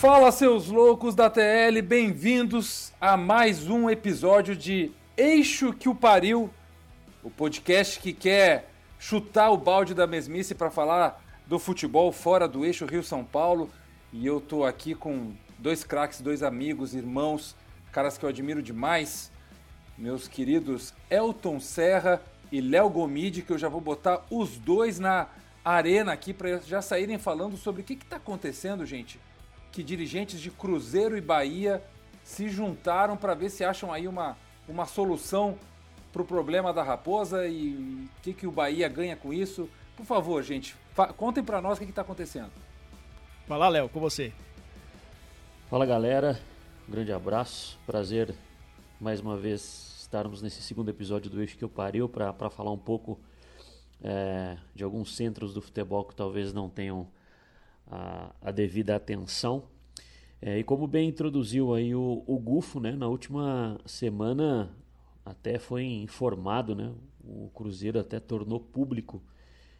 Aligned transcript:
Fala, 0.00 0.32
seus 0.32 0.68
loucos 0.68 1.14
da 1.14 1.28
TL, 1.28 1.82
bem-vindos 1.82 2.92
a 3.00 3.16
mais 3.16 3.68
um 3.68 3.90
episódio 3.90 4.56
de 4.56 4.90
Eixo 5.16 5.72
que 5.72 5.88
o 5.88 5.94
Pariu, 5.94 6.48
o 7.22 7.30
podcast 7.30 8.00
que 8.00 8.12
quer 8.12 8.70
chutar 8.98 9.50
o 9.50 9.56
balde 9.58 9.94
da 9.94 10.06
mesmice 10.06 10.54
para 10.54 10.70
falar 10.70 11.22
do 11.46 11.58
futebol 11.58 12.12
fora 12.12 12.46
do 12.46 12.64
eixo 12.64 12.86
Rio-São 12.86 13.24
Paulo. 13.24 13.68
E 14.12 14.24
eu 14.24 14.40
tô 14.40 14.64
aqui 14.64 14.94
com 14.94 15.32
dois 15.60 15.84
craques, 15.84 16.20
dois 16.20 16.42
amigos, 16.42 16.94
irmãos, 16.94 17.54
caras 17.92 18.18
que 18.18 18.24
eu 18.24 18.28
admiro 18.28 18.62
demais, 18.62 19.30
meus 19.96 20.26
queridos 20.26 20.94
Elton 21.10 21.60
Serra 21.60 22.22
e 22.50 22.60
Léo 22.60 22.88
Gomide, 22.88 23.42
que 23.42 23.52
eu 23.52 23.58
já 23.58 23.68
vou 23.68 23.80
botar 23.80 24.24
os 24.30 24.58
dois 24.58 24.98
na 24.98 25.28
arena 25.64 26.12
aqui 26.12 26.32
para 26.32 26.58
já 26.58 26.80
saírem 26.80 27.18
falando 27.18 27.56
sobre 27.56 27.82
o 27.82 27.84
que 27.84 27.92
está 27.92 28.16
acontecendo, 28.16 28.84
gente 28.84 29.20
que 29.70 29.82
dirigentes 29.82 30.40
de 30.40 30.50
Cruzeiro 30.50 31.16
e 31.16 31.20
Bahia 31.20 31.82
se 32.24 32.48
juntaram 32.48 33.16
para 33.16 33.34
ver 33.34 33.50
se 33.50 33.64
acham 33.64 33.92
aí 33.92 34.06
uma, 34.06 34.36
uma 34.68 34.86
solução 34.86 35.58
para 36.12 36.22
o 36.22 36.24
problema 36.24 36.72
da 36.72 36.82
Raposa 36.82 37.46
e 37.46 37.74
o 37.74 38.22
que, 38.22 38.32
que 38.34 38.46
o 38.46 38.50
Bahia 38.50 38.88
ganha 38.88 39.16
com 39.16 39.32
isso. 39.32 39.68
Por 39.96 40.04
favor, 40.04 40.42
gente, 40.42 40.74
contem 41.16 41.42
para 41.42 41.60
nós 41.60 41.78
o 41.78 41.80
que 41.80 41.88
está 41.88 42.02
acontecendo. 42.02 42.50
Lá, 43.48 43.68
Léo, 43.68 43.88
com 43.88 44.00
você. 44.00 44.32
Fala, 45.70 45.86
galera. 45.86 46.36
Um 46.88 46.90
grande 46.90 47.12
abraço. 47.12 47.78
Prazer 47.86 48.34
mais 49.00 49.20
uma 49.20 49.36
vez 49.36 49.98
estarmos 50.00 50.42
nesse 50.42 50.60
segundo 50.60 50.88
episódio 50.88 51.30
do 51.30 51.40
Eixo 51.40 51.56
que 51.56 51.62
eu 51.62 51.68
pariu 51.68 52.08
para 52.08 52.50
falar 52.50 52.72
um 52.72 52.78
pouco 52.78 53.20
é, 54.02 54.58
de 54.74 54.82
alguns 54.82 55.14
centros 55.14 55.54
do 55.54 55.62
futebol 55.62 56.04
que 56.04 56.12
talvez 56.12 56.52
não 56.52 56.68
tenham 56.68 57.06
a, 57.86 58.34
a 58.42 58.50
devida 58.50 58.96
atenção. 58.96 59.62
É, 60.42 60.58
e 60.58 60.64
como 60.64 60.88
bem 60.88 61.08
introduziu 61.08 61.72
aí 61.72 61.94
o, 61.94 62.24
o 62.26 62.36
Gufo, 62.36 62.80
né, 62.80 62.90
na 62.90 63.06
última 63.06 63.78
semana 63.86 64.76
até 65.24 65.56
foi 65.56 65.84
informado, 65.84 66.74
né, 66.74 66.92
o 67.22 67.48
Cruzeiro 67.54 68.00
até 68.00 68.18
tornou 68.18 68.58
público 68.58 69.22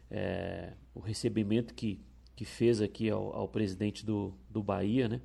é, 0.09 0.71
o 0.95 1.01
recebimento 1.01 1.73
que, 1.73 1.99
que 2.33 2.45
fez 2.45 2.79
aqui 2.79 3.09
ao, 3.09 3.35
ao 3.35 3.49
presidente 3.49 4.05
do, 4.05 4.33
do 4.49 4.63
Bahia, 4.63 5.09
né, 5.09 5.19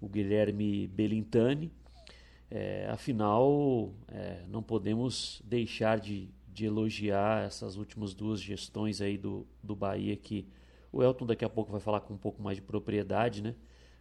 o 0.00 0.08
Guilherme 0.08 0.86
Belintani. 0.88 1.70
É, 2.50 2.88
afinal, 2.90 3.92
é, 4.08 4.44
não 4.48 4.62
podemos 4.62 5.42
deixar 5.44 6.00
de, 6.00 6.30
de 6.52 6.64
elogiar 6.64 7.44
essas 7.44 7.76
últimas 7.76 8.14
duas 8.14 8.40
gestões 8.40 9.00
aí 9.00 9.18
do, 9.18 9.46
do 9.62 9.76
Bahia 9.76 10.16
que 10.16 10.46
o 10.90 11.02
Elton 11.02 11.26
daqui 11.26 11.44
a 11.44 11.48
pouco 11.48 11.70
vai 11.70 11.80
falar 11.80 12.00
com 12.00 12.14
um 12.14 12.18
pouco 12.18 12.42
mais 12.42 12.56
de 12.56 12.62
propriedade, 12.62 13.42
né? 13.42 13.54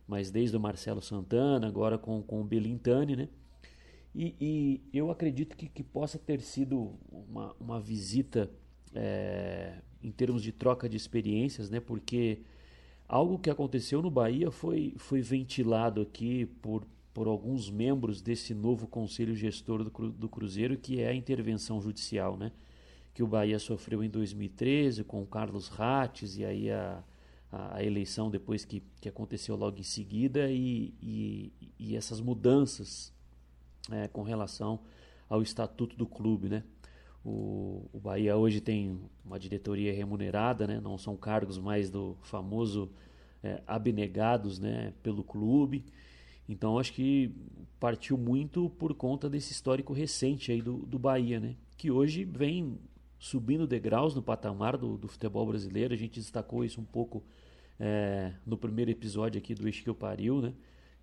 Mas 0.07 0.31
desde 0.31 0.55
o 0.55 0.59
Marcelo 0.59 1.01
Santana, 1.01 1.67
agora 1.67 1.97
com, 1.97 2.21
com 2.23 2.39
o 2.39 2.43
Belintani, 2.43 3.15
né? 3.15 3.29
E, 4.15 4.35
e 4.39 4.97
eu 4.97 5.11
acredito 5.11 5.55
que, 5.55 5.67
que 5.67 5.83
possa 5.83 6.17
ter 6.17 6.41
sido 6.41 6.95
uma, 7.11 7.53
uma 7.59 7.79
visita 7.79 8.49
é, 8.95 9.81
em 10.01 10.11
termos 10.11 10.41
de 10.41 10.51
troca 10.51 10.87
de 10.87 10.95
experiências, 10.95 11.69
né? 11.69 11.79
Porque 11.79 12.41
algo 13.07 13.39
que 13.39 13.49
aconteceu 13.49 14.01
no 14.01 14.11
Bahia 14.11 14.51
foi, 14.51 14.93
foi 14.97 15.21
ventilado 15.21 16.01
aqui 16.01 16.45
por, 16.61 16.85
por 17.13 17.27
alguns 17.27 17.69
membros 17.69 18.21
desse 18.21 18.53
novo 18.53 18.87
conselho 18.87 19.35
gestor 19.35 19.83
do, 19.83 20.11
do 20.11 20.29
Cruzeiro, 20.29 20.77
que 20.77 21.01
é 21.01 21.09
a 21.09 21.13
intervenção 21.13 21.81
judicial, 21.81 22.37
né? 22.37 22.51
que 23.17 23.23
o 23.23 23.27
Bahia 23.27 23.57
sofreu 23.57 24.03
em 24.03 24.09
2013 24.11 25.03
com 25.03 25.23
o 25.23 25.25
Carlos 25.25 25.69
Rates 25.69 26.37
e 26.37 26.45
aí 26.45 26.69
a, 26.69 27.03
a, 27.51 27.77
a 27.77 27.83
eleição 27.83 28.29
depois 28.29 28.63
que, 28.63 28.83
que 29.01 29.09
aconteceu 29.09 29.55
logo 29.55 29.79
em 29.79 29.83
seguida 29.83 30.51
e, 30.51 30.93
e, 31.01 31.51
e 31.79 31.95
essas 31.95 32.21
mudanças 32.21 33.11
é, 33.91 34.07
com 34.07 34.21
relação 34.21 34.81
ao 35.27 35.41
estatuto 35.41 35.97
do 35.97 36.05
clube, 36.05 36.47
né? 36.47 36.63
O, 37.27 37.89
o, 37.91 37.99
Bahia 37.99 38.37
hoje 38.37 38.61
tem 38.61 38.97
uma 39.25 39.37
diretoria 39.37 39.93
remunerada, 39.93 40.65
né? 40.65 40.79
Não 40.79 40.97
são 40.97 41.17
cargos 41.17 41.57
mais 41.57 41.89
do 41.89 42.15
famoso 42.21 42.89
é, 43.43 43.61
abnegados, 43.67 44.57
né? 44.59 44.93
Pelo 45.03 45.25
clube. 45.25 45.83
Então 46.47 46.79
acho 46.79 46.93
que 46.93 47.35
partiu 47.81 48.17
muito 48.17 48.69
por 48.69 48.93
conta 48.93 49.29
desse 49.29 49.51
histórico 49.51 49.91
recente 49.91 50.53
aí 50.53 50.61
do, 50.61 50.77
do 50.85 50.97
Bahia, 50.97 51.37
né? 51.37 51.57
Que 51.75 51.91
hoje 51.91 52.23
vem 52.23 52.79
subindo 53.19 53.67
degraus 53.67 54.15
no 54.15 54.21
patamar 54.21 54.77
do, 54.77 54.97
do 54.97 55.09
futebol 55.09 55.45
brasileiro. 55.45 55.93
A 55.93 55.97
gente 55.97 56.21
destacou 56.21 56.63
isso 56.63 56.79
um 56.79 56.85
pouco 56.85 57.21
é, 57.77 58.35
no 58.45 58.57
primeiro 58.57 58.89
episódio 58.89 59.37
aqui 59.37 59.53
do 59.53 59.67
Eixo 59.67 59.83
que 59.83 59.89
eu 59.89 59.95
pariu, 59.95 60.41
né? 60.41 60.53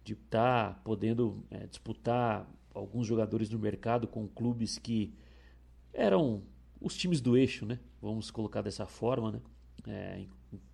De 0.03 0.15
estar 0.15 0.73
tá 0.73 0.81
podendo 0.83 1.45
é, 1.51 1.67
disputar 1.67 2.51
alguns 2.73 3.07
jogadores 3.07 3.51
no 3.51 3.59
mercado 3.59 4.09
com 4.09 4.27
clubes 4.27 4.79
que 4.79 5.13
eram 5.95 6.43
os 6.81 6.97
times 6.97 7.21
do 7.21 7.37
eixo, 7.37 7.65
né? 7.65 7.79
Vamos 8.03 8.31
colocar 8.31 8.61
dessa 8.61 8.85
forma, 8.85 9.33
né? 9.33 9.41
É, 9.87 10.25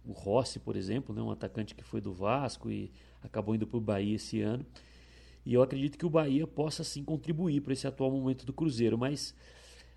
o 0.04 0.12
Rossi, 0.12 0.58
por 0.58 0.76
exemplo, 0.76 1.14
né? 1.14 1.20
um 1.22 1.30
atacante 1.30 1.74
que 1.74 1.84
foi 1.84 2.00
do 2.00 2.12
Vasco 2.12 2.70
e 2.70 2.90
acabou 3.22 3.54
indo 3.54 3.66
para 3.66 3.76
o 3.76 3.80
Bahia 3.80 4.16
esse 4.16 4.40
ano. 4.40 4.64
E 5.44 5.54
eu 5.54 5.62
acredito 5.62 5.96
que 5.96 6.06
o 6.06 6.10
Bahia 6.10 6.46
possa 6.46 6.84
sim 6.84 7.02
contribuir 7.02 7.60
para 7.60 7.72
esse 7.72 7.86
atual 7.86 8.10
momento 8.10 8.44
do 8.44 8.52
Cruzeiro, 8.52 8.98
mas 8.98 9.34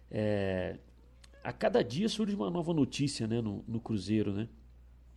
é, 0.10 0.78
a 1.44 1.52
cada 1.52 1.84
dia 1.84 2.08
surge 2.08 2.36
uma 2.36 2.50
nova 2.50 2.74
notícia 2.74 3.28
né, 3.28 3.42
no, 3.42 3.64
no 3.68 3.80
Cruzeiro, 3.80 4.34
né? 4.34 4.48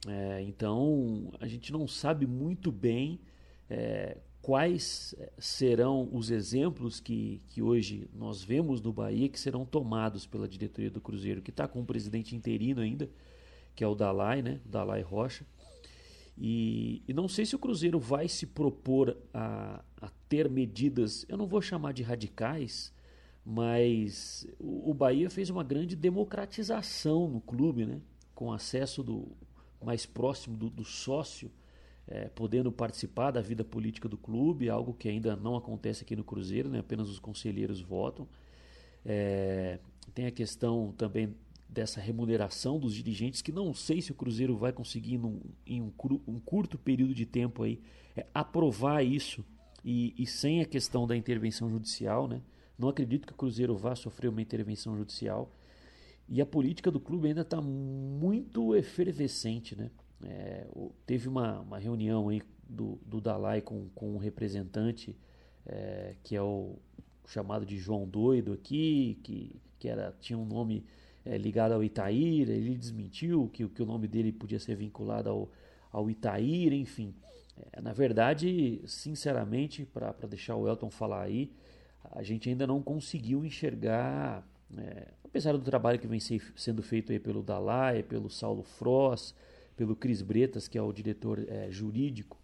É, 0.06 0.42
então 0.42 1.32
a 1.40 1.46
gente 1.46 1.72
não 1.72 1.88
sabe 1.88 2.26
muito 2.26 2.70
bem 2.70 3.20
é, 3.68 4.18
quais 4.46 5.12
é, 5.18 5.32
serão 5.40 6.08
os 6.12 6.30
exemplos 6.30 7.00
que, 7.00 7.42
que 7.48 7.60
hoje 7.60 8.08
nós 8.14 8.44
vemos 8.44 8.80
no 8.80 8.92
Bahia 8.92 9.28
que 9.28 9.40
serão 9.40 9.64
tomados 9.64 10.24
pela 10.24 10.46
diretoria 10.46 10.88
do 10.88 11.00
Cruzeiro, 11.00 11.42
que 11.42 11.50
está 11.50 11.66
com 11.66 11.80
um 11.80 11.84
presidente 11.84 12.36
interino 12.36 12.80
ainda, 12.80 13.10
que 13.74 13.82
é 13.82 13.88
o 13.88 13.94
Dalai, 13.96 14.42
né? 14.42 14.60
Dalai 14.64 15.02
Rocha. 15.02 15.44
E, 16.38 17.02
e, 17.08 17.12
não 17.12 17.26
sei 17.26 17.44
se 17.44 17.56
o 17.56 17.58
Cruzeiro 17.58 17.98
vai 17.98 18.28
se 18.28 18.46
propor 18.46 19.16
a, 19.34 19.82
a 20.00 20.10
ter 20.28 20.48
medidas, 20.48 21.26
eu 21.28 21.36
não 21.36 21.48
vou 21.48 21.60
chamar 21.60 21.92
de 21.92 22.04
radicais, 22.04 22.92
mas 23.44 24.46
o 24.60 24.94
Bahia 24.94 25.28
fez 25.28 25.50
uma 25.50 25.64
grande 25.64 25.96
democratização 25.96 27.28
no 27.28 27.40
clube, 27.40 27.84
né? 27.84 28.00
com 28.32 28.52
acesso 28.52 29.02
do 29.02 29.26
mais 29.84 30.06
próximo 30.06 30.56
do, 30.56 30.70
do 30.70 30.84
sócio, 30.84 31.50
é, 32.08 32.28
podendo 32.28 32.70
participar 32.70 33.30
da 33.30 33.40
vida 33.40 33.64
política 33.64 34.08
do 34.08 34.16
clube, 34.16 34.68
algo 34.68 34.94
que 34.94 35.08
ainda 35.08 35.34
não 35.34 35.56
acontece 35.56 36.02
aqui 36.02 36.14
no 36.14 36.24
Cruzeiro, 36.24 36.68
né? 36.68 36.78
apenas 36.78 37.08
os 37.08 37.18
conselheiros 37.18 37.80
votam. 37.80 38.28
É, 39.04 39.78
tem 40.14 40.26
a 40.26 40.30
questão 40.30 40.94
também 40.96 41.34
dessa 41.68 42.00
remuneração 42.00 42.78
dos 42.78 42.94
dirigentes, 42.94 43.42
que 43.42 43.52
não 43.52 43.74
sei 43.74 44.00
se 44.00 44.12
o 44.12 44.14
Cruzeiro 44.14 44.56
vai 44.56 44.72
conseguir 44.72 45.18
num, 45.18 45.40
em 45.66 45.82
um, 45.82 45.92
um, 46.26 46.40
curto 46.40 46.78
período 46.78 47.14
de 47.14 47.26
tempo 47.26 47.64
aí 47.64 47.80
é, 48.16 48.24
aprovar 48.32 49.04
isso 49.04 49.44
e, 49.84 50.14
e 50.16 50.26
sem 50.26 50.60
a 50.60 50.64
questão 50.64 51.06
da 51.06 51.16
intervenção 51.16 51.68
judicial, 51.68 52.28
né? 52.28 52.40
Não 52.78 52.88
acredito 52.88 53.26
que 53.26 53.32
o 53.32 53.36
Cruzeiro 53.36 53.74
vá 53.76 53.94
sofrer 53.94 54.28
uma 54.28 54.42
intervenção 54.42 54.96
judicial. 54.96 55.50
E 56.28 56.40
a 56.40 56.46
política 56.46 56.90
do 56.90 57.00
clube 57.00 57.28
ainda 57.28 57.40
está 57.40 57.60
muito 57.60 58.74
efervescente. 58.74 59.74
Né? 59.74 59.90
É, 60.24 60.66
teve 61.04 61.28
uma, 61.28 61.60
uma 61.60 61.78
reunião 61.78 62.28
aí 62.28 62.42
do, 62.68 62.98
do 63.04 63.20
Dalai 63.20 63.60
com, 63.60 63.88
com 63.94 64.14
um 64.14 64.18
representante 64.18 65.16
é, 65.66 66.14
que 66.22 66.34
é 66.34 66.42
o 66.42 66.76
chamado 67.26 67.66
de 67.66 67.76
João 67.76 68.06
Doido 68.06 68.52
aqui, 68.52 69.18
que, 69.22 69.60
que 69.78 69.88
era, 69.88 70.14
tinha 70.20 70.38
um 70.38 70.44
nome 70.44 70.84
é, 71.24 71.36
ligado 71.36 71.72
ao 71.72 71.82
Itaíra, 71.82 72.52
ele 72.52 72.76
desmentiu 72.76 73.50
que, 73.52 73.66
que 73.68 73.82
o 73.82 73.86
nome 73.86 74.06
dele 74.06 74.32
podia 74.32 74.60
ser 74.60 74.76
vinculado 74.76 75.28
ao, 75.28 75.50
ao 75.92 76.08
Itaíra, 76.08 76.74
enfim. 76.74 77.14
É, 77.72 77.80
na 77.80 77.92
verdade, 77.92 78.80
sinceramente, 78.86 79.84
para 79.84 80.12
deixar 80.28 80.54
o 80.56 80.68
Elton 80.68 80.90
falar 80.90 81.22
aí, 81.22 81.50
a 82.12 82.22
gente 82.22 82.48
ainda 82.48 82.66
não 82.66 82.80
conseguiu 82.80 83.44
enxergar, 83.44 84.46
é, 84.76 85.08
apesar 85.24 85.52
do 85.52 85.60
trabalho 85.60 85.98
que 85.98 86.06
vem 86.06 86.20
sendo 86.20 86.82
feito 86.82 87.10
aí 87.10 87.18
pelo 87.18 87.42
Dalai, 87.42 88.02
pelo 88.04 88.30
Saulo 88.30 88.62
Frost, 88.62 89.34
pelo 89.76 89.94
Cris 89.94 90.22
Bretas, 90.22 90.66
que 90.66 90.78
é 90.78 90.82
o 90.82 90.92
diretor 90.92 91.44
é, 91.48 91.70
jurídico, 91.70 92.40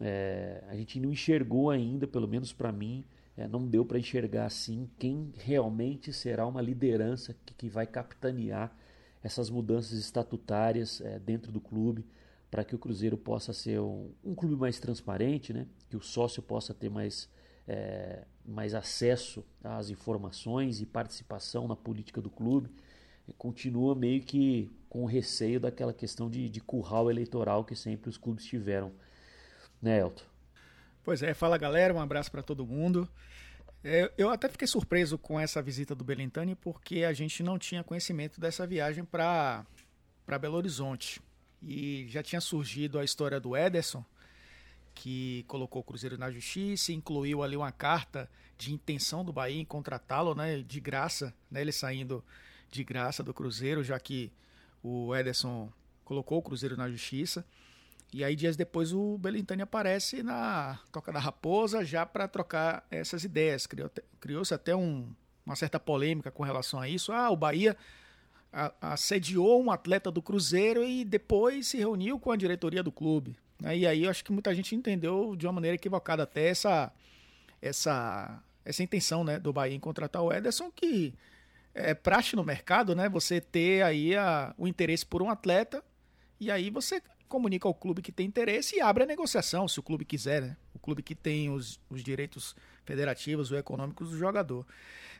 é, 0.00 0.62
a 0.68 0.76
gente 0.76 1.00
não 1.00 1.10
enxergou 1.10 1.70
ainda, 1.70 2.06
pelo 2.06 2.28
menos 2.28 2.52
para 2.52 2.72
mim, 2.72 3.04
é, 3.36 3.46
não 3.46 3.66
deu 3.66 3.84
para 3.84 3.98
enxergar 3.98 4.46
assim 4.46 4.90
quem 4.98 5.32
realmente 5.36 6.12
será 6.12 6.46
uma 6.46 6.60
liderança 6.60 7.34
que, 7.46 7.54
que 7.54 7.68
vai 7.68 7.86
capitanear 7.86 8.76
essas 9.22 9.48
mudanças 9.48 9.98
estatutárias 9.98 11.02
dentro 11.24 11.50
do 11.50 11.60
clube 11.60 12.04
para 12.50 12.62
que 12.64 12.76
o 12.76 12.78
Cruzeiro 12.78 13.16
possa 13.16 13.52
ser 13.52 13.80
um, 13.80 14.10
um, 14.22 14.34
clube 14.36 14.54
mais 14.54 14.78
transparente, 14.78 15.52
né? 15.52 15.66
que 15.90 15.96
o 15.96 16.00
sócio 16.00 16.40
possa 16.40 16.72
ter 16.72 16.88
mais, 16.88 17.28
mais 18.46 18.72
acesso 18.72 19.44
às 19.64 19.90
informações 19.90 20.80
e 20.80 20.86
participação 20.86 21.66
na 21.66 21.74
política 21.74 22.20
do 22.20 22.30
clube. 22.30 22.70
Continua 23.36 23.96
meio 23.96 24.22
que 24.22 24.70
com 24.88 25.04
receio 25.04 25.60
daquela 25.60 25.92
questão 25.92 26.30
de, 26.30 26.48
de 26.48 26.60
curral 26.60 27.10
eleitoral 27.10 27.64
que 27.64 27.74
sempre 27.74 28.08
os 28.08 28.16
clubes 28.16 28.44
tiveram, 28.44 28.92
né, 29.80 30.00
Elton? 30.00 30.24
Pois 31.04 31.22
é, 31.22 31.34
fala 31.34 31.56
galera, 31.56 31.94
um 31.94 32.00
abraço 32.00 32.30
para 32.30 32.42
todo 32.42 32.66
mundo. 32.66 33.08
É, 33.84 34.10
eu 34.18 34.30
até 34.30 34.48
fiquei 34.48 34.66
surpreso 34.66 35.16
com 35.16 35.38
essa 35.38 35.62
visita 35.62 35.94
do 35.94 36.02
Belintani 36.02 36.56
porque 36.56 37.04
a 37.04 37.12
gente 37.12 37.42
não 37.42 37.56
tinha 37.58 37.84
conhecimento 37.84 38.40
dessa 38.40 38.66
viagem 38.66 39.04
para 39.04 39.64
Belo 40.40 40.56
Horizonte. 40.56 41.20
E 41.62 42.06
já 42.08 42.22
tinha 42.22 42.40
surgido 42.40 42.98
a 42.98 43.04
história 43.04 43.38
do 43.38 43.56
Ederson, 43.56 44.04
que 44.94 45.44
colocou 45.46 45.82
o 45.82 45.84
Cruzeiro 45.84 46.18
na 46.18 46.30
justiça, 46.30 46.92
incluiu 46.92 47.42
ali 47.42 47.56
uma 47.56 47.70
carta 47.70 48.28
de 48.58 48.72
intenção 48.72 49.24
do 49.24 49.32
Bahia 49.32 49.60
em 49.60 49.64
contratá-lo, 49.64 50.34
né, 50.34 50.62
de 50.62 50.80
graça, 50.80 51.32
né, 51.50 51.60
ele 51.60 51.72
saindo 51.72 52.24
de 52.70 52.82
graça 52.82 53.22
do 53.22 53.32
Cruzeiro, 53.32 53.84
já 53.84 54.00
que 54.00 54.32
o 54.86 55.14
Ederson 55.16 55.68
colocou 56.04 56.38
o 56.38 56.42
Cruzeiro 56.42 56.76
na 56.76 56.88
justiça. 56.88 57.44
E 58.12 58.22
aí, 58.22 58.36
dias 58.36 58.56
depois, 58.56 58.92
o 58.92 59.18
Belintani 59.18 59.62
aparece 59.62 60.22
na 60.22 60.78
Toca 60.92 61.12
da 61.12 61.18
Raposa 61.18 61.84
já 61.84 62.06
para 62.06 62.28
trocar 62.28 62.86
essas 62.88 63.24
ideias. 63.24 63.66
Criou-se 64.20 64.54
até 64.54 64.76
um, 64.76 65.12
uma 65.44 65.56
certa 65.56 65.80
polêmica 65.80 66.30
com 66.30 66.44
relação 66.44 66.80
a 66.80 66.88
isso. 66.88 67.10
Ah, 67.10 67.30
o 67.30 67.36
Bahia 67.36 67.76
assediou 68.80 69.60
um 69.60 69.72
atleta 69.72 70.10
do 70.10 70.22
Cruzeiro 70.22 70.84
e 70.84 71.04
depois 71.04 71.66
se 71.66 71.78
reuniu 71.78 72.18
com 72.18 72.30
a 72.30 72.36
diretoria 72.36 72.82
do 72.82 72.92
clube. 72.92 73.36
E 73.60 73.86
aí 73.86 74.04
eu 74.04 74.10
acho 74.10 74.24
que 74.24 74.32
muita 74.32 74.54
gente 74.54 74.74
entendeu 74.74 75.34
de 75.34 75.46
uma 75.46 75.52
maneira 75.54 75.74
equivocada 75.74 76.22
até 76.22 76.48
essa, 76.48 76.92
essa, 77.60 78.40
essa 78.64 78.82
intenção 78.82 79.24
né, 79.24 79.38
do 79.38 79.52
Bahia 79.52 79.74
em 79.74 79.80
contratar 79.80 80.22
o 80.22 80.32
Ederson, 80.32 80.70
que 80.70 81.12
é 81.76 81.94
praxe 81.94 82.34
no 82.34 82.42
mercado, 82.42 82.94
né? 82.94 83.08
Você 83.08 83.40
ter 83.40 83.82
aí 83.82 84.16
a, 84.16 84.54
o 84.56 84.66
interesse 84.66 85.04
por 85.04 85.22
um 85.22 85.30
atleta 85.30 85.84
e 86.40 86.50
aí 86.50 86.70
você 86.70 87.02
comunica 87.28 87.68
ao 87.68 87.74
clube 87.74 88.00
que 88.00 88.10
tem 88.10 88.26
interesse 88.26 88.76
e 88.76 88.80
abre 88.80 89.02
a 89.04 89.06
negociação, 89.06 89.68
se 89.68 89.78
o 89.78 89.82
clube 89.82 90.04
quiser, 90.04 90.40
né? 90.40 90.56
O 90.74 90.78
clube 90.78 91.02
que 91.02 91.14
tem 91.14 91.50
os, 91.50 91.78
os 91.90 92.02
direitos 92.02 92.56
federativos 92.84 93.52
ou 93.52 93.58
econômicos 93.58 94.10
do 94.10 94.16
jogador. 94.16 94.66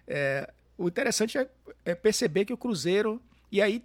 É, 0.06 0.50
o 0.78 0.88
interessante 0.88 1.36
é, 1.36 1.48
é, 1.84 1.94
perceber 1.94 2.46
que 2.46 2.52
o 2.52 2.56
Cruzeiro, 2.56 3.20
e 3.52 3.60
aí 3.60 3.84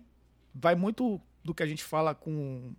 vai 0.53 0.75
muito 0.75 1.19
do 1.43 1.53
que 1.53 1.63
a 1.63 1.67
gente 1.67 1.83
fala 1.83 2.15
com, 2.15 2.73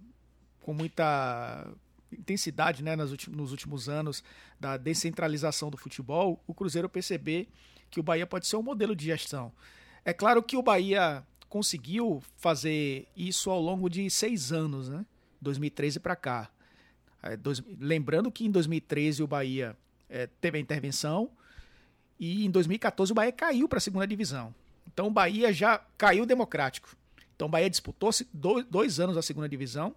com 0.63 0.73
muita 0.73 1.67
intensidade 2.11 2.83
né, 2.83 2.95
últimos, 2.97 3.37
nos 3.37 3.51
últimos 3.51 3.89
anos 3.89 4.23
da 4.59 4.77
descentralização 4.77 5.71
do 5.71 5.77
futebol, 5.77 6.43
o 6.47 6.55
Cruzeiro 6.55 6.89
perceber 6.89 7.49
que 7.91 8.01
o 8.01 8.03
Bahia 8.03 8.27
pode 8.27 8.47
ser 8.47 8.57
um 8.57 8.63
modelo 8.63 8.97
de 8.97 9.07
gestão. 9.07 9.53
É 10.05 10.13
claro 10.13 10.43
que 10.43 10.57
o 10.57 10.63
Bahia 10.63 11.25
conseguiu 11.49 12.23
fazer 12.37 13.07
isso 13.17 13.51
ao 13.51 13.61
longo 13.61 13.89
de 13.89 14.09
seis 14.11 14.53
anos, 14.53 14.89
né? 14.89 15.05
2013 15.41 16.01
para 16.01 16.17
cá. 16.17 16.51
É, 17.23 17.37
dois, 17.37 17.63
lembrando 17.79 18.31
que 18.31 18.45
em 18.45 18.51
2013 18.51 19.23
o 19.23 19.27
Bahia 19.27 19.77
é, 20.09 20.27
teve 20.41 20.59
a 20.59 20.61
intervenção 20.61 21.31
e 22.19 22.45
em 22.45 22.51
2014 22.51 23.13
o 23.13 23.15
Bahia 23.15 23.33
caiu 23.33 23.69
para 23.69 23.79
a 23.79 23.81
segunda 23.81 24.07
divisão. 24.07 24.55
Então 24.87 25.07
o 25.07 25.11
Bahia 25.11 25.53
já 25.53 25.79
caiu 25.97 26.27
democrático. 26.27 26.97
Então 27.37 27.47
o 27.47 27.51
Bahia 27.51 27.71
disputou 27.71 28.11
dois, 28.33 28.65
dois 28.67 29.01
anos 29.01 29.17
a 29.17 29.23
segunda 29.23 29.49
divisão, 29.49 29.95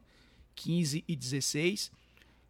15 0.56 1.04
e 1.08 1.16
16 1.16 1.92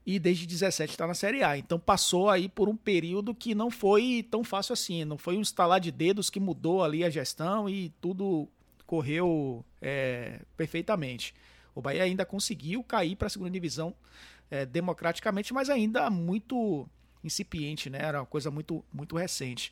e 0.06 0.20
desde 0.20 0.46
17 0.46 0.92
está 0.92 1.08
na 1.08 1.14
Série 1.14 1.44
A. 1.44 1.58
Então 1.58 1.80
passou 1.80 2.30
aí 2.30 2.48
por 2.48 2.70
um 2.70 2.76
período 2.76 3.34
que 3.34 3.56
não 3.56 3.72
foi 3.72 4.26
tão 4.30 4.44
fácil 4.44 4.74
assim, 4.74 5.04
não 5.04 5.18
foi 5.18 5.38
um 5.38 5.42
estalar 5.42 5.80
de 5.80 5.92
dedos 5.92 6.30
que 6.30 6.40
mudou 6.40 6.84
ali 6.84 7.04
a 7.04 7.10
gestão 7.10 7.68
e 7.68 7.90
tudo 8.00 8.48
correu 8.86 9.66
é, 9.82 10.42
perfeitamente. 10.56 11.34
O 11.74 11.82
Bahia 11.82 12.04
ainda 12.04 12.26
conseguiu 12.26 12.84
cair 12.84 13.16
para 13.16 13.28
a 13.28 13.30
segunda 13.30 13.50
divisão 13.50 13.94
é, 14.50 14.66
democraticamente, 14.66 15.54
mas 15.54 15.70
ainda 15.70 16.10
muito 16.10 16.88
incipiente, 17.24 17.90
né? 17.90 18.00
Era 18.02 18.20
uma 18.20 18.26
coisa 18.26 18.52
muito, 18.52 18.86
muito 18.94 19.18
recente. 19.18 19.72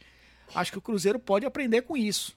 Acho 0.53 0.71
que 0.71 0.77
o 0.77 0.81
Cruzeiro 0.81 1.19
pode 1.19 1.45
aprender 1.45 1.83
com 1.83 1.95
isso, 1.95 2.35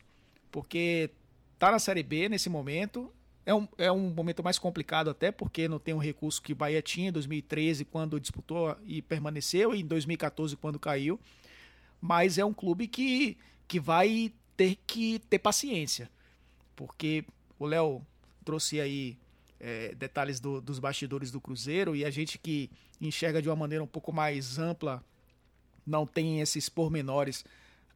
porque 0.51 1.11
tá 1.59 1.73
na 1.73 1.79
Série 1.79 2.03
B 2.03 2.29
nesse 2.29 2.49
momento, 2.49 3.11
é 3.47 3.55
um, 3.55 3.69
é 3.79 3.93
um 3.93 4.11
momento 4.11 4.43
mais 4.43 4.59
complicado 4.59 5.09
até 5.09 5.31
porque 5.31 5.69
não 5.69 5.79
tem 5.79 5.95
um 5.95 5.99
recurso 5.99 6.43
que 6.43 6.53
Bahia 6.53 6.83
tinha 6.83 7.11
em 7.11 7.13
2013 7.13 7.85
quando 7.85 8.19
disputou 8.19 8.77
e 8.85 9.01
permaneceu 9.01 9.73
e 9.73 9.81
em 9.81 9.87
2014 9.87 10.57
quando 10.57 10.81
caiu. 10.81 11.19
Mas 12.01 12.39
é 12.39 12.45
um 12.45 12.53
clube 12.53 12.89
que, 12.89 13.39
que 13.69 13.79
vai 13.79 14.33
ter 14.57 14.77
que 14.85 15.21
ter 15.31 15.39
paciência. 15.39 16.11
Porque 16.75 17.25
o 17.57 17.67
Léo 17.67 18.05
trouxe 18.45 18.81
aí 18.81 19.17
é, 19.61 19.95
detalhes 19.95 20.41
do, 20.41 20.61
dos 20.61 20.81
bastidores 20.81 21.31
do 21.31 21.41
Cruzeiro 21.41 21.95
e 21.95 22.05
a 22.05 22.11
gente 22.11 22.39
que 22.39 22.69
enxerga 23.01 23.41
de 23.41 23.49
uma 23.49 23.57
maneira 23.57 23.83
um 23.83 23.87
pouco 23.87 24.13
mais 24.13 24.59
ampla 24.59 25.05
não 25.87 26.05
tem 26.05 26.41
esses 26.41 26.69
pormenores. 26.69 27.45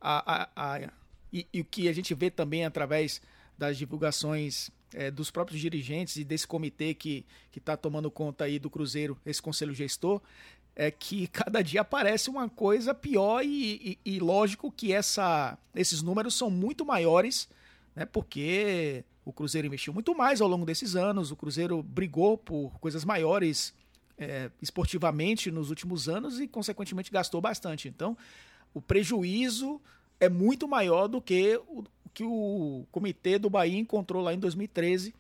A, 0.00 0.44
a, 0.44 0.48
a, 0.54 0.92
e, 1.32 1.44
e 1.52 1.60
o 1.60 1.64
que 1.64 1.88
a 1.88 1.92
gente 1.92 2.14
vê 2.14 2.30
também 2.30 2.64
através 2.64 3.20
das 3.58 3.76
divulgações 3.76 4.70
é, 4.94 5.10
dos 5.10 5.30
próprios 5.30 5.60
dirigentes 5.60 6.16
e 6.16 6.24
desse 6.24 6.46
comitê 6.46 6.94
que 6.94 7.24
está 7.56 7.76
tomando 7.76 8.10
conta 8.10 8.44
aí 8.44 8.58
do 8.58 8.70
Cruzeiro, 8.70 9.18
esse 9.24 9.40
conselho 9.40 9.74
gestor, 9.74 10.20
é 10.74 10.90
que 10.90 11.26
cada 11.32 11.62
dia 11.62 11.82
aparece 11.82 12.30
uma 12.30 12.48
coisa 12.48 12.94
pior 12.94 13.44
e, 13.44 13.98
e, 14.04 14.14
e 14.16 14.18
lógico 14.20 14.70
que 14.70 14.92
essa, 14.92 15.58
esses 15.74 16.02
números 16.02 16.34
são 16.34 16.50
muito 16.50 16.84
maiores, 16.84 17.48
né, 17.94 18.04
porque 18.04 19.04
o 19.24 19.32
Cruzeiro 19.32 19.66
investiu 19.66 19.92
muito 19.92 20.16
mais 20.16 20.40
ao 20.40 20.48
longo 20.48 20.64
desses 20.64 20.96
anos, 20.96 21.30
o 21.30 21.36
Cruzeiro 21.36 21.82
brigou 21.82 22.36
por 22.36 22.78
coisas 22.80 23.04
maiores 23.04 23.74
é, 24.18 24.50
esportivamente 24.60 25.50
nos 25.50 25.70
últimos 25.70 26.08
anos 26.08 26.40
e, 26.40 26.46
consequentemente, 26.46 27.10
gastou 27.10 27.40
bastante. 27.40 27.88
Então, 27.88 28.16
o 28.74 28.80
prejuízo 28.80 29.80
é 30.18 30.28
muito 30.28 30.68
maior 30.68 31.08
do 31.08 31.20
que 31.20 31.56
o, 31.66 31.84
que 32.12 32.24
o 32.24 32.84
comitê 32.90 33.38
do 33.38 33.50
Bahia 33.50 33.78
encontrou 33.78 34.22
lá 34.22 34.34
em 34.34 34.38
2013. 34.38 35.14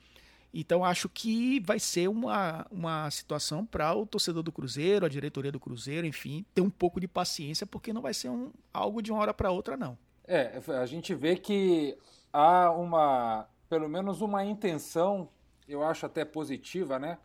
Então 0.52 0.84
acho 0.84 1.08
que 1.08 1.60
vai 1.60 1.78
ser 1.78 2.08
uma, 2.08 2.66
uma 2.70 3.10
situação 3.10 3.64
para 3.64 3.94
o 3.94 4.04
torcedor 4.04 4.42
do 4.42 4.50
Cruzeiro, 4.50 5.06
a 5.06 5.08
diretoria 5.08 5.52
do 5.52 5.60
Cruzeiro, 5.60 6.06
enfim, 6.06 6.44
ter 6.52 6.60
um 6.60 6.70
pouco 6.70 7.00
de 7.00 7.06
paciência, 7.06 7.66
porque 7.66 7.92
não 7.92 8.02
vai 8.02 8.12
ser 8.12 8.30
um, 8.30 8.50
algo 8.74 9.00
de 9.00 9.12
uma 9.12 9.20
hora 9.20 9.32
para 9.32 9.50
outra, 9.52 9.76
não. 9.76 9.96
É, 10.26 10.60
a 10.80 10.86
gente 10.86 11.14
vê 11.14 11.36
que 11.36 11.96
há 12.32 12.70
uma, 12.72 13.46
pelo 13.68 13.88
menos 13.88 14.20
uma 14.20 14.44
intenção, 14.44 15.28
eu 15.68 15.82
acho 15.84 16.04
até 16.04 16.24
positiva, 16.24 16.98
né? 16.98 17.18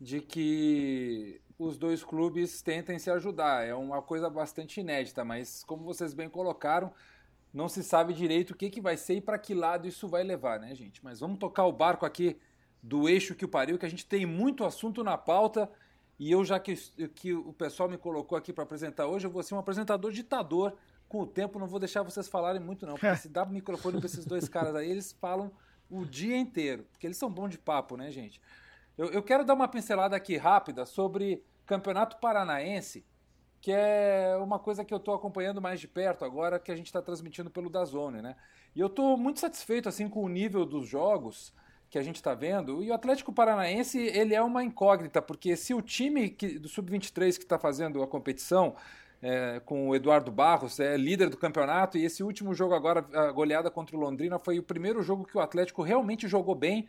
De 0.00 0.20
que 0.20 1.40
os 1.58 1.76
dois 1.76 2.04
clubes 2.04 2.62
tentem 2.62 2.98
se 2.98 3.10
ajudar. 3.10 3.66
É 3.66 3.74
uma 3.74 4.00
coisa 4.00 4.30
bastante 4.30 4.80
inédita, 4.80 5.24
mas 5.24 5.64
como 5.64 5.82
vocês 5.84 6.14
bem 6.14 6.28
colocaram, 6.28 6.92
não 7.58 7.68
se 7.68 7.82
sabe 7.82 8.14
direito 8.14 8.52
o 8.52 8.54
que, 8.54 8.70
que 8.70 8.80
vai 8.80 8.96
ser 8.96 9.14
e 9.14 9.20
para 9.20 9.36
que 9.36 9.52
lado 9.52 9.88
isso 9.88 10.06
vai 10.06 10.22
levar, 10.22 10.60
né, 10.60 10.72
gente? 10.76 11.02
Mas 11.02 11.18
vamos 11.18 11.40
tocar 11.40 11.64
o 11.64 11.72
barco 11.72 12.06
aqui 12.06 12.38
do 12.80 13.08
eixo 13.08 13.34
que 13.34 13.44
o 13.44 13.48
pariu, 13.48 13.76
que 13.76 13.84
a 13.84 13.88
gente 13.88 14.06
tem 14.06 14.24
muito 14.24 14.64
assunto 14.64 15.02
na 15.02 15.18
pauta. 15.18 15.68
E 16.20 16.30
eu, 16.30 16.44
já 16.44 16.60
que, 16.60 16.76
que 17.16 17.34
o 17.34 17.52
pessoal 17.52 17.88
me 17.88 17.98
colocou 17.98 18.38
aqui 18.38 18.52
para 18.52 18.62
apresentar 18.62 19.08
hoje, 19.08 19.26
eu 19.26 19.30
vou 19.30 19.42
ser 19.42 19.56
um 19.56 19.58
apresentador 19.58 20.12
ditador. 20.12 20.76
Com 21.08 21.22
o 21.22 21.26
tempo, 21.26 21.58
não 21.58 21.66
vou 21.66 21.80
deixar 21.80 22.04
vocês 22.04 22.28
falarem 22.28 22.60
muito, 22.60 22.86
não. 22.86 22.94
Porque 22.94 23.16
se 23.18 23.28
dá 23.28 23.44
microfone 23.44 23.98
para 23.98 24.06
esses 24.06 24.24
dois 24.24 24.48
caras 24.48 24.76
aí, 24.76 24.88
eles 24.88 25.10
falam 25.10 25.50
o 25.90 26.04
dia 26.04 26.36
inteiro. 26.36 26.84
Porque 26.92 27.08
eles 27.08 27.16
são 27.16 27.28
bons 27.28 27.48
de 27.48 27.58
papo, 27.58 27.96
né, 27.96 28.12
gente? 28.12 28.40
Eu, 28.96 29.06
eu 29.06 29.22
quero 29.22 29.44
dar 29.44 29.54
uma 29.54 29.66
pincelada 29.66 30.14
aqui 30.14 30.36
rápida 30.36 30.86
sobre 30.86 31.42
Campeonato 31.66 32.18
Paranaense 32.18 33.04
que 33.60 33.72
é 33.72 34.36
uma 34.40 34.58
coisa 34.58 34.84
que 34.84 34.94
eu 34.94 34.98
estou 34.98 35.14
acompanhando 35.14 35.60
mais 35.60 35.80
de 35.80 35.88
perto 35.88 36.24
agora, 36.24 36.58
que 36.58 36.70
a 36.70 36.76
gente 36.76 36.86
está 36.86 37.02
transmitindo 37.02 37.50
pelo 37.50 37.68
Dazone, 37.68 38.22
né? 38.22 38.36
E 38.74 38.80
eu 38.80 38.86
estou 38.86 39.16
muito 39.16 39.40
satisfeito 39.40 39.88
assim 39.88 40.08
com 40.08 40.22
o 40.22 40.28
nível 40.28 40.64
dos 40.64 40.86
jogos 40.86 41.52
que 41.90 41.98
a 41.98 42.02
gente 42.02 42.16
está 42.16 42.34
vendo. 42.34 42.82
E 42.82 42.90
o 42.90 42.94
Atlético 42.94 43.32
Paranaense 43.32 43.98
ele 43.98 44.34
é 44.34 44.42
uma 44.42 44.62
incógnita, 44.62 45.20
porque 45.20 45.56
se 45.56 45.74
o 45.74 45.82
time 45.82 46.28
que, 46.28 46.58
do 46.58 46.68
sub-23 46.68 47.36
que 47.36 47.44
está 47.44 47.58
fazendo 47.58 48.02
a 48.02 48.06
competição 48.06 48.76
é, 49.20 49.60
com 49.64 49.88
o 49.88 49.96
Eduardo 49.96 50.30
Barros 50.30 50.78
é 50.78 50.96
líder 50.96 51.28
do 51.28 51.36
campeonato 51.36 51.98
e 51.98 52.04
esse 52.04 52.22
último 52.22 52.54
jogo 52.54 52.74
agora, 52.74 53.04
a 53.12 53.32
goleada 53.32 53.70
contra 53.70 53.96
o 53.96 54.00
Londrina, 54.00 54.38
foi 54.38 54.58
o 54.58 54.62
primeiro 54.62 55.02
jogo 55.02 55.24
que 55.24 55.36
o 55.36 55.40
Atlético 55.40 55.82
realmente 55.82 56.28
jogou 56.28 56.54
bem 56.54 56.88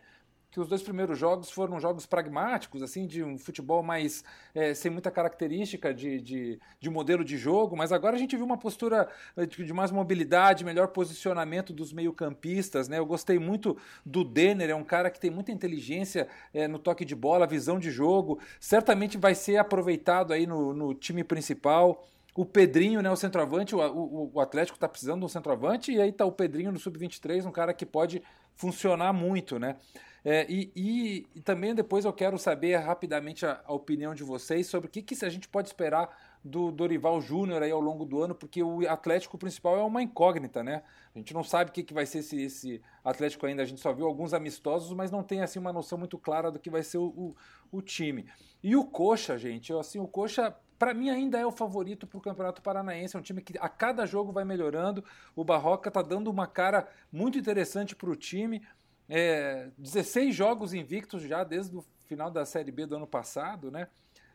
que 0.52 0.60
os 0.60 0.68
dois 0.68 0.82
primeiros 0.82 1.18
jogos 1.18 1.52
foram 1.52 1.80
jogos 1.80 2.06
pragmáticos, 2.06 2.82
assim, 2.82 3.06
de 3.06 3.24
um 3.24 3.38
futebol 3.38 3.84
mais 3.84 4.24
é, 4.56 4.74
sem 4.74 4.90
muita 4.90 5.12
característica 5.12 5.94
de, 5.94 6.20
de, 6.20 6.60
de, 6.80 6.90
modelo 6.90 7.24
de 7.24 7.38
jogo, 7.38 7.78
mas 7.78 7.92
agora 7.92 8.16
a 8.16 8.20
gente 8.20 8.36
viu 8.36 8.46
uma 8.46 8.58
postura 8.58 9.08
é, 9.38 9.46
de, 9.46 9.74
mais 9.74 9.92
mobilidade, 9.92 10.66
melhor 10.66 10.88
posicionamento 10.88 11.72
dos 11.72 11.94
meio-campistas, 11.94 12.88
né? 12.88 12.98
Eu 12.98 13.06
gostei 13.06 13.38
muito 13.38 13.78
do 14.04 14.24
Denner, 14.24 14.72
é 14.72 14.76
um 14.76 14.84
cara 14.84 15.12
que 15.12 15.20
tem 15.20 15.30
muita 15.30 15.52
inteligência 15.52 16.28
é, 16.52 16.68
no 16.68 16.80
toque 16.80 17.06
de 17.06 17.16
bola, 17.16 17.46
visão 17.46 17.78
de 17.78 17.92
jogo, 17.92 18.40
certamente 18.60 19.18
vai 19.18 19.36
ser 19.36 19.58
aproveitado 19.58 20.34
aí 20.34 20.48
no, 20.48 20.74
no 20.74 20.96
time 20.96 21.24
principal. 21.24 22.08
O 22.36 22.46
Pedrinho, 22.46 23.02
né, 23.02 23.12
o 23.12 23.16
centroavante, 23.16 23.76
o, 23.76 23.80
o, 23.80 24.32
o 24.34 24.40
Atlético 24.40 24.78
está 24.78 24.88
precisando 24.88 25.20
de 25.20 25.26
um 25.26 25.30
centroavante, 25.30 25.92
e 25.92 26.02
aí 26.02 26.10
está 26.10 26.26
o 26.26 26.32
Pedrinho 26.32 26.72
no 26.72 26.80
sub-23, 26.80 27.46
um 27.46 27.52
cara 27.52 27.74
que 27.74 27.86
pode 27.86 28.24
funcionar 28.56 29.14
muito, 29.14 29.60
né? 29.60 29.76
É, 30.24 30.46
e, 30.50 30.72
e, 30.76 31.28
e, 31.36 31.42
também 31.42 31.74
depois 31.74 32.06
eu 32.06 32.12
quero 32.12 32.38
saber 32.38 32.76
rapidamente 32.76 33.46
a, 33.46 33.62
a 33.66 33.74
opinião 33.74 34.14
de 34.14 34.24
vocês 34.24 34.68
sobre 34.68 34.88
o 34.88 34.92
que, 34.92 35.02
que 35.02 35.24
a 35.24 35.30
gente 35.30 35.48
pode 35.48 35.70
esperar 35.70 36.10
do 36.44 36.72
Dorival 36.72 37.22
Júnior 37.22 37.64
aí 37.64 37.72
ao 37.72 37.82
longo 37.82 38.06
do 38.06 38.22
ano, 38.22 38.34
porque 38.34 38.64
o 38.64 38.88
Atlético 38.90 39.38
principal 39.38 39.78
é 39.78 39.84
uma 39.84 40.02
incógnita, 40.02 40.64
né? 40.64 40.84
A 41.14 41.18
gente 41.18 41.34
não 41.34 41.44
sabe 41.44 41.70
o 41.70 41.74
que, 41.74 41.84
que 41.84 41.94
vai 41.94 42.06
ser 42.06 42.20
esse, 42.20 42.42
esse 42.42 42.82
Atlético 43.04 43.46
ainda. 43.46 43.62
A 43.62 43.66
gente 43.66 43.82
só 43.82 43.92
viu 43.94 44.06
alguns 44.06 44.34
amistosos, 44.34 44.92
mas 44.94 45.12
não 45.12 45.24
tem 45.24 45.42
assim 45.42 45.60
uma 45.60 45.74
noção 45.74 45.98
muito 45.98 46.18
clara 46.18 46.52
do 46.52 46.60
que 46.60 46.70
vai 46.70 46.84
ser 46.84 46.98
o, 46.98 47.08
o, 47.08 47.36
o 47.72 47.82
time. 47.82 48.26
E 48.64 48.76
o 48.76 48.86
Coxa, 48.86 49.38
gente, 49.38 49.74
assim, 49.74 50.00
o 50.00 50.08
Coxa 50.08 50.56
para 50.80 50.94
mim 50.94 51.10
ainda 51.10 51.38
é 51.38 51.46
o 51.46 51.52
favorito 51.52 52.08
para 52.08 52.18
o 52.18 52.22
Campeonato 52.22 52.62
Paranaense. 52.62 53.16
É 53.16 53.20
um 53.20 53.22
time 53.22 53.42
que 53.42 53.54
a 53.60 53.68
cada 53.68 54.06
jogo 54.06 54.32
vai 54.32 54.46
melhorando. 54.46 55.04
O 55.36 55.44
Barroca 55.44 55.90
está 55.90 56.02
dando 56.02 56.32
uma 56.32 56.48
cara 56.48 56.88
muito 57.12 57.38
interessante 57.38 57.94
para 57.94 58.10
o 58.10 58.16
time. 58.16 58.66
É, 59.10 59.72
16 59.78 60.36
jogos 60.36 60.74
invictos 60.74 61.24
já 61.24 61.44
desde 61.44 61.76
o 61.76 61.84
final 62.06 62.30
da 62.30 62.46
Série 62.46 62.72
B 62.72 62.86
do 62.86 62.96
ano 62.96 63.08
passado, 63.08 63.72
né? 63.72 63.88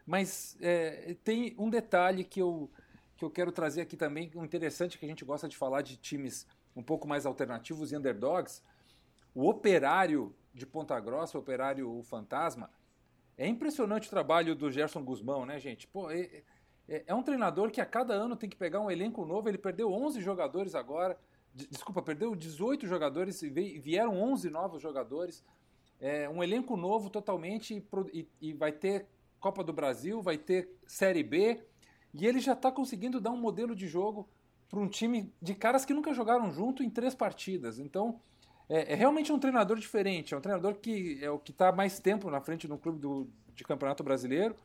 Mas 0.04 0.57
é, 0.61 1.16
tem 1.23 1.54
um 1.57 1.71
detalhe 1.71 2.25
que 2.25 2.43
eu, 2.43 2.69
que 3.16 3.25
eu 3.25 3.31
quero 3.31 3.52
trazer 3.52 3.81
aqui 3.83 3.97
também, 3.97 4.31
interessante 4.35 4.99
que 4.99 5.07
a 5.07 5.09
gente 5.09 5.25
gosta 5.25 5.49
de 5.49 5.57
falar 5.57 5.83
de 5.83 5.97
times 5.97 6.47
um 6.76 6.83
pouco 6.83 7.07
mais 7.07 7.25
alternativos 7.25 7.93
e 7.93 7.97
underdogs. 7.97 8.62
O 9.35 9.49
operário 9.49 10.35
de 10.52 10.66
Ponta 10.66 10.99
Grossa, 11.00 11.38
o 11.38 11.40
operário 11.40 12.02
Fantasma, 12.02 12.69
é 13.37 13.47
impressionante 13.47 14.09
o 14.09 14.11
trabalho 14.11 14.54
do 14.54 14.71
Gerson 14.71 15.02
Guzmão, 15.02 15.47
né, 15.47 15.59
gente? 15.59 15.87
Pô, 15.88 16.11
é, 16.11 16.43
é, 16.88 17.04
é, 17.07 17.14
um 17.14 17.23
treinador 17.23 17.71
que 17.71 17.81
a 17.81 17.87
cada 17.87 18.14
ano 18.14 18.37
tem 18.37 18.49
que 18.49 18.57
pegar 18.57 18.81
um 18.81 18.90
elenco 18.90 19.25
novo. 19.25 19.49
Ele 19.49 19.59
perdeu 19.59 19.93
11 19.93 20.21
jogadores 20.21 20.75
agora. 20.75 21.19
Desculpa, 21.55 22.03
perdeu 22.03 22.35
18 22.35 22.87
jogadores 22.87 23.41
vieram 23.41 24.21
11 24.21 24.51
novos 24.51 24.83
jogadores. 24.83 25.45
É 26.01 26.29
um 26.29 26.43
elenco 26.43 26.77
novo 26.77 27.09
totalmente 27.09 27.83
e, 28.13 28.29
e 28.41 28.53
vai 28.53 28.73
ter 28.73 29.07
Copa 29.39 29.63
do 29.63 29.73
Brasil, 29.73 30.21
vai 30.21 30.37
ter 30.37 30.69
Série 30.87 31.23
B, 31.23 31.61
e 32.13 32.27
ele 32.27 32.41
já 32.41 32.55
está 32.55 32.73
conseguindo 32.73 33.21
dar 33.21 33.31
um 33.31 33.37
modelo 33.37 33.75
de 33.75 33.87
jogo 33.87 34.29
para 34.69 34.81
um 34.81 34.89
time 34.89 35.33
de 35.41 35.55
caras 35.55 35.85
que 35.85 35.95
nunca 35.95 36.13
jogaram 36.13 36.51
junto 36.51 36.83
em 36.83 36.91
três 36.91 37.15
partidas. 37.15 37.79
Então, 37.79 38.21
é, 38.69 38.93
é, 38.93 38.95
realmente 38.95 39.33
um 39.33 39.39
treinador 39.39 39.79
diferente, 39.79 40.35
é 40.35 40.37
um 40.37 40.41
treinador 40.41 40.77
que 40.77 41.23
é 41.23 41.31
o 41.31 41.39
que 41.39 41.51
está 41.51 41.71
mais 41.71 42.01
tempo 42.01 42.31
na 42.31 42.41
frente 42.41 42.67
do 42.67 42.79
clube 42.79 42.99
do, 42.99 43.29
de 43.55 43.63
campeonato 43.65 44.03
brasileiro. 44.03 44.57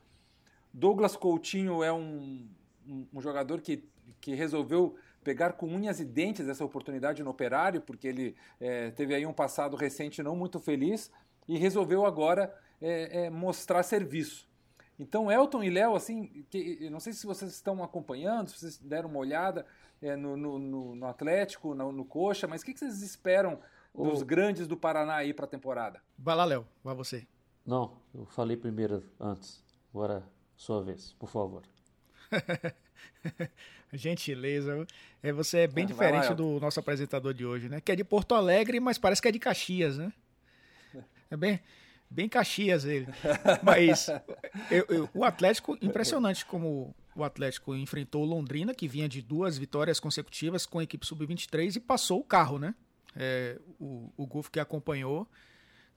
Douglas 0.72 1.14
Coutinho 1.14 1.84
é 1.84 1.92
um, 1.92 2.48
um, 2.88 3.06
um 3.12 3.20
jogador 3.20 3.60
que, 3.60 3.84
que 4.20 4.34
resolveu 4.34 4.96
pegar 5.22 5.52
com 5.52 5.66
unhas 5.66 6.00
e 6.00 6.04
dentes 6.04 6.48
essa 6.48 6.64
oportunidade 6.64 7.22
no 7.22 7.30
operário, 7.30 7.80
porque 7.80 8.08
ele 8.08 8.36
é, 8.60 8.90
teve 8.90 9.14
aí 9.14 9.26
um 9.26 9.32
passado 9.32 9.76
recente 9.76 10.22
não 10.22 10.34
muito 10.34 10.58
feliz 10.58 11.10
e 11.46 11.58
resolveu 11.58 12.04
agora 12.04 12.54
é, 12.80 13.26
é 13.26 13.30
mostrar 13.30 13.82
serviço. 13.82 14.48
Então, 14.98 15.32
Elton 15.32 15.62
e 15.62 15.70
Léo, 15.70 15.94
assim, 15.94 16.44
que, 16.50 16.88
não 16.90 17.00
sei 17.00 17.14
se 17.14 17.26
vocês 17.26 17.50
estão 17.52 17.82
acompanhando, 17.82 18.50
se 18.50 18.58
vocês 18.58 18.78
deram 18.78 19.08
uma 19.08 19.18
olhada 19.18 19.64
é, 20.02 20.14
no, 20.14 20.36
no, 20.36 20.94
no, 20.94 21.06
Atlético, 21.06 21.74
no, 21.74 21.90
no 21.90 22.04
Coxa, 22.04 22.46
mas 22.46 22.60
o 22.60 22.64
que, 22.66 22.74
que 22.74 22.80
vocês 22.80 23.02
esperam 23.02 23.58
dos 23.94 24.22
grandes 24.22 24.66
do 24.66 24.76
Paraná 24.76 25.16
aí 25.16 25.32
para 25.32 25.46
a 25.46 25.48
temporada? 25.48 26.02
Vai 26.18 26.36
lá, 26.36 26.44
Léo, 26.44 26.66
vai 26.84 26.94
você. 26.94 27.26
Não, 27.66 27.96
eu 28.14 28.26
falei 28.26 28.56
primeiro 28.56 29.02
antes. 29.18 29.64
Agora, 29.92 30.22
sua 30.54 30.82
vez, 30.82 31.14
por 31.14 31.28
favor. 31.28 31.62
Gentileza. 33.92 34.86
É, 35.22 35.32
você 35.32 35.60
é 35.60 35.66
bem 35.66 35.84
diferente 35.84 36.28
lá, 36.28 36.34
do 36.34 36.60
nosso 36.60 36.78
apresentador 36.78 37.34
de 37.34 37.44
hoje, 37.44 37.68
né? 37.68 37.80
Que 37.80 37.92
é 37.92 37.96
de 37.96 38.04
Porto 38.04 38.34
Alegre, 38.34 38.78
mas 38.80 38.98
parece 38.98 39.20
que 39.20 39.28
é 39.28 39.32
de 39.32 39.38
Caxias, 39.38 39.98
né? 39.98 40.12
É 41.30 41.36
bem, 41.36 41.60
Bem 42.10 42.28
Caxias 42.28 42.84
ele. 42.84 43.06
Mas 43.62 44.08
eu, 44.68 44.84
eu, 44.88 45.08
o 45.14 45.24
Atlético, 45.24 45.78
impressionante 45.80 46.44
como 46.44 46.92
o 47.14 47.22
Atlético 47.22 47.74
enfrentou 47.76 48.22
o 48.22 48.26
Londrina, 48.26 48.74
que 48.74 48.88
vinha 48.88 49.08
de 49.08 49.22
duas 49.22 49.56
vitórias 49.56 50.00
consecutivas 50.00 50.66
com 50.66 50.80
a 50.80 50.82
equipe 50.82 51.06
sub-23 51.06 51.76
e 51.76 51.80
passou 51.80 52.18
o 52.18 52.24
carro, 52.24 52.58
né? 52.58 52.74
É, 53.14 53.56
o, 53.78 54.12
o 54.16 54.42
que 54.42 54.58
acompanhou. 54.58 55.28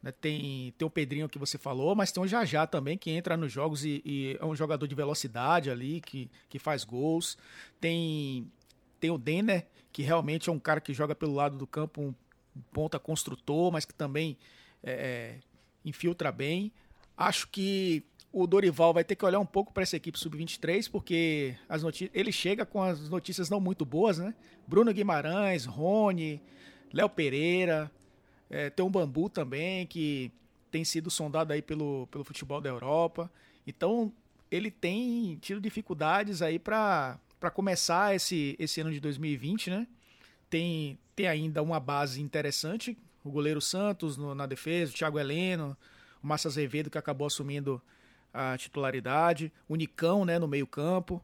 Né? 0.03 0.11
Tem, 0.11 0.73
tem 0.77 0.85
o 0.85 0.91
Pedrinho 0.91 1.29
que 1.29 1.39
você 1.39 1.57
falou, 1.57 1.95
mas 1.95 2.11
tem 2.11 2.21
o 2.21 2.27
Jajá 2.27 2.67
também, 2.67 2.97
que 2.97 3.09
entra 3.09 3.37
nos 3.37 3.51
jogos 3.51 3.85
e, 3.85 4.01
e, 4.05 4.37
é 4.39 4.45
um 4.45 4.53
jogador 4.53 4.85
de 4.85 4.93
velocidade 4.93 5.71
ali, 5.71 6.01
que, 6.01 6.29
que 6.49 6.59
faz 6.59 6.83
gols. 6.83 7.37
Tem, 7.79 8.51
tem 8.99 9.09
o 9.09 9.17
Denner, 9.17 9.65
que 9.93 10.03
realmente 10.03 10.49
é 10.49 10.51
um 10.51 10.59
cara 10.59 10.81
que 10.81 10.93
joga 10.93 11.15
pelo 11.15 11.33
lado 11.33 11.57
do 11.57 11.65
campo, 11.65 12.01
um 12.01 12.13
ponta 12.73 12.99
construtor, 12.99 13.71
mas 13.71 13.85
que 13.85 13.93
também 13.93 14.37
é, 14.83 14.91
é 14.91 15.39
infiltra 15.85 16.31
bem. 16.31 16.71
Acho 17.15 17.47
que 17.47 18.03
o 18.31 18.47
Dorival 18.47 18.93
vai 18.93 19.03
ter 19.03 19.15
que 19.15 19.23
olhar 19.23 19.39
um 19.39 19.45
pouco 19.45 19.71
para 19.71 19.83
essa 19.83 19.95
equipe 19.95 20.19
sub-23, 20.19 20.89
porque 20.89 21.55
as 21.69 21.83
ele 22.13 22.31
chega 22.31 22.65
com 22.65 22.81
as 22.81 23.07
notícias 23.07 23.49
não 23.49 23.59
muito 23.59 23.85
boas, 23.85 24.17
né? 24.17 24.33
Bruno 24.67 24.91
Guimarães, 24.91 25.65
Rony, 25.65 26.41
Léo 26.91 27.09
Pereira, 27.09 27.91
é, 28.53 28.69
tem 28.69 28.85
um 28.85 28.89
Bambu 28.89 29.29
também, 29.29 29.87
que 29.87 30.31
tem 30.69 30.85
sido 30.85 31.09
sondado 31.09 31.51
aí 31.51 31.61
pelo, 31.61 32.05
pelo 32.11 32.23
futebol 32.23 32.61
da 32.61 32.69
Europa. 32.69 33.29
Então, 33.65 34.13
ele 34.51 34.69
tem 34.69 35.39
tido 35.41 35.59
dificuldades 35.59 36.39
aí 36.39 36.59
para 36.59 37.17
começar 37.51 38.15
esse, 38.15 38.55
esse 38.59 38.79
ano 38.79 38.91
de 38.91 38.99
2020, 38.99 39.71
né? 39.71 39.87
Tem, 40.51 40.99
tem 41.15 41.25
ainda 41.27 41.63
uma 41.63 41.79
base 41.79 42.21
interessante, 42.21 42.95
o 43.23 43.31
goleiro 43.31 43.59
Santos 43.59 44.17
no, 44.17 44.35
na 44.35 44.45
defesa, 44.45 44.91
o 44.91 44.95
Thiago 44.95 45.17
Heleno, 45.17 45.75
o 46.21 46.27
Massa 46.27 46.47
Azevedo 46.47 46.91
que 46.91 46.97
acabou 46.99 47.25
assumindo 47.25 47.81
a 48.31 48.55
titularidade, 48.55 49.51
o 49.67 49.75
Nicão 49.75 50.25
né, 50.25 50.37
no 50.37 50.47
meio 50.47 50.67
campo, 50.67 51.23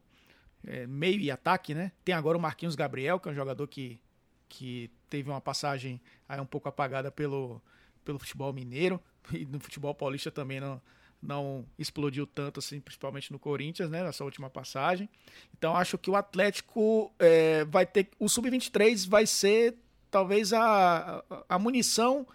é, 0.66 0.88
meio 0.88 1.20
e 1.20 1.30
ataque, 1.30 1.76
né? 1.76 1.92
Tem 2.04 2.16
agora 2.16 2.40
o 2.40 2.42
Marquinhos 2.42 2.76
Gabriel, 2.76 3.20
que 3.20 3.30
é 3.30 3.32
um 3.32 3.36
jogador 3.36 3.68
que, 3.68 4.00
que 4.48 4.90
teve 5.10 5.30
uma 5.30 5.42
passagem 5.42 6.00
aí 6.28 6.40
um 6.40 6.46
pouco 6.46 6.70
apagada 6.70 7.12
pelo, 7.12 7.62
pelo 8.04 8.20
futebol 8.20 8.54
mineiro. 8.54 9.02
E 9.32 9.46
no 9.46 9.60
futebol 9.60 9.94
paulista 9.94 10.32
também 10.32 10.60
não, 10.60 10.82
não 11.22 11.66
explodiu 11.78 12.26
tanto 12.26 12.60
assim, 12.60 12.80
principalmente 12.80 13.32
no 13.32 13.38
Corinthians, 13.38 13.90
né, 13.90 14.04
nessa 14.04 14.24
última 14.24 14.50
passagem. 14.50 15.10
Então 15.56 15.76
acho 15.76 15.98
que 15.98 16.10
o 16.10 16.16
Atlético 16.16 17.14
é, 17.20 17.66
vai 17.66 17.86
ter, 17.86 18.10
o 18.18 18.28
sub-23 18.28 19.08
vai 19.08 19.28
ser 19.28 19.76
talvez 20.10 20.54
a, 20.54 21.24
a 21.48 21.60
munição 21.60 22.26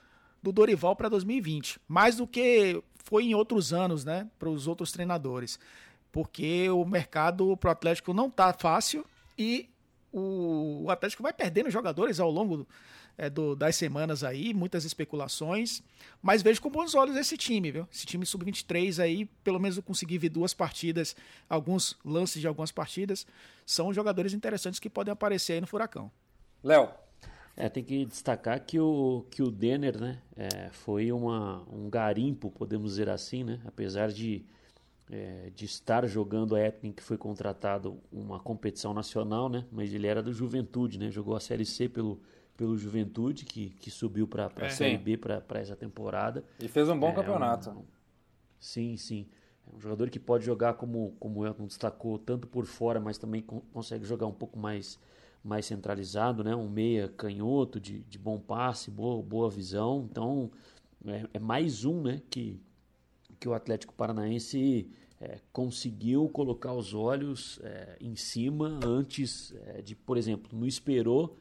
do 0.42 0.52
Dorival 0.52 0.94
para 0.94 1.08
2020, 1.08 1.80
mais 1.88 2.16
do 2.16 2.26
que 2.26 2.82
foi 3.02 3.24
em 3.24 3.34
outros 3.34 3.72
anos, 3.72 4.04
né, 4.04 4.28
para 4.38 4.48
os 4.48 4.66
outros 4.66 4.92
treinadores, 4.92 5.58
porque 6.12 6.68
o 6.70 6.84
mercado 6.84 7.56
para 7.56 7.68
o 7.68 7.72
Atlético 7.72 8.14
não 8.14 8.30
tá 8.30 8.52
fácil 8.52 9.04
e 9.38 9.68
o, 10.14 10.84
o 10.84 10.90
Atlético 10.90 11.22
vai 11.22 11.32
perdendo 11.32 11.70
jogadores 11.70 12.20
ao 12.20 12.30
longo 12.30 12.66
é, 13.18 13.28
do, 13.28 13.56
das 13.56 13.74
semanas 13.76 14.22
aí, 14.22 14.54
muitas 14.54 14.84
especulações, 14.84 15.82
mas 16.22 16.42
vejo 16.42 16.62
com 16.62 16.70
bons 16.70 16.94
olhos 16.94 17.16
esse 17.16 17.36
time, 17.36 17.72
viu? 17.72 17.88
Esse 17.92 18.06
time 18.06 18.24
sub-23 18.24 19.02
aí, 19.02 19.24
pelo 19.42 19.58
menos 19.58 19.76
eu 19.76 19.82
consegui 19.82 20.16
ver 20.16 20.28
duas 20.28 20.54
partidas, 20.54 21.16
alguns 21.48 21.96
lances 22.04 22.40
de 22.40 22.46
algumas 22.46 22.70
partidas, 22.70 23.26
são 23.66 23.92
jogadores 23.92 24.32
interessantes 24.32 24.78
que 24.78 24.88
podem 24.88 25.12
aparecer 25.12 25.54
aí 25.54 25.60
no 25.60 25.66
Furacão. 25.66 26.10
Léo, 26.62 26.90
é, 27.56 27.68
tem 27.68 27.82
que 27.82 28.04
destacar 28.04 28.60
que 28.60 28.78
o, 28.78 29.26
que 29.30 29.42
o 29.42 29.50
Denner 29.50 30.00
né, 30.00 30.18
é, 30.36 30.70
foi 30.70 31.10
uma, 31.12 31.62
um 31.72 31.90
garimpo, 31.90 32.50
podemos 32.50 32.92
dizer 32.92 33.08
assim, 33.08 33.44
né, 33.44 33.60
apesar 33.64 34.10
de, 34.10 34.44
é, 35.10 35.50
de 35.54 35.64
estar 35.64 36.06
jogando 36.06 36.54
a 36.56 36.60
época 36.60 36.86
em 36.86 36.92
que 36.92 37.02
foi 37.02 37.16
contratado 37.16 38.00
uma 38.10 38.40
competição 38.40 38.94
nacional, 38.94 39.48
né, 39.48 39.64
mas 39.70 39.92
ele 39.92 40.06
era 40.06 40.22
do 40.22 40.32
Juventude, 40.32 40.98
né, 40.98 41.10
jogou 41.10 41.36
a 41.36 41.40
Série 41.40 41.64
C 41.64 41.88
pelo, 41.88 42.20
pelo 42.56 42.76
Juventude, 42.76 43.44
que, 43.44 43.70
que 43.70 43.90
subiu 43.90 44.26
para 44.26 44.50
a 44.56 44.66
é. 44.66 44.70
Série 44.70 44.98
B 44.98 45.16
para 45.16 45.42
essa 45.60 45.76
temporada. 45.76 46.44
E 46.58 46.68
fez 46.68 46.88
um 46.88 46.98
bom 46.98 47.10
é, 47.10 47.14
campeonato. 47.14 47.70
Um, 47.70 47.84
sim, 48.58 48.96
sim. 48.96 49.26
É 49.66 49.76
um 49.76 49.80
jogador 49.80 50.10
que 50.10 50.18
pode 50.18 50.44
jogar, 50.44 50.74
como, 50.74 51.14
como 51.18 51.40
o 51.40 51.46
Elton 51.46 51.66
destacou, 51.66 52.18
tanto 52.18 52.46
por 52.46 52.66
fora, 52.66 53.00
mas 53.00 53.18
também 53.18 53.42
consegue 53.42 54.04
jogar 54.04 54.26
um 54.26 54.34
pouco 54.34 54.58
mais 54.58 54.98
mais 55.44 55.66
centralizado, 55.66 56.42
né? 56.42 56.56
Um 56.56 56.70
meia 56.70 57.06
canhoto 57.06 57.78
de, 57.78 58.00
de 58.04 58.18
bom 58.18 58.40
passe, 58.40 58.90
boa, 58.90 59.22
boa 59.22 59.50
visão. 59.50 60.08
Então, 60.10 60.50
é, 61.06 61.28
é 61.34 61.38
mais 61.38 61.84
um 61.84 62.00
né, 62.00 62.22
que, 62.30 62.58
que 63.38 63.48
o 63.48 63.54
Atlético 63.54 63.94
Paranaense 63.94 64.90
é, 65.20 65.38
conseguiu 65.52 66.28
colocar 66.28 66.72
os 66.72 66.94
olhos 66.94 67.58
é, 67.62 67.96
em 68.00 68.16
cima 68.16 68.80
antes 68.84 69.54
é, 69.66 69.82
de, 69.82 69.94
por 69.94 70.16
exemplo, 70.16 70.56
não 70.56 70.66
esperou. 70.66 71.38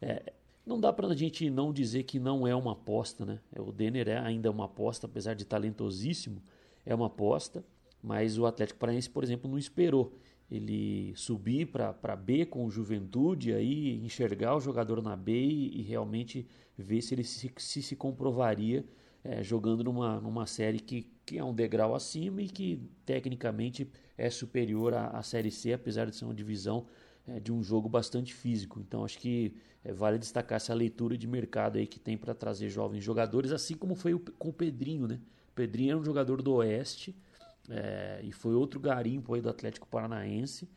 É, 0.00 0.32
não 0.66 0.80
dá 0.80 0.92
para 0.92 1.08
a 1.08 1.14
gente 1.14 1.48
não 1.50 1.72
dizer 1.72 2.04
que 2.04 2.18
não 2.18 2.46
é 2.46 2.54
uma 2.54 2.72
aposta, 2.72 3.24
né? 3.24 3.40
O 3.58 3.70
Denner 3.70 4.08
é 4.08 4.18
ainda 4.18 4.50
uma 4.50 4.64
aposta, 4.64 5.06
apesar 5.06 5.34
de 5.34 5.44
talentosíssimo, 5.44 6.42
é 6.86 6.94
uma 6.94 7.06
aposta, 7.06 7.64
mas 8.02 8.38
o 8.38 8.46
Atlético 8.46 8.78
Paranaense, 8.78 9.10
por 9.10 9.22
exemplo, 9.22 9.50
não 9.50 9.58
esperou 9.58 10.16
ele 10.50 11.12
subir 11.16 11.66
para 11.66 12.16
B 12.16 12.46
com 12.46 12.64
o 12.64 12.70
Juventude, 12.70 13.52
aí 13.52 13.96
enxergar 14.04 14.56
o 14.56 14.60
jogador 14.60 15.02
na 15.02 15.16
B 15.16 15.32
e, 15.32 15.80
e 15.80 15.82
realmente 15.82 16.46
ver 16.76 17.00
se 17.02 17.14
ele 17.14 17.24
se, 17.24 17.50
se, 17.56 17.82
se 17.82 17.96
comprovaria 17.96 18.84
é, 19.24 19.42
jogando 19.42 19.82
numa, 19.82 20.20
numa 20.20 20.46
série 20.46 20.78
que, 20.78 21.08
que 21.24 21.38
é 21.38 21.44
um 21.44 21.54
degrau 21.54 21.94
acima 21.94 22.42
e 22.42 22.48
que 22.48 22.80
tecnicamente 23.06 23.90
é 24.16 24.28
superior 24.28 24.92
à, 24.92 25.08
à 25.08 25.22
Série 25.22 25.50
C, 25.50 25.72
apesar 25.72 26.06
de 26.06 26.14
ser 26.14 26.26
uma 26.26 26.34
divisão 26.34 26.86
é, 27.26 27.40
de 27.40 27.50
um 27.50 27.62
jogo 27.62 27.88
bastante 27.88 28.34
físico. 28.34 28.78
Então 28.80 29.04
acho 29.04 29.18
que 29.18 29.54
é, 29.82 29.92
vale 29.92 30.18
destacar 30.18 30.56
essa 30.56 30.74
leitura 30.74 31.16
de 31.16 31.26
mercado 31.26 31.78
aí 31.78 31.86
que 31.86 31.98
tem 31.98 32.18
para 32.18 32.34
trazer 32.34 32.68
jovens 32.68 33.02
jogadores, 33.02 33.50
assim 33.50 33.74
como 33.74 33.94
foi 33.94 34.12
o, 34.12 34.20
com 34.20 34.50
o 34.50 34.52
Pedrinho, 34.52 35.08
né? 35.08 35.18
O 35.50 35.54
Pedrinho 35.54 35.92
era 35.92 35.98
um 35.98 36.04
jogador 36.04 36.42
do 36.42 36.54
Oeste 36.54 37.16
é, 37.70 38.20
e 38.22 38.30
foi 38.30 38.54
outro 38.54 38.78
garimpo 38.78 39.34
aí 39.34 39.40
do 39.40 39.48
Atlético 39.48 39.86
Paranaense 39.86 40.68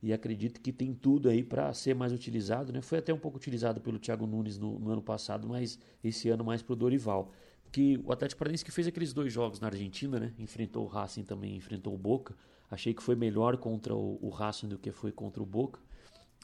e 0.00 0.12
acredito 0.12 0.60
que 0.60 0.72
tem 0.72 0.94
tudo 0.94 1.28
aí 1.28 1.42
para 1.42 1.72
ser 1.72 1.94
mais 1.94 2.12
utilizado, 2.12 2.72
né? 2.72 2.80
Foi 2.80 2.98
até 2.98 3.12
um 3.12 3.18
pouco 3.18 3.36
utilizado 3.36 3.80
pelo 3.80 3.98
Thiago 3.98 4.26
Nunes 4.26 4.58
no, 4.58 4.78
no 4.78 4.90
ano 4.90 5.02
passado, 5.02 5.48
mas 5.48 5.78
esse 6.04 6.28
ano 6.28 6.44
mais 6.44 6.62
para 6.62 6.74
o 6.74 6.76
Dorival 6.76 7.32
que 7.76 8.00
o 8.02 8.10
Atlético 8.10 8.38
Paranaense 8.38 8.64
que 8.64 8.70
fez 8.70 8.86
aqueles 8.86 9.12
dois 9.12 9.30
jogos 9.30 9.60
na 9.60 9.66
Argentina, 9.66 10.18
né? 10.18 10.32
Enfrentou 10.38 10.84
o 10.84 10.86
Racing 10.86 11.24
também, 11.24 11.54
enfrentou 11.56 11.92
o 11.92 11.98
Boca. 11.98 12.34
Achei 12.70 12.94
que 12.94 13.02
foi 13.02 13.14
melhor 13.14 13.58
contra 13.58 13.94
o, 13.94 14.18
o 14.22 14.30
Racing 14.30 14.68
do 14.68 14.78
que 14.78 14.90
foi 14.90 15.12
contra 15.12 15.42
o 15.42 15.46
Boca. 15.46 15.78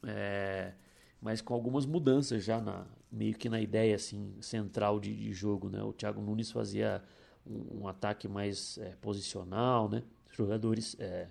É, 0.05 0.75
mas 1.23 1.41
com 1.41 1.55
algumas 1.55 1.87
mudanças 1.87 2.45
já 2.45 2.61
na 2.61 2.85
meio 3.11 3.35
que 3.35 3.49
na 3.49 3.59
ideia 3.63 3.97
assim 3.97 4.35
central 4.43 5.01
de, 5.01 5.17
de 5.17 5.33
jogo, 5.33 5.71
né? 5.71 5.83
O 5.83 5.95
Thiago 5.95 6.21
Nunes 6.21 6.51
fazia 6.51 7.03
um, 7.47 7.81
um 7.81 7.89
ataque 7.89 8.29
mais 8.29 8.77
é, 8.77 8.95
posicional, 9.01 9.89
né? 9.89 10.03
Jogadores 10.33 10.95
é, 10.99 11.29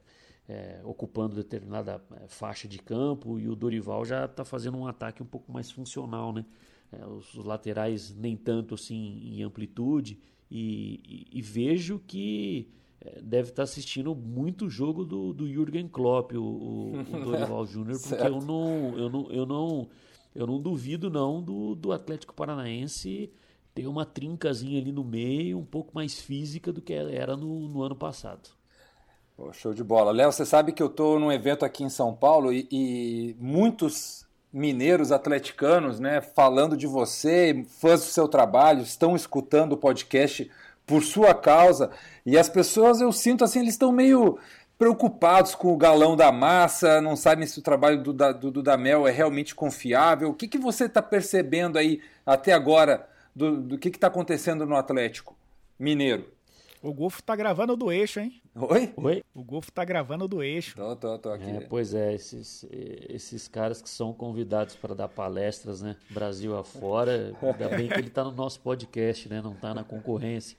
é, 0.50 0.82
ocupando 0.84 1.36
determinada 1.36 2.02
é, 2.20 2.28
faixa 2.28 2.68
de 2.68 2.80
campo 2.80 3.38
e 3.38 3.48
o 3.48 3.56
Dorival 3.56 4.04
já 4.04 4.26
está 4.26 4.44
fazendo 4.44 4.80
um 4.80 4.88
ataque 4.88 5.22
um 5.22 5.28
pouco 5.28 5.52
mais 5.52 5.70
funcional, 5.70 6.34
né? 6.34 6.44
É, 6.92 7.06
os, 7.06 7.34
laterais 7.36 8.16
nem 8.16 8.36
tanto 8.36 8.76
assim 8.76 9.22
em 9.24 9.44
amplitude, 9.44 10.20
e, 10.50 11.00
e, 11.06 11.40
e 11.40 11.42
vejo 11.42 12.02
que 12.06 12.68
é, 13.00 13.22
deve 13.22 13.50
estar 13.50 13.64
assistindo 13.64 14.14
muito 14.14 14.70
jogo 14.70 15.06
do, 15.06 15.34
do 15.34 15.48
Jürgen 15.48 15.88
Klopp, 15.88 16.34
o, 16.34 16.42
o, 16.42 17.00
o 17.00 17.04
Dorival 17.24 17.66
Júnior, 17.66 18.00
porque 18.00 18.28
eu 18.28 18.42
não, 18.42 18.98
eu, 18.98 19.10
não, 19.10 19.32
eu, 19.32 19.46
não, 19.46 19.90
eu 20.36 20.48
não 20.48 20.60
duvido 20.60 21.10
não 21.10 21.42
do, 21.42 21.76
do 21.76 21.92
Atlético 21.92 22.34
Paranaense 22.34 23.32
ter 23.74 23.88
uma 23.88 24.06
trincazinha 24.06 24.80
ali 24.80 24.92
no 24.92 25.04
meio, 25.04 25.58
um 25.58 25.66
pouco 25.66 25.92
mais 25.96 26.20
física 26.20 26.72
do 26.72 26.82
que 26.82 26.94
era 26.94 27.38
no, 27.38 27.68
no 27.70 27.82
ano 27.82 27.96
passado. 27.96 28.50
show 29.54 29.74
de 29.74 29.84
bola. 29.84 30.12
Léo, 30.12 30.32
você 30.32 30.46
sabe 30.46 30.74
que 30.74 30.84
eu 30.84 30.88
estou 30.88 31.20
num 31.20 31.32
evento 31.32 31.64
aqui 31.64 31.84
em 31.84 31.90
São 31.90 32.14
Paulo 32.14 32.52
e, 32.52 32.68
e 32.70 33.36
muitos 33.40 34.28
mineiros 34.54 35.12
atleticanos, 35.12 36.00
né, 36.00 36.22
falando 36.22 36.76
de 36.76 36.86
você, 36.86 37.66
fãs 37.80 38.02
do 38.02 38.08
seu 38.08 38.28
trabalho, 38.28 38.82
estão 38.82 39.16
escutando 39.16 39.74
o 39.74 39.78
podcast 39.78 40.50
por 40.86 41.04
sua 41.04 41.34
causa. 41.34 41.92
E 42.26 42.38
as 42.38 42.50
pessoas, 42.50 43.00
eu 43.00 43.12
sinto 43.12 43.44
assim, 43.44 43.60
eles 43.60 43.74
estão 43.74 43.92
meio 43.92 44.38
preocupados 44.78 45.54
com 45.54 45.72
o 45.72 45.78
galão 45.78 46.16
da 46.16 46.32
massa, 46.32 47.00
não 47.00 47.16
sabem 47.16 47.46
se 47.46 47.60
o 47.60 47.62
trabalho 47.62 48.02
do, 48.02 48.12
do, 48.12 48.52
do 48.52 48.64
Damel 48.64 49.08
é 49.08 49.12
realmente 49.12 49.54
confiável. 49.54 50.30
O 50.30 50.34
que, 50.34 50.48
que 50.48 50.58
você 50.58 50.86
está 50.86 51.02
percebendo 51.02 51.78
aí 51.78 52.02
até 52.26 52.52
agora 52.52 53.08
do, 53.36 53.62
do 53.62 53.78
que 53.78 53.90
está 53.90 54.08
acontecendo 54.08 54.66
no 54.66 54.76
Atlético 54.76 55.38
Mineiro? 55.80 56.26
O 56.82 56.94
Golfo 56.94 57.22
tá 57.22 57.36
gravando 57.36 57.76
do 57.76 57.92
eixo, 57.92 58.20
hein? 58.20 58.42
Oi? 58.56 58.92
Oi? 58.98 59.24
O 59.36 59.44
Golfo 59.44 59.72
tá 59.72 59.86
gravando 59.86 60.28
do 60.28 60.42
eixo. 60.42 60.76
Tô, 60.76 60.96
tô, 60.96 61.20
tô 61.20 61.30
aqui. 61.30 61.50
É, 61.50 61.60
pois 61.62 61.94
é, 61.94 62.14
esses, 62.14 62.66
esses 63.08 63.48
caras 63.48 63.82
que 63.82 63.90
são 63.90 64.12
convidados 64.14 64.76
para 64.76 64.96
dar 64.96 65.08
palestras, 65.08 65.82
né? 65.82 65.96
Brasil 66.10 66.58
afora, 66.58 67.34
ainda 67.40 67.70
bem 67.70 67.88
que 67.88 67.94
ele 67.94 68.10
tá 68.10 68.24
no 68.24 68.32
nosso 68.32 68.60
podcast, 68.62 69.30
né? 69.30 69.42
Não 69.42 69.54
tá 69.54 69.76
na 69.76 69.84
concorrência. 69.84 70.58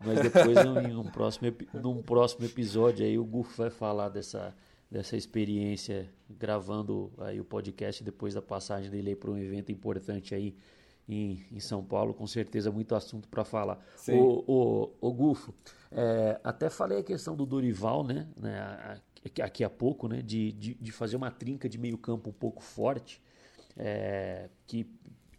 Mas 0.00 0.20
depois, 0.22 0.56
em 0.88 0.96
um 0.96 1.04
próximo, 1.04 1.52
num 1.74 2.02
próximo 2.02 2.46
episódio, 2.46 3.04
aí 3.04 3.18
o 3.18 3.24
Golfo 3.24 3.54
vai 3.56 3.70
falar 3.70 4.08
dessa, 4.08 4.54
dessa 4.90 5.14
experiência 5.14 6.10
gravando 6.28 7.12
aí 7.18 7.38
o 7.38 7.44
podcast 7.44 8.02
depois 8.02 8.32
da 8.32 8.42
passagem 8.42 8.90
dele 8.90 9.14
para 9.14 9.30
um 9.30 9.36
evento 9.36 9.70
importante 9.70 10.34
aí 10.34 10.56
em, 11.08 11.44
em 11.52 11.60
São 11.60 11.84
Paulo, 11.84 12.14
com 12.14 12.26
certeza 12.26 12.70
muito 12.70 12.94
assunto 12.94 13.28
para 13.28 13.44
falar. 13.44 13.78
O, 14.08 14.44
o, 14.46 14.90
o 15.00 15.12
Gufo, 15.12 15.54
é, 15.90 16.40
até 16.42 16.70
falei 16.70 16.98
a 16.98 17.02
questão 17.02 17.36
do 17.36 17.46
Dorival, 17.46 18.04
né, 18.04 18.26
né 18.36 19.00
aqui 19.42 19.64
há 19.64 19.70
pouco, 19.70 20.08
né, 20.08 20.22
de, 20.22 20.52
de, 20.52 20.74
de, 20.74 20.92
fazer 20.92 21.16
uma 21.16 21.30
trinca 21.30 21.68
de 21.68 21.78
meio 21.78 21.96
campo 21.96 22.30
um 22.30 22.32
pouco 22.32 22.62
forte, 22.62 23.22
é, 23.76 24.48
que 24.66 24.86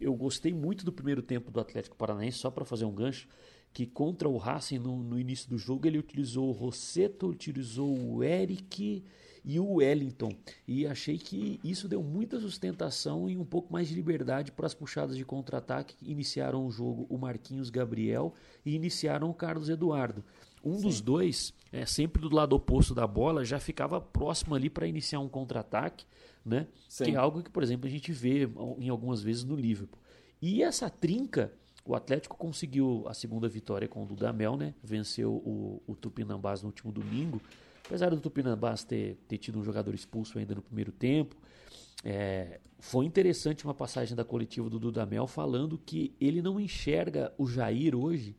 eu 0.00 0.14
gostei 0.14 0.52
muito 0.52 0.84
do 0.84 0.92
primeiro 0.92 1.22
tempo 1.22 1.50
do 1.50 1.60
Atlético 1.60 1.96
Paranaense, 1.96 2.38
só 2.38 2.50
para 2.50 2.64
fazer 2.64 2.84
um 2.84 2.94
gancho, 2.94 3.28
que 3.72 3.86
contra 3.86 4.28
o 4.28 4.36
Racing 4.36 4.78
no, 4.78 5.02
no, 5.02 5.18
início 5.18 5.48
do 5.50 5.58
jogo 5.58 5.86
ele 5.86 5.98
utilizou 5.98 6.48
o 6.48 6.52
Rosseto, 6.52 7.28
utilizou 7.28 7.94
o 7.94 8.24
Eric 8.24 9.04
e 9.46 9.60
o 9.60 9.74
Wellington. 9.74 10.32
E 10.66 10.84
achei 10.88 11.16
que 11.16 11.60
isso 11.62 11.86
deu 11.86 12.02
muita 12.02 12.40
sustentação 12.40 13.30
e 13.30 13.36
um 13.36 13.44
pouco 13.44 13.72
mais 13.72 13.86
de 13.86 13.94
liberdade 13.94 14.50
para 14.50 14.66
as 14.66 14.74
puxadas 14.74 15.16
de 15.16 15.24
contra-ataque. 15.24 15.94
Iniciaram 16.02 16.66
o 16.66 16.70
jogo 16.70 17.06
o 17.08 17.16
Marquinhos 17.16 17.70
Gabriel 17.70 18.34
e 18.64 18.74
iniciaram 18.74 19.30
o 19.30 19.34
Carlos 19.34 19.68
Eduardo. 19.68 20.24
Um 20.64 20.78
Sim. 20.78 20.82
dos 20.82 21.00
dois, 21.00 21.54
é, 21.72 21.86
sempre 21.86 22.20
do 22.20 22.34
lado 22.34 22.54
oposto 22.56 22.92
da 22.92 23.06
bola, 23.06 23.44
já 23.44 23.60
ficava 23.60 24.00
próximo 24.00 24.56
ali 24.56 24.68
para 24.68 24.88
iniciar 24.88 25.20
um 25.20 25.28
contra-ataque, 25.28 26.04
né? 26.44 26.66
Que 27.04 27.12
é 27.12 27.16
algo 27.16 27.40
que, 27.40 27.50
por 27.50 27.62
exemplo, 27.62 27.86
a 27.86 27.90
gente 27.90 28.10
vê 28.10 28.48
em 28.80 28.88
algumas 28.88 29.22
vezes 29.22 29.44
no 29.44 29.54
Liverpool. 29.54 30.00
E 30.42 30.60
essa 30.64 30.90
trinca, 30.90 31.52
o 31.84 31.94
Atlético 31.94 32.36
conseguiu 32.36 33.04
a 33.06 33.14
segunda 33.14 33.48
vitória 33.48 33.86
com 33.86 34.02
o 34.02 34.06
Dudamel, 34.06 34.56
né? 34.56 34.74
Venceu 34.82 35.30
o, 35.30 35.80
o 35.86 35.94
Tupinambás 35.94 36.62
no 36.62 36.68
último 36.68 36.90
domingo. 36.90 37.40
Apesar 37.86 38.10
do 38.10 38.20
Tupinambás 38.20 38.84
ter, 38.84 39.16
ter 39.28 39.38
tido 39.38 39.58
um 39.58 39.64
jogador 39.64 39.94
expulso 39.94 40.38
ainda 40.38 40.54
no 40.54 40.62
primeiro 40.62 40.92
tempo, 40.92 41.36
é, 42.04 42.60
foi 42.78 43.06
interessante 43.06 43.64
uma 43.64 43.74
passagem 43.74 44.16
da 44.16 44.24
coletiva 44.24 44.68
do 44.68 44.78
Dudamel 44.78 45.26
falando 45.26 45.78
que 45.78 46.14
ele 46.20 46.42
não 46.42 46.60
enxerga 46.60 47.32
o 47.38 47.46
Jair 47.46 47.94
hoje 47.94 48.36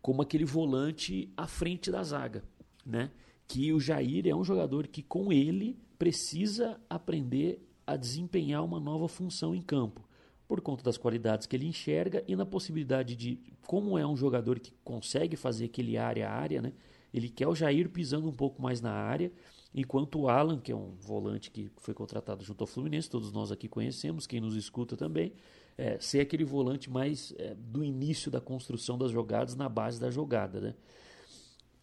como 0.00 0.22
aquele 0.22 0.44
volante 0.44 1.32
à 1.36 1.46
frente 1.46 1.90
da 1.90 2.02
zaga, 2.02 2.44
né? 2.84 3.10
Que 3.48 3.72
o 3.72 3.80
Jair 3.80 4.26
é 4.26 4.34
um 4.34 4.44
jogador 4.44 4.86
que 4.86 5.02
com 5.02 5.32
ele 5.32 5.78
precisa 5.98 6.80
aprender 6.88 7.60
a 7.86 7.96
desempenhar 7.96 8.64
uma 8.64 8.78
nova 8.78 9.08
função 9.08 9.54
em 9.54 9.62
campo, 9.62 10.06
por 10.46 10.60
conta 10.60 10.82
das 10.82 10.96
qualidades 10.96 11.46
que 11.46 11.56
ele 11.56 11.66
enxerga 11.66 12.22
e 12.28 12.36
na 12.36 12.44
possibilidade 12.44 13.16
de, 13.16 13.38
como 13.66 13.98
é 13.98 14.06
um 14.06 14.16
jogador 14.16 14.60
que 14.60 14.72
consegue 14.84 15.36
fazer 15.36 15.66
aquele 15.66 15.96
área 15.96 16.28
a 16.28 16.32
área, 16.32 16.62
né? 16.62 16.72
Ele 17.14 17.28
quer 17.28 17.46
o 17.46 17.54
Jair 17.54 17.88
pisando 17.88 18.28
um 18.28 18.32
pouco 18.32 18.60
mais 18.60 18.80
na 18.80 18.90
área, 18.90 19.32
enquanto 19.72 20.18
o 20.18 20.28
Alan, 20.28 20.58
que 20.58 20.72
é 20.72 20.74
um 20.74 20.96
volante 21.00 21.48
que 21.48 21.70
foi 21.76 21.94
contratado 21.94 22.42
junto 22.42 22.64
ao 22.64 22.66
Fluminense, 22.66 23.08
todos 23.08 23.30
nós 23.30 23.52
aqui 23.52 23.68
conhecemos, 23.68 24.26
quem 24.26 24.40
nos 24.40 24.56
escuta 24.56 24.96
também, 24.96 25.32
é, 25.78 25.96
ser 26.00 26.18
aquele 26.18 26.44
volante 26.44 26.90
mais 26.90 27.32
é, 27.38 27.54
do 27.54 27.84
início 27.84 28.32
da 28.32 28.40
construção 28.40 28.98
das 28.98 29.12
jogadas, 29.12 29.54
na 29.54 29.68
base 29.68 30.00
da 30.00 30.10
jogada. 30.10 30.60
Né? 30.60 30.74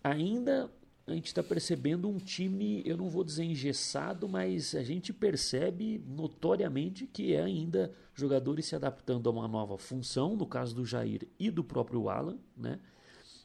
Ainda 0.04 0.70
a 1.08 1.14
gente 1.14 1.28
está 1.28 1.42
percebendo 1.42 2.10
um 2.10 2.18
time, 2.18 2.84
eu 2.86 2.98
não 2.98 3.10
vou 3.10 3.24
dizer 3.24 3.46
engessado, 3.46 4.28
mas 4.28 4.76
a 4.76 4.84
gente 4.84 5.14
percebe 5.14 6.04
notoriamente 6.06 7.08
que 7.08 7.34
é 7.34 7.42
ainda 7.42 7.94
jogadores 8.14 8.66
se 8.66 8.76
adaptando 8.76 9.30
a 9.30 9.32
uma 9.32 9.48
nova 9.48 9.78
função, 9.78 10.36
no 10.36 10.46
caso 10.46 10.76
do 10.76 10.86
Jair 10.86 11.26
e 11.40 11.50
do 11.50 11.64
próprio 11.64 12.10
Alan, 12.10 12.38
né? 12.56 12.80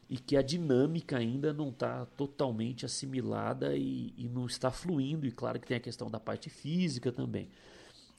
E 0.09 0.17
que 0.17 0.37
a 0.37 0.41
dinâmica 0.41 1.17
ainda 1.17 1.53
não 1.53 1.69
está 1.69 2.05
totalmente 2.05 2.85
assimilada 2.85 3.75
e, 3.75 4.13
e, 4.17 4.29
não 4.29 4.45
está 4.45 4.71
fluindo. 4.71 5.27
E 5.27 5.31
claro 5.31 5.59
que 5.59 5.67
tem 5.67 5.77
a 5.77 5.81
questão 5.81 6.09
da 6.09 6.19
parte 6.19 6.49
física 6.49 7.11
também. 7.11 7.49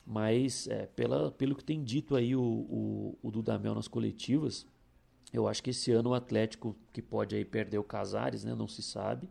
Mas 0.06 0.66
é, 0.68 0.86
pela, 0.86 1.30
pelo 1.30 1.54
que 1.54 1.64
tem 1.64 1.82
dito 1.82 2.14
aí 2.14 2.36
o, 2.36 2.42
o, 2.42 3.18
o 3.22 3.30
Dudamel 3.30 3.74
nas 3.74 3.88
coletivas, 3.88 4.66
eu 5.32 5.46
acho 5.48 5.62
que 5.62 5.70
esse 5.70 5.90
ano 5.92 6.10
o 6.10 6.14
Atlético, 6.14 6.76
que 6.92 7.02
pode 7.02 7.34
aí 7.34 7.44
perder 7.44 7.78
o 7.78 7.84
Casares, 7.84 8.44
né, 8.44 8.54
não 8.54 8.68
se 8.68 8.82
sabe. 8.82 9.28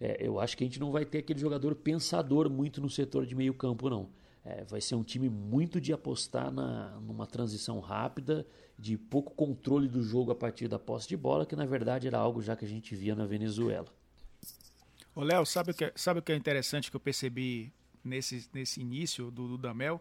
É, 0.00 0.16
eu 0.20 0.40
acho 0.40 0.56
que 0.56 0.64
a 0.64 0.66
gente 0.66 0.80
não 0.80 0.90
vai 0.90 1.04
ter 1.04 1.18
aquele 1.18 1.38
jogador 1.38 1.74
pensador 1.76 2.50
muito 2.50 2.80
no 2.80 2.90
setor 2.90 3.24
de 3.24 3.34
meio 3.34 3.54
campo, 3.54 3.88
não. 3.88 4.08
é, 4.44 4.64
vai 4.64 4.80
ser 4.80 4.94
um 4.96 5.02
time 5.02 5.28
muito 5.28 5.80
de 5.80 5.92
apostar 5.92 6.52
na, 6.52 6.90
numa 7.00 7.26
transição 7.26 7.80
rápida, 7.80 8.46
de 8.78 8.96
pouco 8.96 9.34
controle 9.34 9.88
do 9.88 10.02
jogo 10.02 10.32
a 10.32 10.34
partir 10.34 10.68
da 10.68 10.78
posse 10.78 11.08
de 11.08 11.16
bola, 11.16 11.46
que 11.46 11.56
na 11.56 11.64
verdade 11.64 12.06
era 12.06 12.18
algo 12.18 12.42
já 12.42 12.56
que 12.56 12.64
a 12.64 12.68
gente 12.68 12.94
via 12.94 13.14
na 13.14 13.24
Venezuela. 13.24 13.86
Ô 15.14 15.22
Léo, 15.22 15.46
sabe 15.46 15.70
o, 15.70 15.74
que, 15.74 15.84
é, 15.84 15.92
sabe 15.94 16.18
o 16.18 16.22
que 16.22 16.32
é 16.32 16.36
interessante 16.36 16.90
que 16.90 16.96
eu 16.96 17.00
percebi 17.00 17.72
nesse, 18.04 18.48
nesse 18.52 18.80
início 18.80 19.30
do 19.30 19.46
Dudamel? 19.46 20.00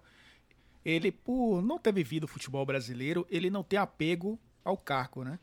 Ele, 0.83 1.12
por 1.12 1.62
não 1.62 1.77
ter 1.77 1.93
vivido 1.93 2.23
o 2.23 2.27
futebol 2.27 2.65
brasileiro, 2.65 3.25
ele 3.29 3.49
não 3.49 3.63
tem 3.63 3.77
apego 3.77 4.39
ao 4.65 4.75
cargo, 4.75 5.23
né? 5.23 5.39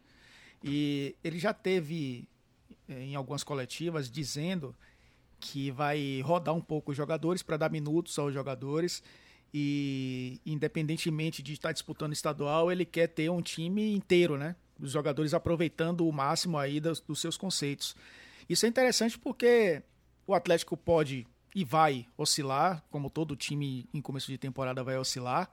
E 0.63 1.15
ele 1.23 1.39
já 1.39 1.55
teve 1.55 2.29
é, 2.89 3.01
em 3.01 3.15
algumas 3.15 3.45
coletivas 3.45 4.11
dizendo 4.11 4.75
que 5.39 5.71
vai 5.71 6.21
rodar 6.23 6.55
um 6.55 6.61
pouco 6.61 6.91
os 6.91 6.97
jogadores 6.97 7.43
para 7.43 7.57
dar 7.57 7.71
minutos 7.71 8.19
aos 8.19 8.35
jogadores 8.35 9.03
e 9.53 10.41
independentemente 10.47 11.43
de 11.43 11.53
estar 11.53 11.73
disputando 11.73 12.13
estadual, 12.13 12.71
ele 12.71 12.85
quer 12.85 13.09
ter 13.09 13.31
um 13.31 13.43
time 13.43 13.95
inteiro, 13.95 14.37
né? 14.39 14.55
Os 14.79 14.93
jogadores 14.93 15.35
aproveitando 15.35 16.07
o 16.07 16.13
máximo 16.13 16.57
aí 16.57 16.81
dos, 16.81 17.01
dos 17.01 17.21
seus 17.21 17.37
conceitos. 17.37 17.95
Isso 18.49 18.65
é 18.67 18.69
interessante 18.69 19.19
porque 19.19 19.83
o 20.27 20.35
Atlético 20.35 20.77
pode 20.77 21.27
e 21.55 21.65
vai 21.65 22.07
oscilar, 22.17 22.83
como 22.91 23.11
todo 23.11 23.37
time 23.37 23.89
em 23.93 24.01
começo 24.01 24.29
de 24.29 24.39
temporada 24.39 24.83
vai 24.85 24.97
oscilar. 24.97 25.51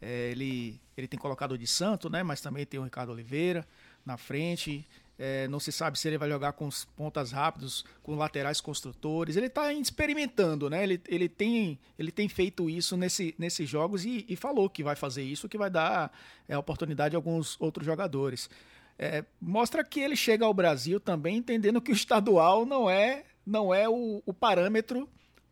É, 0.00 0.30
ele, 0.30 0.80
ele 0.96 1.08
tem 1.08 1.18
colocado 1.18 1.52
o 1.52 1.58
de 1.58 1.66
Santo, 1.66 2.10
né? 2.10 2.22
Mas 2.22 2.40
também 2.40 2.66
tem 2.66 2.78
o 2.78 2.84
Ricardo 2.84 3.12
Oliveira 3.12 3.66
na 4.04 4.16
frente. 4.16 4.86
É, 5.18 5.48
não 5.48 5.58
se 5.58 5.72
sabe 5.72 5.98
se 5.98 6.06
ele 6.06 6.16
vai 6.16 6.28
jogar 6.28 6.52
com 6.52 6.68
pontas 6.96 7.32
rápidos, 7.32 7.84
com 8.04 8.14
laterais 8.14 8.60
construtores. 8.60 9.36
Ele 9.36 9.46
está 9.46 9.72
experimentando, 9.72 10.70
né? 10.70 10.84
Ele, 10.84 11.02
ele, 11.08 11.28
tem, 11.28 11.76
ele 11.98 12.12
tem 12.12 12.28
feito 12.28 12.70
isso 12.70 12.96
nesse, 12.96 13.34
nesses 13.36 13.68
jogos 13.68 14.04
e, 14.04 14.24
e 14.28 14.36
falou 14.36 14.70
que 14.70 14.84
vai 14.84 14.94
fazer 14.94 15.24
isso, 15.24 15.48
que 15.48 15.58
vai 15.58 15.68
dar 15.68 16.12
é, 16.48 16.56
oportunidade 16.56 17.16
a 17.16 17.18
alguns 17.18 17.60
outros 17.60 17.84
jogadores. 17.84 18.48
É, 18.96 19.24
mostra 19.40 19.82
que 19.82 19.98
ele 19.98 20.14
chega 20.14 20.44
ao 20.44 20.54
Brasil 20.54 21.00
também 21.00 21.36
entendendo 21.36 21.80
que 21.80 21.90
o 21.90 21.94
estadual 21.94 22.64
não 22.64 22.88
é, 22.88 23.24
não 23.44 23.74
é 23.74 23.88
o, 23.88 24.22
o 24.24 24.32
parâmetro 24.32 25.08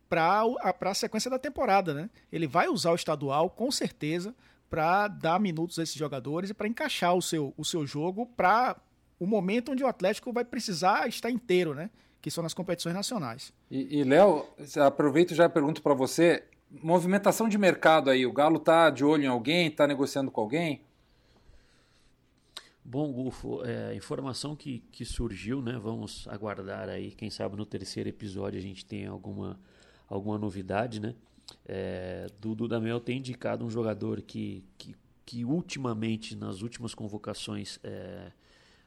para 0.08 0.44
a 0.80 0.94
sequência 0.94 1.30
da 1.30 1.38
temporada, 1.38 1.92
né? 1.92 2.08
Ele 2.30 2.46
vai 2.46 2.68
usar 2.68 2.92
o 2.92 2.96
estadual 2.96 3.50
com 3.50 3.70
certeza 3.72 4.34
para 4.70 5.08
dar 5.08 5.40
minutos 5.40 5.78
a 5.78 5.82
esses 5.82 5.94
jogadores 5.94 6.50
e 6.50 6.54
para 6.54 6.68
encaixar 6.68 7.14
o 7.14 7.22
seu, 7.22 7.54
o 7.56 7.64
seu 7.64 7.86
jogo 7.86 8.26
para 8.26 8.76
o 9.18 9.26
momento 9.26 9.72
onde 9.72 9.82
o 9.82 9.86
Atlético 9.86 10.32
vai 10.32 10.44
precisar 10.44 11.08
estar 11.08 11.30
inteiro, 11.30 11.74
né? 11.74 11.90
Que 12.20 12.30
são 12.30 12.42
nas 12.42 12.54
competições 12.54 12.94
nacionais. 12.94 13.52
E, 13.70 13.98
e 13.98 14.04
Léo, 14.04 14.46
aproveito 14.84 15.32
e 15.32 15.34
já 15.34 15.48
pergunto 15.48 15.82
para 15.82 15.94
você, 15.94 16.44
movimentação 16.82 17.48
de 17.48 17.56
mercado 17.56 18.10
aí, 18.10 18.26
o 18.26 18.32
Galo 18.32 18.58
tá 18.58 18.90
de 18.90 19.04
olho 19.04 19.24
em 19.24 19.28
alguém, 19.28 19.70
tá 19.70 19.86
negociando 19.86 20.30
com 20.30 20.40
alguém? 20.40 20.80
Bom, 22.84 23.12
Gufo, 23.12 23.64
é, 23.64 23.94
informação 23.96 24.54
que, 24.54 24.78
que 24.92 25.04
surgiu, 25.04 25.60
né? 25.60 25.76
Vamos 25.76 26.26
aguardar 26.28 26.88
aí, 26.88 27.10
quem 27.10 27.30
sabe 27.30 27.56
no 27.56 27.66
terceiro 27.66 28.08
episódio 28.08 28.58
a 28.60 28.62
gente 28.62 28.84
tem 28.84 29.06
alguma, 29.06 29.58
alguma 30.08 30.38
novidade, 30.38 31.00
né? 31.00 31.14
É, 31.64 32.28
Dudu 32.40 32.68
Damel 32.68 33.00
tem 33.00 33.18
indicado 33.18 33.64
um 33.64 33.70
jogador 33.70 34.22
que, 34.22 34.64
que, 34.78 34.94
que 35.24 35.44
ultimamente, 35.44 36.36
nas 36.36 36.62
últimas 36.62 36.94
convocações, 36.94 37.80
é, 37.82 38.30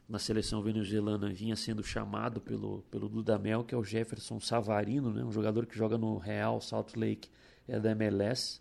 na 0.10 0.18
seleção 0.18 0.60
venezuelana 0.64 1.30
vinha 1.30 1.56
sendo 1.56 1.84
chamado 1.84 2.42
pelo, 2.42 2.82
pelo 2.90 3.08
Dudamel, 3.08 3.64
que 3.64 3.76
é 3.76 3.78
o 3.78 3.84
Jefferson 3.84 4.40
Savarino, 4.40 5.14
né? 5.14 5.24
um 5.24 5.32
jogador 5.32 5.68
que 5.68 5.78
joga 5.78 6.00
no 6.00 6.18
Real 6.18 6.60
Salt 6.60 6.96
Lake 6.96 7.30
é 7.68 7.80
da 7.80 7.92
MLS. 7.92 8.60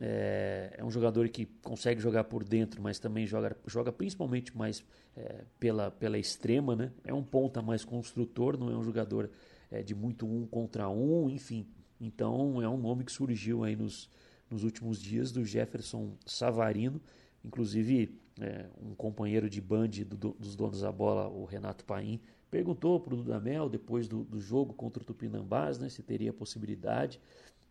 É, 0.00 0.74
é, 0.78 0.84
um 0.84 0.90
jogador 0.90 1.28
que 1.28 1.46
consegue 1.62 2.00
jogar 2.00 2.24
por 2.24 2.42
dentro, 2.42 2.82
mas 2.82 2.98
também 2.98 3.24
joga, 3.24 3.56
joga 3.64 3.92
principalmente 3.92 4.56
mais 4.56 4.84
é, 5.16 5.44
pela, 5.60 5.92
pela 5.92 6.18
extrema. 6.18 6.74
Né? 6.74 6.90
É 7.04 7.14
um 7.14 7.22
ponta 7.22 7.62
mais 7.62 7.84
construtor, 7.84 8.58
não 8.58 8.68
é 8.68 8.76
um 8.76 8.82
jogador 8.82 9.30
é, 9.70 9.82
de 9.82 9.94
muito 9.94 10.26
um 10.26 10.44
contra 10.46 10.88
um, 10.88 11.30
enfim. 11.30 11.64
Então 12.00 12.60
é 12.60 12.68
um 12.68 12.76
nome 12.76 13.04
que 13.04 13.12
surgiu 13.12 13.62
aí 13.62 13.76
nos, 13.76 14.10
nos 14.50 14.64
últimos 14.64 15.00
dias 15.00 15.30
do 15.30 15.44
Jefferson 15.44 16.16
Savarino. 16.26 17.00
Inclusive, 17.44 18.20
é, 18.40 18.66
um 18.80 18.94
companheiro 18.94 19.48
de 19.48 19.60
band 19.60 19.88
do, 20.06 20.36
dos 20.38 20.56
donos 20.56 20.80
da 20.80 20.90
bola, 20.90 21.28
o 21.28 21.44
Renato 21.44 21.84
Paim, 21.84 22.20
perguntou 22.50 23.00
para 23.00 23.14
o 23.14 23.16
Dudamel, 23.16 23.68
depois 23.68 24.06
do, 24.06 24.24
do, 24.24 24.40
jogo 24.40 24.72
contra 24.72 25.02
o 25.02 25.06
Tupinambás, 25.06 25.78
né, 25.78 25.88
se 25.88 26.02
teria 26.02 26.32
possibilidade. 26.32 27.20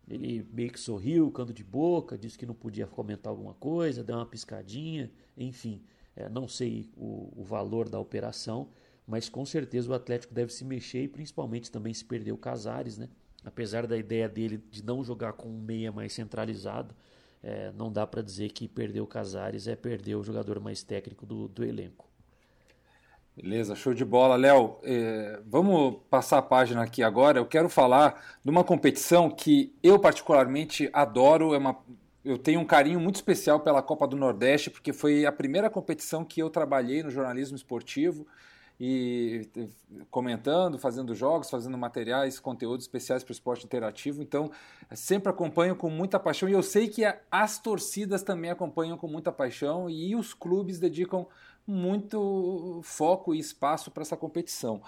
Ele 0.08 0.46
meio 0.52 0.70
que 0.70 0.80
sorriu, 0.80 1.30
canto 1.30 1.52
de 1.52 1.62
boca, 1.62 2.18
disse 2.18 2.36
que 2.36 2.44
não 2.44 2.54
podia 2.54 2.86
comentar 2.86 3.30
alguma 3.30 3.54
coisa, 3.54 4.02
deu 4.02 4.16
uma 4.16 4.26
piscadinha, 4.26 5.10
enfim. 5.36 5.82
É, 6.14 6.28
não 6.28 6.46
sei 6.46 6.90
o, 6.96 7.32
o, 7.36 7.44
valor 7.44 7.88
da 7.88 7.98
operação, 7.98 8.68
mas 9.06 9.28
com 9.28 9.46
certeza 9.46 9.90
o 9.90 9.94
Atlético 9.94 10.34
deve 10.34 10.52
se 10.52 10.64
mexer 10.64 11.04
e 11.04 11.08
principalmente 11.08 11.70
também 11.70 11.94
se 11.94 12.04
perder 12.04 12.32
o 12.32 12.36
Casares, 12.36 12.98
né? 12.98 13.08
Apesar 13.44 13.86
da 13.86 13.96
ideia 13.96 14.28
dele 14.28 14.62
de 14.70 14.84
não 14.84 15.02
jogar 15.02 15.32
com 15.32 15.48
um 15.48 15.60
meia 15.60 15.90
mais 15.90 16.12
centralizado, 16.12 16.94
é, 17.42 17.72
não 17.72 17.90
dá 17.90 18.06
para 18.06 18.22
dizer 18.22 18.50
que 18.50 18.68
perder 18.68 19.00
o 19.00 19.06
Casares 19.06 19.66
é 19.66 19.74
perder 19.74 20.14
o 20.14 20.22
jogador 20.22 20.60
mais 20.60 20.82
técnico 20.82 21.26
do, 21.26 21.48
do 21.48 21.64
elenco. 21.64 22.08
Beleza, 23.34 23.74
show 23.74 23.94
de 23.94 24.04
bola. 24.04 24.36
Léo, 24.36 24.78
é, 24.82 25.40
vamos 25.46 26.02
passar 26.10 26.38
a 26.38 26.42
página 26.42 26.82
aqui 26.82 27.02
agora. 27.02 27.38
Eu 27.38 27.46
quero 27.46 27.68
falar 27.68 28.22
de 28.44 28.50
uma 28.50 28.62
competição 28.62 29.30
que 29.30 29.74
eu 29.82 29.98
particularmente 29.98 30.90
adoro. 30.92 31.54
É 31.54 31.58
uma, 31.58 31.78
eu 32.22 32.36
tenho 32.36 32.60
um 32.60 32.64
carinho 32.64 33.00
muito 33.00 33.16
especial 33.16 33.60
pela 33.60 33.82
Copa 33.82 34.06
do 34.06 34.16
Nordeste, 34.16 34.70
porque 34.70 34.92
foi 34.92 35.24
a 35.24 35.32
primeira 35.32 35.70
competição 35.70 36.24
que 36.24 36.40
eu 36.40 36.50
trabalhei 36.50 37.02
no 37.02 37.10
jornalismo 37.10 37.56
esportivo 37.56 38.26
e 38.84 39.48
comentando, 40.10 40.76
fazendo 40.76 41.14
jogos, 41.14 41.48
fazendo 41.48 41.78
materiais, 41.78 42.40
conteúdos 42.40 42.84
especiais 42.84 43.22
para 43.22 43.30
o 43.30 43.32
esporte 43.32 43.64
interativo. 43.64 44.20
Então, 44.20 44.50
sempre 44.92 45.30
acompanho 45.30 45.76
com 45.76 45.88
muita 45.88 46.18
paixão 46.18 46.48
e 46.48 46.52
eu 46.52 46.64
sei 46.64 46.88
que 46.88 47.04
as 47.30 47.60
torcidas 47.60 48.24
também 48.24 48.50
acompanham 48.50 48.98
com 48.98 49.06
muita 49.06 49.30
paixão 49.30 49.88
e 49.88 50.16
os 50.16 50.34
clubes 50.34 50.80
dedicam 50.80 51.28
muito 51.64 52.80
foco 52.82 53.32
e 53.32 53.38
espaço 53.38 53.88
para 53.88 54.02
essa 54.02 54.16
competição. 54.16 54.82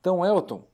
Então, 0.00 0.26
Elton, 0.26 0.64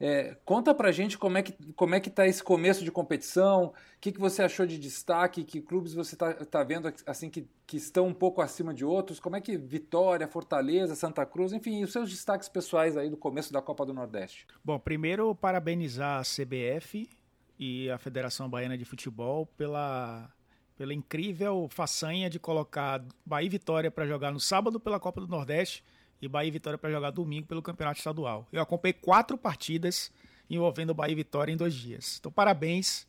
é, 0.00 0.36
conta 0.44 0.72
pra 0.72 0.92
gente 0.92 1.18
como 1.18 1.38
é 1.38 1.42
que 1.42 1.52
como 1.74 1.94
é 1.94 2.00
que 2.00 2.08
tá 2.08 2.26
esse 2.26 2.42
começo 2.42 2.84
de 2.84 2.90
competição, 2.90 3.66
o 3.66 3.72
que, 4.00 4.12
que 4.12 4.20
você 4.20 4.42
achou 4.42 4.64
de 4.64 4.78
destaque, 4.78 5.42
que 5.42 5.60
clubes 5.60 5.92
você 5.92 6.14
está 6.14 6.32
tá 6.34 6.62
vendo 6.62 6.92
assim 7.04 7.28
que, 7.28 7.48
que 7.66 7.76
estão 7.76 8.06
um 8.06 8.14
pouco 8.14 8.40
acima 8.40 8.72
de 8.72 8.84
outros, 8.84 9.18
como 9.18 9.34
é 9.34 9.40
que 9.40 9.56
Vitória, 9.56 10.28
Fortaleza, 10.28 10.94
Santa 10.94 11.26
Cruz, 11.26 11.52
enfim, 11.52 11.82
os 11.82 11.90
seus 11.90 12.08
destaques 12.08 12.48
pessoais 12.48 12.96
aí 12.96 13.10
do 13.10 13.16
começo 13.16 13.52
da 13.52 13.60
Copa 13.60 13.84
do 13.84 13.92
Nordeste. 13.92 14.46
Bom, 14.64 14.78
primeiro 14.78 15.34
parabenizar 15.34 16.20
a 16.20 16.22
CBF 16.22 17.08
e 17.58 17.90
a 17.90 17.98
Federação 17.98 18.48
Baiana 18.48 18.78
de 18.78 18.84
Futebol 18.84 19.46
pela 19.46 20.30
pela 20.76 20.94
incrível 20.94 21.66
façanha 21.68 22.30
de 22.30 22.38
colocar 22.38 23.04
Bahia 23.26 23.46
e 23.46 23.50
Vitória 23.50 23.90
para 23.90 24.06
jogar 24.06 24.30
no 24.30 24.38
sábado 24.38 24.78
pela 24.78 25.00
Copa 25.00 25.20
do 25.20 25.26
Nordeste 25.26 25.82
e 26.20 26.28
Bahia 26.28 26.48
e 26.48 26.50
Vitória 26.50 26.78
para 26.78 26.90
jogar 26.90 27.10
domingo 27.10 27.46
pelo 27.46 27.62
Campeonato 27.62 27.98
Estadual. 27.98 28.46
Eu 28.52 28.62
acompanhei 28.62 28.92
quatro 28.92 29.38
partidas 29.38 30.12
envolvendo 30.50 30.94
Bahia 30.94 31.12
e 31.12 31.16
Vitória 31.16 31.52
em 31.52 31.56
dois 31.56 31.74
dias. 31.74 32.16
Então, 32.18 32.32
parabéns 32.32 33.06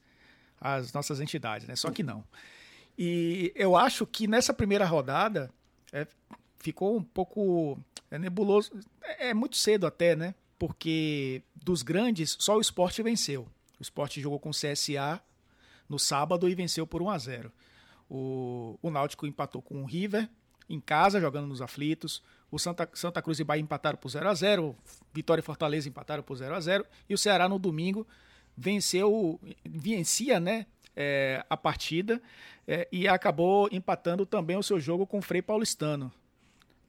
às 0.59 0.93
nossas 0.93 1.19
entidades, 1.19 1.67
né? 1.67 1.75
Só 1.75 1.89
que 1.91 2.03
não. 2.03 2.23
E 2.97 3.51
eu 3.55 3.75
acho 3.75 4.05
que 4.05 4.27
nessa 4.27 4.53
primeira 4.53 4.85
rodada 4.85 5.49
é, 5.91 6.05
ficou 6.59 6.97
um 6.97 7.03
pouco 7.03 7.79
é, 8.11 8.19
nebuloso. 8.19 8.71
É, 9.01 9.29
é, 9.29 9.33
muito 9.33 9.55
cedo 9.55 9.87
até, 9.87 10.15
né? 10.15 10.35
Porque 10.57 11.41
dos 11.55 11.81
grandes, 11.81 12.35
só 12.39 12.57
o 12.57 12.61
esporte 12.61 13.01
venceu. 13.01 13.47
O 13.79 13.81
esporte 13.81 14.19
jogou 14.19 14.39
com 14.39 14.49
o 14.49 14.53
CSA 14.53 15.21
no 15.87 15.97
sábado 15.97 16.49
e 16.49 16.53
venceu 16.53 16.85
por 16.85 17.01
1 17.01 17.09
a 17.09 17.17
0 17.17 17.51
o, 18.09 18.77
o 18.81 18.89
Náutico 18.89 19.27
empatou 19.27 19.61
com 19.61 19.83
o 19.83 19.85
River 19.85 20.27
em 20.67 20.79
casa, 20.79 21.21
jogando 21.21 21.47
nos 21.47 21.61
aflitos. 21.61 22.23
O 22.51 22.57
Santa, 22.57 22.89
Santa 22.93 23.21
Cruz 23.21 23.39
e 23.39 23.43
Bahia 23.43 23.61
empataram 23.61 23.97
por 23.97 24.09
0 24.09 24.27
a 24.27 24.33
0 24.33 24.75
Vitória 25.13 25.41
e 25.41 25.43
Fortaleza 25.43 25.87
empataram 25.87 26.23
por 26.23 26.35
0 26.35 26.55
a 26.55 26.59
0 26.59 26.85
E 27.07 27.13
o 27.13 27.17
Ceará 27.17 27.47
no 27.47 27.59
domingo 27.59 28.07
venceu, 28.57 29.39
vencia 29.65 30.39
né, 30.39 30.65
é, 30.95 31.45
a 31.49 31.55
partida 31.55 32.21
é, 32.67 32.87
e 32.91 33.07
acabou 33.07 33.69
empatando 33.71 34.25
também 34.25 34.57
o 34.57 34.63
seu 34.63 34.79
jogo 34.79 35.07
com 35.07 35.19
o 35.19 35.21
Frei 35.21 35.41
Paulistano. 35.41 36.11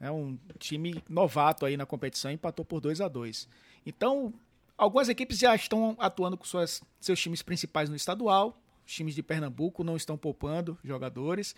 É 0.00 0.10
um 0.10 0.38
time 0.58 1.02
novato 1.08 1.64
aí 1.64 1.76
na 1.76 1.86
competição, 1.86 2.30
empatou 2.30 2.64
por 2.64 2.80
2 2.80 3.00
a 3.00 3.08
2 3.08 3.48
Então, 3.86 4.32
algumas 4.76 5.08
equipes 5.08 5.38
já 5.38 5.54
estão 5.54 5.94
atuando 5.98 6.36
com 6.36 6.44
suas, 6.44 6.82
seus 7.00 7.20
times 7.20 7.42
principais 7.42 7.88
no 7.88 7.96
estadual. 7.96 8.58
Os 8.86 8.94
times 8.94 9.14
de 9.14 9.22
Pernambuco 9.22 9.84
não 9.84 9.96
estão 9.96 10.16
poupando 10.16 10.76
jogadores, 10.82 11.54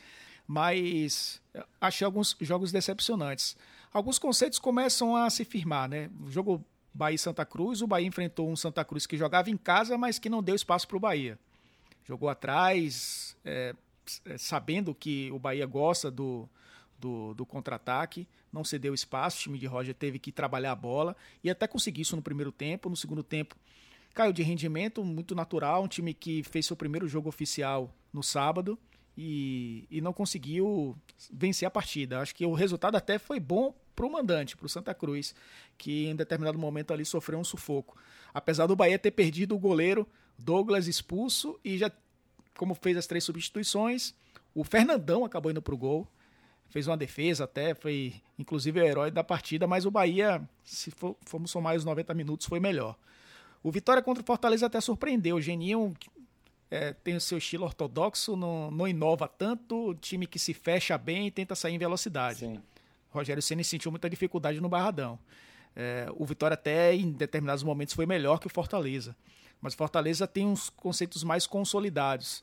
mas 0.47 1.41
achei 1.81 2.05
alguns 2.05 2.37
jogos 2.41 2.71
decepcionantes 2.71 3.57
alguns 3.93 4.19
conceitos 4.19 4.59
começam 4.59 5.15
a 5.17 5.29
se 5.29 5.45
firmar, 5.45 5.89
né? 5.89 6.11
O 6.21 6.31
jogo 6.31 6.65
Bahia 6.95 7.19
Santa 7.19 7.45
Cruz, 7.45 7.83
o 7.83 7.87
Bahia 7.87 8.07
enfrentou 8.07 8.51
um 8.51 8.57
Santa 8.57 8.85
Cruz 8.85 9.07
que 9.07 9.17
jogava 9.17 9.51
em 9.51 9.57
casa, 9.57 9.97
mas 9.97 10.19
que 10.19 10.29
não 10.29 10.43
deu 10.43 10.55
espaço 10.55 10.87
para 10.87 10.97
o 10.97 11.01
Bahia. 11.01 11.39
Jogou 12.05 12.29
atrás, 12.29 13.37
é, 13.45 13.75
é, 14.27 14.39
sabendo 14.39 14.95
que 14.95 15.31
o 15.31 15.39
Bahia 15.39 15.67
gosta 15.67 16.11
do, 16.11 16.49
do, 16.99 17.35
do 17.35 17.47
contra-ataque, 17.47 18.27
não 18.53 18.65
cedeu 18.65 18.93
espaço, 18.93 19.39
o 19.39 19.43
time 19.43 19.59
de 19.59 19.67
Roger 19.67 19.95
teve 19.95 20.19
que 20.19 20.31
trabalhar 20.31 20.73
a 20.73 20.77
bola 20.77 21.17
e 21.43 21.49
até 21.49 21.67
conseguir 21.67 22.03
isso 22.03 22.17
no 22.17 22.23
primeiro 22.23 22.53
tempo. 22.53 22.91
No 22.91 22.97
segundo 22.97 23.23
tempo, 23.23 23.57
caiu 24.13 24.33
de 24.33 24.43
rendimento, 24.43 25.05
muito 25.05 25.35
natural, 25.35 25.85
um 25.85 25.89
time 25.89 26.13
que 26.13 26.43
fez 26.43 26.67
seu 26.67 26.77
primeiro 26.77 27.09
jogo 27.09 27.29
oficial 27.29 27.95
no 28.13 28.23
sábado 28.23 28.79
e, 29.17 29.87
e 29.91 30.01
não 30.01 30.13
conseguiu 30.13 30.97
vencer 31.33 31.67
a 31.67 31.71
partida. 31.71 32.21
Acho 32.21 32.35
que 32.35 32.45
o 32.45 32.53
resultado 32.53 32.97
até 32.97 33.19
foi 33.19 33.41
bom 33.41 33.75
para 33.95 34.07
o 34.07 34.11
mandante, 34.11 34.57
para 34.57 34.67
o 34.67 34.69
Santa 34.69 34.95
Cruz, 34.95 35.35
que 35.77 36.07
em 36.07 36.17
determinado 36.17 36.59
momento 36.59 36.93
ali 36.93 37.05
sofreu 37.05 37.39
um 37.39 37.45
sufoco. 37.45 37.97
Apesar 38.33 38.67
do 38.67 38.77
Bahia 38.77 38.99
ter 38.99 39.11
perdido 39.11 39.55
o 39.55 39.59
goleiro 39.59 40.07
Douglas 40.39 40.89
expulso 40.89 41.59
e 41.65 41.79
já, 41.79 41.91
como 42.57 42.75
fez 42.75 42.97
as 42.97 43.07
três 43.07 43.25
substituições, 43.25 44.15
o 44.55 44.65
Fernandão 44.65 45.25
acabou 45.25 45.51
indo 45.51 45.63
para 45.63 45.75
o 45.75 45.79
gol. 45.79 46.07
Fez 46.69 46.87
uma 46.87 46.97
defesa 46.97 47.45
até, 47.45 47.75
foi 47.75 48.15
inclusive 48.39 48.81
o 48.81 48.85
herói 48.85 49.11
da 49.11 49.23
partida, 49.23 49.67
mas 49.67 49.85
o 49.85 49.91
Bahia, 49.91 50.43
se 50.65 50.91
for, 50.91 51.17
formos 51.27 51.51
somar 51.51 51.77
os 51.77 51.85
90 51.85 52.15
minutos, 52.15 52.47
foi 52.47 52.59
melhor. 52.59 52.97
O 53.63 53.71
Vitória 53.71 54.03
contra 54.03 54.23
o 54.23 54.27
Fortaleza 54.27 54.67
até 54.67 54.81
surpreendeu. 54.81 55.37
O 55.37 55.41
Geninho 55.41 55.95
é, 56.71 56.95
tem 56.95 57.15
o 57.15 57.21
seu 57.21 57.37
estilo 57.37 57.65
ortodoxo, 57.65 58.35
não, 58.35 58.71
não 58.71 58.89
inova 58.89 59.29
tanto, 59.29 59.95
time 60.01 60.27
que 60.27 60.39
se 60.39 60.55
fecha 60.55 60.97
bem 60.97 61.27
e 61.27 61.31
tenta 61.31 61.55
sair 61.55 61.75
em 61.75 61.79
velocidade. 61.79 62.41
Sim. 62.41 62.61
Rogério 63.13 63.43
Ceni 63.43 63.65
sentiu 63.65 63.91
muita 63.91 64.09
dificuldade 64.09 64.61
no 64.61 64.69
Barradão. 64.69 65.19
É, 65.75 66.07
o 66.17 66.25
Vitória 66.25 66.55
até 66.55 66.95
em 66.95 67.11
determinados 67.13 67.63
momentos 67.63 67.95
foi 67.95 68.07
melhor 68.07 68.39
que 68.39 68.47
o 68.47 68.51
Fortaleza. 68.51 69.17
Mas 69.61 69.75
o 69.75 69.77
Fortaleza 69.77 70.27
tem 70.27 70.47
uns 70.47 70.69
conceitos 70.71 71.23
mais 71.23 71.47
consolidados. 71.47 72.43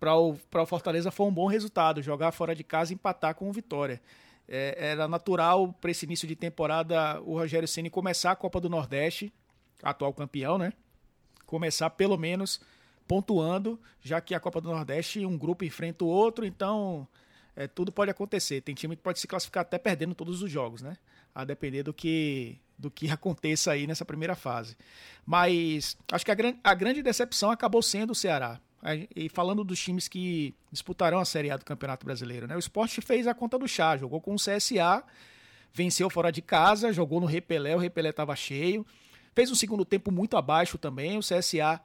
Para 0.00 0.16
o, 0.16 0.32
o 0.32 0.66
Fortaleza 0.66 1.10
foi 1.10 1.26
um 1.26 1.32
bom 1.32 1.46
resultado, 1.46 2.02
jogar 2.02 2.32
fora 2.32 2.54
de 2.54 2.64
casa 2.64 2.92
e 2.92 2.94
empatar 2.94 3.34
com 3.34 3.48
o 3.48 3.52
Vitória. 3.52 4.00
É, 4.48 4.90
era 4.90 5.08
natural 5.08 5.72
para 5.80 5.90
esse 5.90 6.06
início 6.06 6.26
de 6.26 6.36
temporada 6.36 7.20
o 7.22 7.34
Rogério 7.34 7.66
Ceni 7.66 7.90
começar 7.90 8.32
a 8.32 8.36
Copa 8.36 8.60
do 8.60 8.70
Nordeste, 8.70 9.32
atual 9.82 10.12
campeão, 10.12 10.56
né? 10.56 10.72
Começar 11.44 11.90
pelo 11.90 12.16
menos 12.16 12.60
pontuando, 13.06 13.78
já 14.00 14.20
que 14.20 14.34
a 14.34 14.40
Copa 14.40 14.60
do 14.60 14.70
Nordeste 14.70 15.24
um 15.24 15.36
grupo 15.36 15.64
enfrenta 15.64 16.04
o 16.04 16.08
outro, 16.08 16.44
então 16.44 17.06
é, 17.56 17.66
tudo 17.66 17.90
pode 17.90 18.10
acontecer. 18.10 18.60
Tem 18.60 18.74
time 18.74 18.94
que 18.94 19.02
pode 19.02 19.18
se 19.18 19.26
classificar 19.26 19.62
até 19.62 19.78
perdendo 19.78 20.14
todos 20.14 20.42
os 20.42 20.50
jogos, 20.50 20.82
né? 20.82 20.96
A 21.34 21.44
depender 21.44 21.82
do 21.82 21.92
que 21.92 22.60
do 22.78 22.90
que 22.90 23.08
aconteça 23.10 23.72
aí 23.72 23.86
nessa 23.86 24.04
primeira 24.04 24.36
fase. 24.36 24.76
Mas 25.24 25.96
acho 26.12 26.24
que 26.24 26.30
a, 26.30 26.34
gran 26.34 26.54
a 26.62 26.74
grande 26.74 27.02
decepção 27.02 27.50
acabou 27.50 27.80
sendo 27.82 28.10
o 28.10 28.14
Ceará. 28.14 28.60
E 29.16 29.28
falando 29.28 29.64
dos 29.64 29.80
times 29.80 30.06
que 30.06 30.54
disputarão 30.70 31.18
a 31.18 31.24
Série 31.24 31.50
A 31.50 31.56
do 31.56 31.64
Campeonato 31.64 32.04
Brasileiro, 32.06 32.46
né? 32.46 32.54
O 32.54 32.58
Sport 32.58 33.00
fez 33.00 33.26
a 33.26 33.34
conta 33.34 33.58
do 33.58 33.66
chá, 33.66 33.96
jogou 33.96 34.20
com 34.20 34.34
o 34.34 34.36
CSA, 34.36 35.02
venceu 35.72 36.08
fora 36.08 36.30
de 36.30 36.40
casa, 36.40 36.92
jogou 36.92 37.18
no 37.18 37.26
Repelé, 37.26 37.74
o 37.74 37.78
Repelé 37.80 38.10
estava 38.10 38.36
cheio. 38.36 38.86
Fez 39.34 39.50
um 39.50 39.56
segundo 39.56 39.84
tempo 39.84 40.12
muito 40.12 40.36
abaixo 40.36 40.78
também, 40.78 41.18
o 41.18 41.20
CSA 41.20 41.80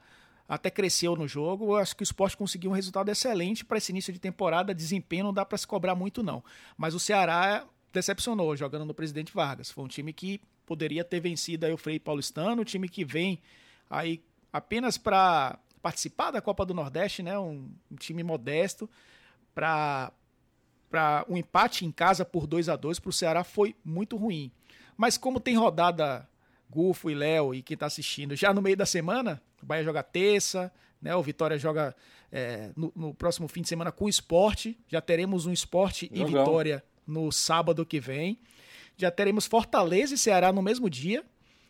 até 0.52 0.70
cresceu 0.70 1.16
no 1.16 1.30
jogo. 1.30 1.68
Eu 1.68 1.76
acho 1.78 1.96
que 1.96 2.02
o 2.02 2.04
esporte 2.04 2.36
conseguiu 2.36 2.72
um 2.72 2.74
resultado 2.74 3.10
excelente 3.10 3.64
para 3.64 3.78
esse 3.78 3.90
início 3.90 4.12
de 4.12 4.20
temporada. 4.20 4.76
Desempenho 4.76 5.24
não 5.24 5.34
dá 5.34 5.46
para 5.46 5.58
se 5.58 5.66
cobrar 5.66 5.96
muito, 5.96 6.22
não. 6.22 6.44
Mas 6.78 6.94
o 6.94 7.00
Ceará 7.00 7.66
decepcionou 7.94 8.54
jogando 8.58 8.84
no 8.84 8.94
Presidente 8.94 9.34
Vargas. 9.34 9.72
Foi 9.72 9.86
um 9.86 9.88
time 9.88 10.12
que 10.12 10.42
poderia 10.66 11.06
ter 11.06 11.22
vencido 11.22 11.66
aí 11.66 11.72
o 11.72 11.78
Frei 11.78 11.98
Paulistano, 12.02 12.64
um 12.64 12.66
time 12.66 12.90
que 12.90 13.06
vem 13.06 13.40
aí 13.90 14.22
apenas 14.52 14.98
para 14.98 15.58
participar 15.82 16.32
da 16.32 16.42
Copa 16.42 16.66
do 16.66 16.74
Nordeste, 16.74 17.24
né? 17.24 17.40
Um, 17.40 17.72
um 17.90 17.96
time 17.96 18.22
modesto 18.22 18.90
para 19.56 20.12
para 20.90 21.26
um 21.30 21.38
empate 21.38 21.86
em 21.86 21.92
casa 21.94 22.26
por 22.26 22.46
2 22.46 22.68
a 22.68 22.76
2 22.76 23.00
para 23.00 23.10
o 23.10 23.14
Ceará 23.14 23.46
foi 23.46 23.74
muito 23.86 24.18
ruim. 24.18 24.52
Mas 24.98 25.18
como 25.18 25.40
tem 25.40 25.56
rodada 25.56 26.28
Gufo 26.70 27.10
e 27.10 27.16
Léo 27.16 27.56
e 27.56 27.62
quem 27.62 27.76
está 27.76 27.86
assistindo 27.86 28.36
já 28.36 28.54
no 28.54 28.62
meio 28.62 28.76
da 28.76 28.86
semana, 28.86 29.42
o 29.62 29.65
Bahia 29.65 29.84
joga 29.84 30.04
terça, 30.04 30.71
né? 31.02 31.15
O 31.15 31.24
Vitória 31.24 31.58
joga 31.58 31.95
é, 32.32 32.71
no, 32.76 32.91
no, 32.95 33.13
próximo 33.13 33.47
fim 33.47 33.62
de 33.62 33.67
semana 33.67 33.91
com 33.91 34.06
o 34.06 34.10
esporte. 34.10 34.78
Já 34.88 35.02
teremos 35.02 35.45
um 35.45 35.52
esporte 35.52 36.10
Jogão. 36.13 36.28
e 36.28 36.32
Vitória 36.32 36.84
no 37.06 37.32
sábado 37.32 37.86
que 37.86 38.00
vem. 38.00 38.39
Já 38.97 39.10
teremos 39.10 39.45
Fortaleza 39.45 40.13
e 40.13 40.17
Ceará 40.17 40.52
no 40.52 40.62
mesmo 40.62 40.89
dia. 40.89 41.26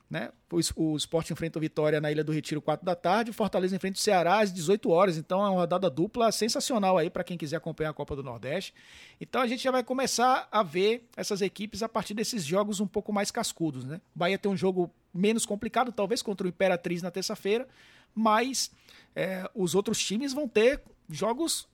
Né? 0.10 0.30
O, 0.52 0.60
o 0.84 0.98
esporte 0.98 1.32
enfrenta 1.32 1.58
o 1.58 1.62
Vitória 1.62 2.02
na 2.02 2.12
Ilha 2.12 2.22
do 2.22 2.34
Retiro, 2.34 2.62
4 2.62 2.86
da 2.86 2.94
tarde. 2.94 3.32
O 3.32 3.34
Fortaleza 3.34 3.74
enfrenta 3.74 3.98
o 3.98 4.02
Ceará 4.02 4.40
às 4.40 4.52
18 4.52 4.90
horas. 4.90 5.18
Então 5.18 5.40
é 5.40 5.50
uma 5.50 5.62
rodada 5.62 5.90
dupla 5.90 6.30
sensacional 6.34 6.98
aí 6.98 7.10
para 7.10 7.24
quem 7.24 7.38
quiser 7.38 7.56
acompanhar 7.56 7.92
a 7.92 7.94
Copa 7.94 8.14
do 8.14 8.22
Nordeste. 8.22 8.74
Então 9.22 9.42
a 9.42 9.48
gente 9.48 9.64
já 9.64 9.72
vai 9.72 9.86
começar 9.86 10.50
a 10.52 10.62
ver 10.62 11.08
essas 11.16 11.42
equipes 11.42 11.82
a 11.82 11.88
partir 11.88 12.14
desses 12.14 12.44
jogos 12.46 12.82
um 12.82 12.88
pouco 12.88 13.14
mais 13.14 13.32
cascudos. 13.32 13.86
Né? 13.86 14.02
O 14.14 14.20
Bahia 14.20 14.38
tem 14.38 14.52
um 14.52 14.58
jogo 14.58 14.92
menos 15.14 15.46
complicado, 15.46 15.92
talvez 15.92 16.22
contra 16.22 16.46
o 16.46 16.50
Imperatriz 16.50 17.02
na 17.02 17.12
terça-feira, 17.12 17.68
mas 18.14 18.72
é, 19.16 19.50
os 19.54 19.76
outros 19.76 20.04
times 20.04 20.34
vão 20.34 20.48
ter 20.48 20.82
jogos 21.10 21.68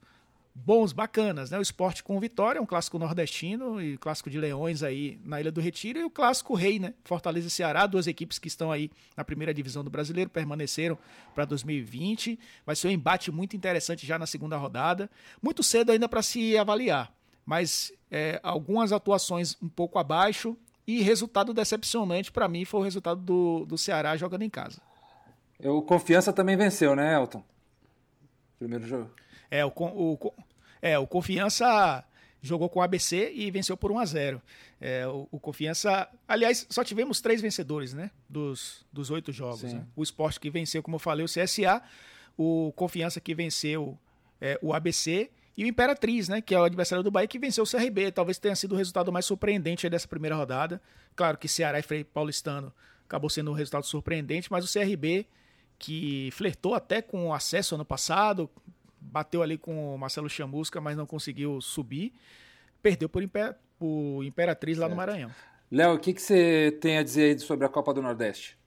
bons, 0.65 0.91
bacanas, 0.91 1.51
né? 1.51 1.59
O 1.59 1.61
esporte 1.61 2.03
com 2.03 2.19
vitória, 2.19 2.61
um 2.61 2.65
clássico 2.65 2.97
nordestino 2.97 3.81
e 3.81 3.97
clássico 3.97 4.29
de 4.29 4.39
leões 4.39 4.81
aí 4.81 5.19
na 5.23 5.39
Ilha 5.39 5.51
do 5.51 5.61
Retiro 5.61 5.99
e 5.99 6.03
o 6.03 6.09
clássico 6.09 6.55
rei, 6.55 6.79
né? 6.79 6.93
Fortaleza 7.03 7.47
e 7.47 7.51
Ceará, 7.51 7.85
duas 7.85 8.07
equipes 8.07 8.39
que 8.39 8.47
estão 8.47 8.71
aí 8.71 8.89
na 9.15 9.23
primeira 9.23 9.53
divisão 9.53 9.83
do 9.83 9.89
brasileiro, 9.89 10.29
permaneceram 10.29 10.97
para 11.35 11.45
2020. 11.45 12.39
Vai 12.65 12.75
ser 12.75 12.87
um 12.87 12.91
embate 12.91 13.31
muito 13.31 13.55
interessante 13.55 14.05
já 14.05 14.17
na 14.17 14.25
segunda 14.25 14.57
rodada. 14.57 15.09
Muito 15.41 15.61
cedo 15.61 15.91
ainda 15.91 16.09
para 16.09 16.23
se 16.23 16.57
avaliar, 16.57 17.13
mas 17.45 17.93
é, 18.09 18.39
algumas 18.41 18.91
atuações 18.91 19.55
um 19.61 19.69
pouco 19.69 19.99
abaixo 19.99 20.57
e 20.87 21.01
resultado 21.01 21.53
decepcionante 21.53 22.31
para 22.31 22.47
mim 22.47 22.63
foi 22.63 22.79
o 22.79 22.83
resultado 22.83 23.21
do, 23.21 23.65
do 23.65 23.77
Ceará 23.77 24.15
jogando 24.15 24.43
em 24.43 24.49
casa. 24.49 24.81
O 25.59 25.81
Confiança 25.81 26.31
também 26.31 26.55
venceu, 26.55 26.95
né, 26.95 27.15
Elton? 27.15 27.43
Primeiro 28.57 28.87
jogo. 28.87 29.11
É, 29.51 29.65
o, 29.65 29.71
o, 29.75 30.33
é, 30.81 30.97
o 30.97 31.05
Confiança 31.05 32.03
jogou 32.41 32.69
com 32.69 32.79
o 32.79 32.81
ABC 32.81 33.31
e 33.33 33.51
venceu 33.51 33.75
por 33.75 33.91
1 33.91 33.99
a 33.99 34.05
0 34.05 34.41
é, 34.79 35.07
o, 35.07 35.27
o, 35.31 35.39
Confiança. 35.39 36.07
Aliás, 36.27 36.65
só 36.69 36.83
tivemos 36.83 37.19
três 37.19 37.41
vencedores, 37.41 37.93
né? 37.93 38.11
Dos, 38.29 38.85
dos 38.93 39.09
oito 39.09 39.31
jogos. 39.31 39.63
Né? 39.63 39.85
O 39.95 40.03
esporte 40.03 40.39
que 40.39 40.49
venceu, 40.49 40.83
como 40.83 40.95
eu 40.95 40.99
falei, 40.99 41.25
o 41.25 41.27
CSA, 41.27 41.81
o 42.37 42.71
Confiança 42.75 43.19
que 43.19 43.33
venceu 43.33 43.97
é, 44.39 44.59
o 44.61 44.73
ABC 44.73 45.31
e 45.57 45.63
o 45.63 45.67
Imperatriz, 45.67 46.29
né? 46.29 46.39
Que 46.39 46.53
é 46.53 46.59
o 46.59 46.63
adversário 46.63 47.03
do 47.03 47.09
Bahia, 47.09 47.27
que 47.27 47.39
venceu 47.39 47.63
o 47.63 47.67
CRB. 47.67 48.11
Talvez 48.11 48.37
tenha 48.37 48.55
sido 48.55 48.73
o 48.73 48.77
resultado 48.77 49.11
mais 49.11 49.25
surpreendente 49.25 49.89
dessa 49.89 50.07
primeira 50.07 50.35
rodada. 50.35 50.79
Claro 51.15 51.35
que 51.35 51.47
Ceará 51.47 51.79
e 51.79 51.81
Frei 51.81 52.03
Paulistano 52.03 52.71
acabou 53.05 53.27
sendo 53.27 53.49
um 53.49 53.53
resultado 53.55 53.85
surpreendente, 53.85 54.51
mas 54.51 54.63
o 54.63 54.71
CRB, 54.71 55.25
que 55.79 56.29
flertou 56.33 56.75
até 56.75 57.01
com 57.01 57.29
o 57.29 57.33
acesso 57.33 57.73
ano 57.73 57.85
passado, 57.85 58.47
bateu 59.01 59.41
ali 59.41 59.57
com 59.57 59.95
o 59.95 59.97
Marcelo 59.97 60.29
Chamusca, 60.29 60.79
mas 60.79 60.95
não 60.95 61.07
conseguiu 61.07 61.59
subir. 61.59 62.13
Perdeu 62.79 63.09
por, 63.09 63.23
Imper 63.23 63.55
por 63.79 64.23
Imperatriz 64.23 64.77
certo. 64.77 64.83
lá 64.83 64.89
no 64.89 64.95
Maranhão. 64.95 65.31
Léo, 65.71 65.95
o 65.95 65.99
que, 65.99 66.13
que 66.13 66.21
você 66.21 66.77
tem 66.79 66.99
a 66.99 67.03
dizer 67.03 67.39
sobre 67.39 67.65
a 67.65 67.69
Copa 67.69 67.93
do 67.93 68.01
Nordeste? 68.01 68.57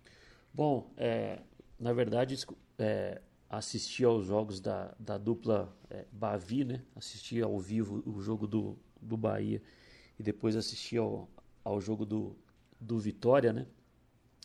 Bom, 0.52 0.90
é, 0.96 1.38
na 1.78 1.92
verdade, 1.92 2.36
é, 2.78 3.20
assisti 3.50 4.04
aos 4.04 4.24
jogos 4.24 4.60
da, 4.60 4.94
da 4.98 5.18
dupla 5.18 5.76
é, 5.90 6.06
Bavi, 6.12 6.64
né? 6.64 6.82
Assisti 6.94 7.42
ao 7.42 7.58
vivo 7.58 8.00
o 8.06 8.22
jogo 8.22 8.46
do, 8.46 8.78
do 9.02 9.16
Bahia 9.16 9.60
e 10.16 10.22
depois 10.22 10.54
assisti 10.54 10.96
ao, 10.96 11.28
ao 11.64 11.80
jogo 11.80 12.06
do, 12.06 12.36
do 12.80 12.96
Vitória, 12.98 13.52
né? 13.52 13.66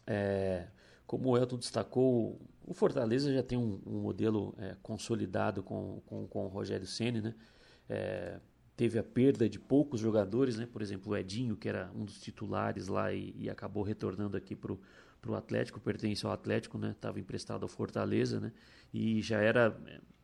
É, 0.08 0.68
como 1.06 1.30
o 1.30 1.38
Elton 1.38 1.58
destacou, 1.58 2.42
o 2.66 2.74
Fortaleza 2.74 3.32
já 3.32 3.44
tem 3.44 3.58
um, 3.58 3.80
um 3.86 4.00
modelo 4.00 4.56
é, 4.58 4.76
consolidado 4.82 5.62
com, 5.62 6.02
com, 6.08 6.28
com 6.28 6.46
o 6.46 6.48
Rogério 6.48 6.88
Ceni, 6.88 7.22
né? 7.22 7.36
É, 7.88 8.40
teve 8.76 8.98
a 8.98 9.04
perda 9.04 9.48
de 9.48 9.60
poucos 9.60 10.00
jogadores, 10.00 10.58
né? 10.58 10.66
Por 10.66 10.82
exemplo, 10.82 11.14
o 11.14 11.16
Edinho, 11.16 11.56
que 11.56 11.70
era 11.70 11.92
um 11.94 12.04
dos 12.04 12.20
titulares 12.20 12.88
lá 12.88 13.14
e, 13.14 13.36
e 13.38 13.50
acabou 13.52 13.84
retornando 13.84 14.36
aqui 14.36 14.56
para 14.56 14.74
o 15.32 15.36
Atlético, 15.36 15.80
pertence 15.80 16.26
ao 16.26 16.32
Atlético, 16.32 16.78
né? 16.78 16.92
Estava 16.92 17.20
emprestado 17.20 17.64
ao 17.64 17.70
Fortaleza, 17.70 18.40
né? 18.40 18.52
E 18.94 19.22
já 19.22 19.40
era 19.40 19.76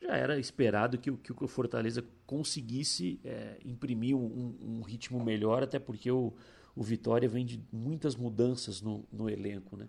já 0.02 0.16
era 0.16 0.40
esperado 0.40 0.98
que, 0.98 1.12
que 1.12 1.32
o 1.32 1.48
Fortaleza 1.48 2.04
conseguisse 2.26 3.20
é, 3.24 3.60
imprimir 3.64 4.16
um, 4.16 4.56
um, 4.62 4.82
ritmo 4.82 5.24
melhor, 5.24 5.62
até 5.62 5.78
porque 5.78 6.12
o, 6.12 6.34
o 6.76 6.82
Vitória 6.82 7.30
vem 7.30 7.46
de 7.46 7.64
muitas 7.72 8.16
mudanças 8.16 8.82
no, 8.82 9.06
no 9.12 9.30
elenco, 9.30 9.78
né? 9.78 9.88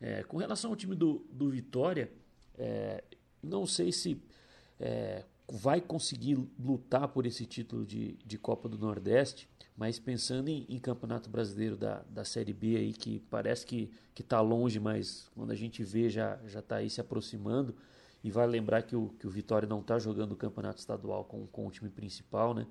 É, 0.00 0.22
com 0.24 0.38
relação 0.38 0.70
ao 0.70 0.76
time 0.76 0.96
do, 0.96 1.24
do 1.30 1.48
Vitória, 1.48 2.10
é, 2.58 3.04
não 3.42 3.64
sei 3.64 3.92
se 3.92 4.20
é, 4.80 5.24
vai 5.50 5.80
conseguir 5.80 6.38
lutar 6.58 7.08
por 7.08 7.26
esse 7.26 7.44
título 7.44 7.84
de, 7.84 8.16
de 8.24 8.38
Copa 8.38 8.68
do 8.68 8.78
Nordeste, 8.78 9.48
mas 9.76 9.98
pensando 9.98 10.48
em, 10.48 10.64
em, 10.68 10.78
Campeonato 10.78 11.28
Brasileiro 11.28 11.76
da, 11.76 12.02
da 12.08 12.24
Série 12.24 12.52
B 12.52 12.76
aí, 12.76 12.92
que 12.92 13.20
parece 13.30 13.66
que 13.66 13.90
está 14.18 14.40
longe, 14.40 14.80
mas 14.80 15.30
quando 15.34 15.50
a 15.50 15.54
gente 15.54 15.82
vê 15.82 16.08
já 16.08 16.38
está 16.46 16.76
aí 16.76 16.88
se 16.88 17.00
aproximando, 17.00 17.74
E 18.22 18.30
vale 18.30 18.52
lembrar 18.52 18.82
que 18.82 18.96
o, 18.96 19.10
que 19.18 19.26
o 19.26 19.30
Vitória 19.30 19.68
não 19.68 19.80
está 19.80 19.98
jogando 19.98 20.32
o 20.32 20.36
campeonato 20.36 20.80
estadual 20.80 21.24
com, 21.24 21.46
com 21.46 21.66
o 21.66 21.70
time 21.70 21.90
principal, 21.90 22.54
né? 22.54 22.66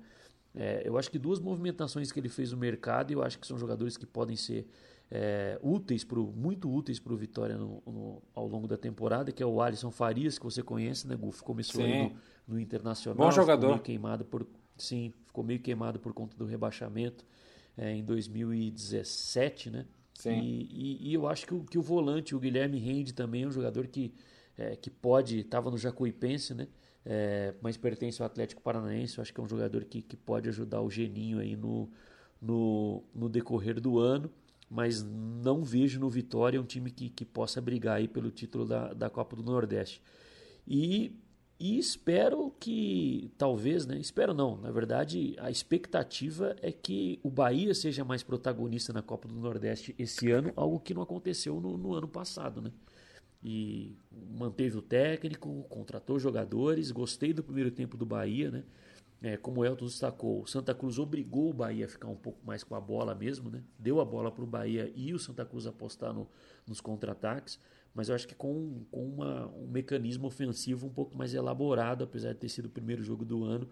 É, 0.52 0.82
eu 0.84 0.96
acho 0.96 1.10
que 1.10 1.18
duas 1.18 1.40
movimentações 1.40 2.12
que 2.12 2.20
ele 2.20 2.28
fez 2.28 2.52
no 2.52 2.58
mercado, 2.58 3.12
eu 3.12 3.22
acho 3.22 3.38
que 3.38 3.46
são 3.46 3.58
jogadores 3.58 3.96
que 3.96 4.06
podem 4.06 4.36
ser 4.36 4.68
é, 5.10 5.58
úteis 5.62 6.04
pro, 6.04 6.32
muito 6.32 6.70
úteis 6.72 6.98
para 6.98 7.12
o 7.12 7.16
Vitória 7.16 7.56
no, 7.56 7.82
no, 7.86 8.22
ao 8.34 8.46
longo 8.46 8.66
da 8.66 8.76
temporada, 8.76 9.30
que 9.30 9.42
é 9.42 9.46
o 9.46 9.60
Alisson 9.60 9.90
Farias, 9.90 10.38
que 10.38 10.44
você 10.44 10.62
conhece, 10.62 11.06
né, 11.06 11.14
Gufo? 11.14 11.44
Começou 11.44 11.86
no, 11.86 12.12
no, 12.48 12.58
Internacional. 12.58 13.26
Bom 13.26 13.30
jogador. 13.30 13.68
Meio 13.68 13.80
queimado 13.80 14.24
por, 14.24 14.46
sim, 14.76 15.12
ficou 15.26 15.44
meio 15.44 15.60
queimado 15.60 15.98
por 15.98 16.12
conta 16.12 16.36
do 16.36 16.44
rebaixamento 16.44 17.24
é, 17.76 17.92
em 17.92 18.04
2017, 18.04 19.70
né? 19.70 19.86
Sim. 20.14 20.40
E, 20.40 20.68
e, 20.70 21.10
e, 21.10 21.14
eu 21.14 21.26
acho 21.28 21.46
que 21.46 21.54
o, 21.54 21.64
que 21.64 21.76
o 21.76 21.82
volante, 21.82 22.34
o 22.34 22.40
Guilherme 22.40 22.78
Rende, 22.78 23.12
também 23.12 23.42
é 23.42 23.46
um 23.46 23.50
jogador 23.50 23.86
que, 23.88 24.14
é, 24.56 24.76
que 24.76 24.88
pode, 24.88 25.40
estava 25.40 25.70
no 25.70 25.76
Jacuipense, 25.76 26.54
né? 26.54 26.68
é, 27.04 27.54
mas 27.60 27.76
pertence 27.76 28.22
ao 28.22 28.26
Atlético 28.26 28.62
Paranaense. 28.62 29.18
Eu 29.18 29.22
acho 29.22 29.32
que 29.32 29.40
é 29.40 29.42
um 29.42 29.48
jogador 29.48 29.84
que, 29.84 30.00
que 30.00 30.16
pode 30.16 30.48
ajudar 30.48 30.80
o 30.80 30.90
Geninho 30.90 31.38
aí 31.38 31.54
no, 31.54 31.90
no, 32.40 33.02
no 33.14 33.28
decorrer 33.28 33.80
do 33.80 33.98
ano. 33.98 34.30
Mas 34.68 35.02
não 35.02 35.62
vejo 35.62 36.00
no 36.00 36.08
Vitória 36.08 36.60
um 36.60 36.64
time 36.64 36.90
que, 36.90 37.08
que 37.08 37.24
possa 37.24 37.60
brigar 37.60 37.96
aí 37.96 38.08
pelo 38.08 38.30
título 38.30 38.64
da, 38.64 38.92
da 38.92 39.10
Copa 39.10 39.36
do 39.36 39.42
Nordeste. 39.42 40.02
E, 40.66 41.12
e 41.60 41.78
espero 41.78 42.52
que, 42.58 43.30
talvez, 43.36 43.86
né? 43.86 43.98
Espero 43.98 44.34
não, 44.34 44.56
na 44.56 44.70
verdade, 44.70 45.36
a 45.38 45.50
expectativa 45.50 46.56
é 46.60 46.72
que 46.72 47.20
o 47.22 47.30
Bahia 47.30 47.74
seja 47.74 48.04
mais 48.04 48.22
protagonista 48.22 48.92
na 48.92 49.02
Copa 49.02 49.28
do 49.28 49.34
Nordeste 49.34 49.94
esse 49.98 50.30
ano, 50.30 50.52
algo 50.56 50.80
que 50.80 50.94
não 50.94 51.02
aconteceu 51.02 51.60
no, 51.60 51.76
no 51.76 51.94
ano 51.94 52.08
passado, 52.08 52.60
né? 52.60 52.72
e 53.44 53.94
manteve 54.38 54.78
o 54.78 54.82
técnico, 54.82 55.64
contratou 55.68 56.18
jogadores. 56.18 56.90
Gostei 56.90 57.34
do 57.34 57.44
primeiro 57.44 57.70
tempo 57.70 57.94
do 57.94 58.06
Bahia, 58.06 58.50
né? 58.50 58.64
É, 59.24 59.38
como 59.38 59.62
o 59.62 59.64
Elton 59.64 59.86
destacou, 59.86 60.42
o 60.42 60.46
Santa 60.46 60.74
Cruz 60.74 60.98
obrigou 60.98 61.48
o 61.48 61.54
Bahia 61.54 61.86
a 61.86 61.88
ficar 61.88 62.08
um 62.08 62.14
pouco 62.14 62.44
mais 62.44 62.62
com 62.62 62.74
a 62.74 62.80
bola 62.80 63.14
mesmo, 63.14 63.48
né? 63.48 63.62
Deu 63.78 63.98
a 63.98 64.04
bola 64.04 64.30
para 64.30 64.44
o 64.44 64.46
Bahia 64.46 64.92
e 64.94 65.14
o 65.14 65.18
Santa 65.18 65.46
Cruz 65.46 65.66
apostar 65.66 66.12
no, 66.12 66.28
nos 66.66 66.78
contra-ataques, 66.78 67.58
mas 67.94 68.10
eu 68.10 68.14
acho 68.14 68.28
que 68.28 68.34
com, 68.34 68.84
com 68.90 69.02
uma, 69.02 69.46
um 69.46 69.66
mecanismo 69.66 70.26
ofensivo 70.26 70.88
um 70.88 70.90
pouco 70.90 71.16
mais 71.16 71.32
elaborado, 71.32 72.04
apesar 72.04 72.34
de 72.34 72.40
ter 72.40 72.50
sido 72.50 72.66
o 72.66 72.68
primeiro 72.68 73.02
jogo 73.02 73.24
do 73.24 73.44
ano, 73.44 73.66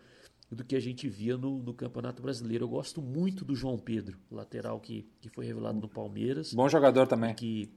do 0.50 0.64
que 0.64 0.74
a 0.74 0.80
gente 0.80 1.06
via 1.06 1.36
no, 1.36 1.58
no 1.58 1.74
Campeonato 1.74 2.22
Brasileiro. 2.22 2.64
Eu 2.64 2.68
gosto 2.70 3.02
muito 3.02 3.44
do 3.44 3.54
João 3.54 3.78
Pedro, 3.78 4.18
lateral 4.30 4.80
que, 4.80 5.06
que 5.20 5.28
foi 5.28 5.44
revelado 5.44 5.78
no 5.78 5.88
Palmeiras. 5.88 6.54
Bom 6.54 6.66
jogador 6.66 7.06
também. 7.06 7.34
Que 7.34 7.70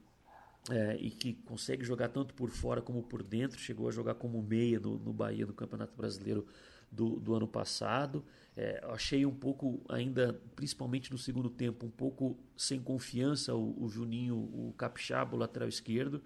é, 0.70 0.96
e 0.96 1.10
que 1.10 1.34
consegue 1.34 1.84
jogar 1.84 2.08
tanto 2.08 2.32
por 2.32 2.48
fora 2.48 2.80
como 2.80 3.02
por 3.02 3.22
dentro, 3.22 3.58
chegou 3.58 3.86
a 3.86 3.92
jogar 3.92 4.14
como 4.14 4.42
meia 4.42 4.80
no, 4.80 4.98
no 4.98 5.12
Bahia 5.12 5.44
no 5.44 5.52
Campeonato 5.52 5.94
Brasileiro 5.94 6.46
do, 6.90 7.20
do 7.20 7.34
ano 7.34 7.46
passado. 7.46 8.24
É, 8.56 8.82
achei 8.88 9.26
um 9.26 9.34
pouco, 9.34 9.82
ainda, 9.88 10.40
principalmente 10.54 11.12
no 11.12 11.18
segundo 11.18 11.50
tempo, 11.50 11.84
um 11.84 11.90
pouco 11.90 12.38
sem 12.56 12.80
confiança 12.80 13.54
o, 13.54 13.84
o 13.84 13.88
Juninho, 13.88 14.36
o 14.36 14.74
Capixaba, 14.78 15.36
o 15.36 15.38
lateral 15.38 15.68
esquerdo. 15.68 16.22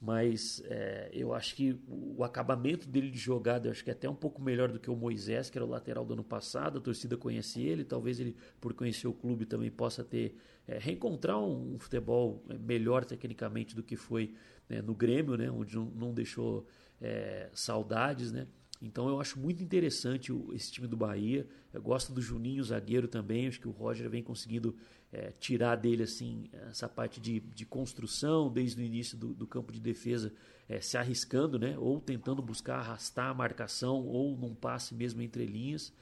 Mas 0.00 0.62
é, 0.66 1.10
eu 1.12 1.32
acho 1.32 1.54
que 1.54 1.78
o 1.88 2.22
acabamento 2.22 2.86
dele 2.86 3.10
de 3.10 3.18
jogada, 3.18 3.66
eu 3.66 3.72
acho 3.72 3.82
que 3.82 3.90
é 3.90 3.94
até 3.94 4.08
um 4.08 4.14
pouco 4.14 4.42
melhor 4.42 4.70
do 4.70 4.78
que 4.78 4.90
o 4.90 4.96
Moisés, 4.96 5.48
que 5.48 5.56
era 5.56 5.64
o 5.64 5.68
lateral 5.68 6.04
do 6.04 6.12
ano 6.12 6.24
passado, 6.24 6.78
a 6.78 6.80
torcida 6.82 7.16
conhece 7.16 7.62
ele, 7.62 7.82
talvez 7.82 8.20
ele, 8.20 8.36
por 8.60 8.74
conhecer 8.74 9.08
o 9.08 9.12
clube, 9.12 9.46
também 9.46 9.70
possa 9.70 10.04
ter, 10.04 10.36
é, 10.68 10.78
reencontrar 10.78 11.38
um, 11.38 11.74
um, 11.74 11.78
futebol 11.78 12.44
melhor 12.60 13.06
tecnicamente 13.06 13.74
do 13.74 13.82
que 13.82 13.96
foi 13.96 14.34
né, 14.68 14.82
no 14.82 14.94
Grêmio, 14.94 15.34
né, 15.34 15.50
onde 15.50 15.74
não, 15.76 15.86
não 15.86 16.14
deixou 16.14 16.66
é, 17.00 17.48
saudades, 17.54 18.30
né, 18.30 18.46
então 18.80 19.08
eu 19.08 19.20
acho 19.20 19.38
muito 19.38 19.62
interessante 19.62 20.32
esse 20.52 20.70
time 20.70 20.86
do 20.86 20.96
Bahia. 20.96 21.46
Eu 21.72 21.80
gosto 21.80 22.12
do 22.12 22.20
Juninho, 22.20 22.62
zagueiro 22.62 23.08
também. 23.08 23.46
Acho 23.46 23.60
que 23.60 23.68
o 23.68 23.70
Roger 23.70 24.08
vem 24.10 24.22
conseguindo 24.22 24.76
é, 25.12 25.32
tirar 25.32 25.76
dele 25.76 26.02
assim 26.02 26.48
essa 26.68 26.88
parte 26.88 27.20
de, 27.20 27.40
de 27.40 27.64
construção 27.64 28.52
desde 28.52 28.80
o 28.80 28.84
início 28.84 29.16
do, 29.16 29.28
do 29.32 29.46
campo 29.46 29.72
de 29.72 29.80
defesa, 29.80 30.32
é, 30.68 30.80
se 30.80 30.98
arriscando, 30.98 31.58
né? 31.58 31.76
Ou 31.78 32.00
tentando 32.00 32.42
buscar 32.42 32.76
arrastar 32.76 33.30
a 33.30 33.34
marcação 33.34 34.04
ou 34.06 34.36
num 34.36 34.54
passe 34.54 34.94
mesmo 34.94 35.22
entre 35.22 35.46
linhas. 35.46 35.92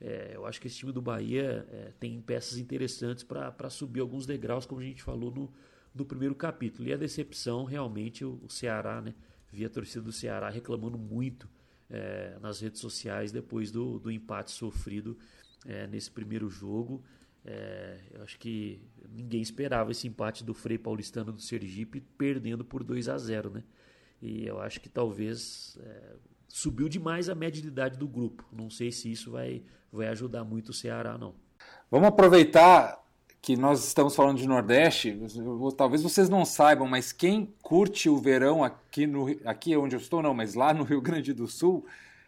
É, 0.00 0.32
eu 0.34 0.44
acho 0.44 0.60
que 0.60 0.66
esse 0.66 0.76
time 0.76 0.92
do 0.92 1.00
Bahia 1.00 1.66
é, 1.70 1.92
tem 2.00 2.20
peças 2.20 2.58
interessantes 2.58 3.22
para 3.22 3.70
subir 3.70 4.00
alguns 4.00 4.26
degraus, 4.26 4.66
como 4.66 4.80
a 4.80 4.84
gente 4.84 5.02
falou 5.02 5.30
no, 5.30 5.52
no 5.94 6.04
primeiro 6.04 6.34
capítulo. 6.34 6.88
E 6.88 6.92
a 6.92 6.96
decepção 6.96 7.64
realmente 7.64 8.24
o, 8.24 8.40
o 8.42 8.50
Ceará, 8.50 9.00
né? 9.00 9.14
Vi 9.52 9.64
a 9.64 9.70
torcida 9.70 10.02
do 10.02 10.10
Ceará 10.10 10.50
reclamando 10.50 10.98
muito 10.98 11.48
é, 11.94 12.36
nas 12.40 12.60
redes 12.60 12.80
sociais 12.80 13.30
depois 13.30 13.70
do, 13.70 14.00
do 14.00 14.10
empate 14.10 14.50
sofrido 14.50 15.16
é, 15.64 15.86
nesse 15.86 16.10
primeiro 16.10 16.50
jogo. 16.50 17.02
É, 17.44 18.00
eu 18.12 18.22
acho 18.22 18.38
que 18.38 18.82
ninguém 19.10 19.40
esperava 19.40 19.92
esse 19.92 20.08
empate 20.08 20.42
do 20.42 20.52
Frei 20.52 20.76
Paulistano 20.76 21.30
do 21.30 21.40
Sergipe 21.40 22.00
perdendo 22.18 22.64
por 22.64 22.82
2 22.82 23.08
a 23.08 23.16
0 23.16 23.50
né? 23.50 23.64
E 24.20 24.46
eu 24.46 24.60
acho 24.60 24.80
que 24.80 24.88
talvez 24.88 25.78
é, 25.82 26.14
subiu 26.48 26.88
demais 26.88 27.28
a 27.28 27.34
média 27.34 27.62
de 27.62 27.68
idade 27.68 27.96
do 27.96 28.08
grupo. 28.08 28.44
Não 28.50 28.70
sei 28.70 28.90
se 28.90 29.12
isso 29.12 29.30
vai, 29.30 29.62
vai 29.92 30.08
ajudar 30.08 30.42
muito 30.42 30.70
o 30.70 30.74
Ceará, 30.74 31.16
não. 31.16 31.34
Vamos 31.90 32.08
aproveitar 32.08 33.03
que 33.44 33.58
nós 33.58 33.84
estamos 33.86 34.16
falando 34.16 34.38
de 34.38 34.48
Nordeste, 34.48 35.20
talvez 35.76 36.02
vocês 36.02 36.30
não 36.30 36.46
saibam, 36.46 36.88
mas 36.88 37.12
quem 37.12 37.54
curte 37.60 38.08
o 38.08 38.16
verão 38.16 38.64
aqui, 38.64 39.06
no, 39.06 39.26
aqui 39.44 39.76
onde 39.76 39.94
eu 39.94 40.00
estou, 40.00 40.22
não, 40.22 40.32
mas 40.32 40.54
lá 40.54 40.72
no 40.72 40.82
Rio 40.82 40.98
Grande 40.98 41.34
do 41.34 41.46
Sul, 41.46 41.84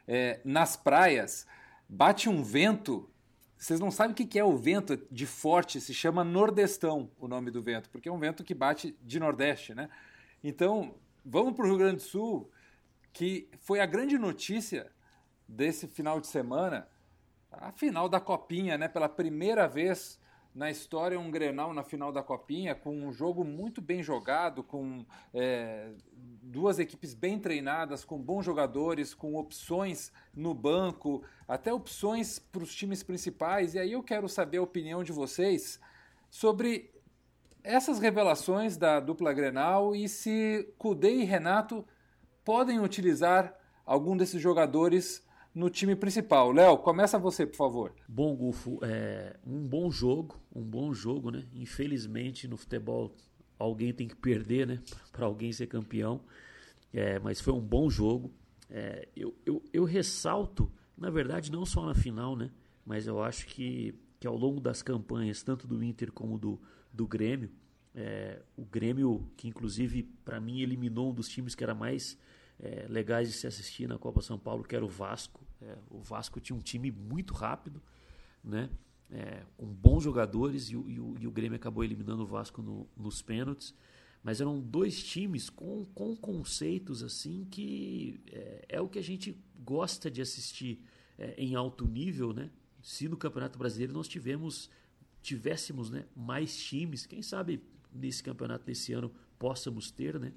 é, 0.06 0.40
nas 0.44 0.76
praias, 0.76 1.46
bate 1.88 2.28
um 2.28 2.42
vento. 2.42 3.08
Vocês 3.56 3.80
não 3.80 3.90
sabem 3.90 4.12
o 4.12 4.14
que 4.14 4.38
é 4.38 4.44
o 4.44 4.58
vento 4.58 4.94
de 5.10 5.24
forte, 5.24 5.80
se 5.80 5.94
chama 5.94 6.22
Nordestão 6.22 7.10
o 7.18 7.26
nome 7.26 7.50
do 7.50 7.62
vento, 7.62 7.88
porque 7.88 8.10
é 8.10 8.12
um 8.12 8.18
vento 8.18 8.44
que 8.44 8.52
bate 8.52 8.94
de 9.00 9.18
Nordeste, 9.18 9.74
né? 9.74 9.88
Então, 10.44 10.96
vamos 11.24 11.54
para 11.54 11.64
o 11.64 11.68
Rio 11.68 11.78
Grande 11.78 11.96
do 11.96 12.02
Sul, 12.02 12.50
que 13.14 13.48
foi 13.62 13.80
a 13.80 13.86
grande 13.86 14.18
notícia 14.18 14.92
desse 15.48 15.88
final 15.88 16.20
de 16.20 16.26
semana, 16.26 16.86
a 17.50 17.72
final 17.72 18.06
da 18.06 18.20
Copinha, 18.20 18.76
né? 18.76 18.86
Pela 18.86 19.08
primeira 19.08 19.66
vez 19.66 20.20
na 20.56 20.70
história 20.70 21.20
um 21.20 21.30
Grenal 21.30 21.74
na 21.74 21.84
final 21.84 22.10
da 22.10 22.22
Copinha, 22.22 22.74
com 22.74 22.96
um 22.96 23.12
jogo 23.12 23.44
muito 23.44 23.82
bem 23.82 24.02
jogado, 24.02 24.64
com 24.64 25.04
é, 25.34 25.90
duas 26.42 26.78
equipes 26.78 27.12
bem 27.12 27.38
treinadas, 27.38 28.06
com 28.06 28.18
bons 28.18 28.42
jogadores, 28.42 29.12
com 29.12 29.34
opções 29.34 30.10
no 30.34 30.54
banco, 30.54 31.22
até 31.46 31.70
opções 31.70 32.38
para 32.38 32.62
os 32.62 32.74
times 32.74 33.02
principais. 33.02 33.74
E 33.74 33.78
aí 33.78 33.92
eu 33.92 34.02
quero 34.02 34.30
saber 34.30 34.56
a 34.56 34.62
opinião 34.62 35.04
de 35.04 35.12
vocês 35.12 35.78
sobre 36.30 36.90
essas 37.62 37.98
revelações 37.98 38.78
da 38.78 38.98
dupla 38.98 39.34
Grenal 39.34 39.94
e 39.94 40.08
se 40.08 40.72
Cudê 40.78 41.16
e 41.16 41.24
Renato 41.24 41.86
podem 42.42 42.80
utilizar 42.80 43.54
algum 43.84 44.16
desses 44.16 44.40
jogadores 44.40 45.22
no 45.56 45.70
time 45.70 45.96
principal. 45.96 46.52
Léo, 46.52 46.76
começa 46.76 47.18
você, 47.18 47.46
por 47.46 47.56
favor. 47.56 47.94
Bom, 48.06 48.36
Gufo, 48.36 48.78
é 48.82 49.34
um 49.42 49.66
bom 49.66 49.90
jogo, 49.90 50.38
um 50.54 50.62
bom 50.62 50.92
jogo, 50.92 51.30
né? 51.30 51.46
Infelizmente 51.54 52.46
no 52.46 52.58
futebol 52.58 53.10
alguém 53.58 53.90
tem 53.90 54.06
que 54.06 54.14
perder, 54.14 54.66
né? 54.66 54.82
Para 55.10 55.24
alguém 55.24 55.50
ser 55.50 55.66
campeão. 55.66 56.20
É, 56.92 57.18
mas 57.18 57.40
foi 57.40 57.54
um 57.54 57.60
bom 57.60 57.88
jogo. 57.88 58.30
É, 58.68 59.08
eu, 59.16 59.34
eu, 59.46 59.64
eu 59.72 59.84
ressalto, 59.84 60.70
na 60.96 61.08
verdade, 61.08 61.50
não 61.50 61.64
só 61.64 61.86
na 61.86 61.94
final, 61.94 62.36
né? 62.36 62.50
Mas 62.84 63.06
eu 63.06 63.22
acho 63.22 63.46
que, 63.46 63.98
que 64.20 64.26
ao 64.26 64.36
longo 64.36 64.60
das 64.60 64.82
campanhas, 64.82 65.42
tanto 65.42 65.66
do 65.66 65.82
Inter 65.82 66.12
como 66.12 66.36
do, 66.36 66.60
do 66.92 67.06
Grêmio, 67.06 67.50
é, 67.94 68.42
o 68.58 68.64
Grêmio, 68.66 69.26
que 69.38 69.48
inclusive 69.48 70.02
para 70.22 70.38
mim 70.38 70.60
eliminou 70.60 71.12
um 71.12 71.14
dos 71.14 71.30
times 71.30 71.54
que 71.54 71.64
era 71.64 71.74
mais 71.74 72.18
é, 72.60 72.84
legais 72.90 73.28
de 73.30 73.34
se 73.34 73.46
assistir 73.46 73.88
na 73.88 73.96
Copa 73.96 74.20
São 74.20 74.38
Paulo, 74.38 74.62
que 74.62 74.76
era 74.76 74.84
o 74.84 74.88
Vasco. 74.88 75.45
É, 75.60 75.76
o 75.90 76.00
Vasco 76.00 76.40
tinha 76.40 76.56
um 76.56 76.60
time 76.60 76.90
muito 76.90 77.34
rápido, 77.34 77.82
né? 78.42 78.70
É, 79.08 79.44
com 79.56 79.66
bons 79.66 80.02
jogadores 80.02 80.64
e 80.64 80.76
o, 80.76 80.90
e, 80.90 80.98
o, 80.98 81.14
e 81.20 81.26
o, 81.28 81.30
Grêmio 81.30 81.54
acabou 81.54 81.84
eliminando 81.84 82.24
o 82.24 82.26
Vasco 82.26 82.60
no, 82.60 82.88
nos 82.96 83.22
pênaltis. 83.22 83.74
Mas 84.22 84.40
eram 84.40 84.60
dois 84.60 85.02
times 85.02 85.48
com, 85.48 85.84
com 85.94 86.16
conceitos 86.16 87.02
assim 87.02 87.46
que 87.48 88.20
é, 88.32 88.64
é 88.70 88.80
o 88.80 88.88
que 88.88 88.98
a 88.98 89.02
gente 89.02 89.40
gosta 89.64 90.10
de 90.10 90.20
assistir 90.20 90.82
é, 91.16 91.34
em 91.38 91.54
alto 91.54 91.86
nível, 91.86 92.32
né? 92.32 92.50
Se 92.82 93.08
no 93.08 93.16
Campeonato 93.16 93.58
Brasileiro 93.58 93.92
nós 93.92 94.08
tivemos, 94.08 94.68
tivéssemos 95.22 95.90
né, 95.90 96.04
mais 96.14 96.56
times, 96.56 97.06
quem 97.06 97.22
sabe 97.22 97.62
nesse 97.92 98.22
campeonato 98.22 98.64
desse 98.64 98.92
ano 98.92 99.12
possamos 99.38 99.90
ter, 99.90 100.18
né? 100.18 100.32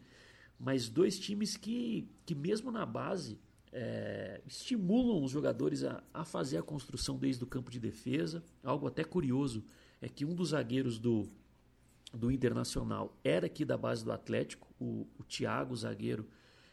Mas 0.59 0.89
dois 0.89 1.17
times 1.17 1.55
que, 1.55 2.07
que 2.25 2.35
mesmo 2.35 2.71
na 2.71 2.85
base 2.85 3.39
é, 3.71 4.41
estimulam 4.45 5.23
os 5.23 5.31
jogadores 5.31 5.83
a, 5.83 6.03
a, 6.13 6.25
fazer 6.25 6.57
a 6.57 6.63
construção 6.63 7.17
desde 7.17 7.43
o 7.43 7.47
campo 7.47 7.69
de 7.69 7.79
defesa. 7.79 8.43
Algo 8.63 8.87
até 8.87 9.03
curioso 9.03 9.63
é 10.01 10.09
que 10.09 10.25
um 10.25 10.33
dos 10.33 10.49
zagueiros 10.49 10.97
do, 10.97 11.27
do 12.13 12.31
Internacional 12.31 13.15
era 13.23 13.45
aqui 13.45 13.63
da 13.63 13.77
base 13.77 14.03
do 14.03 14.11
Atlético, 14.11 14.67
o, 14.79 15.07
o 15.17 15.23
Thiago, 15.23 15.75
zagueiro, 15.75 16.27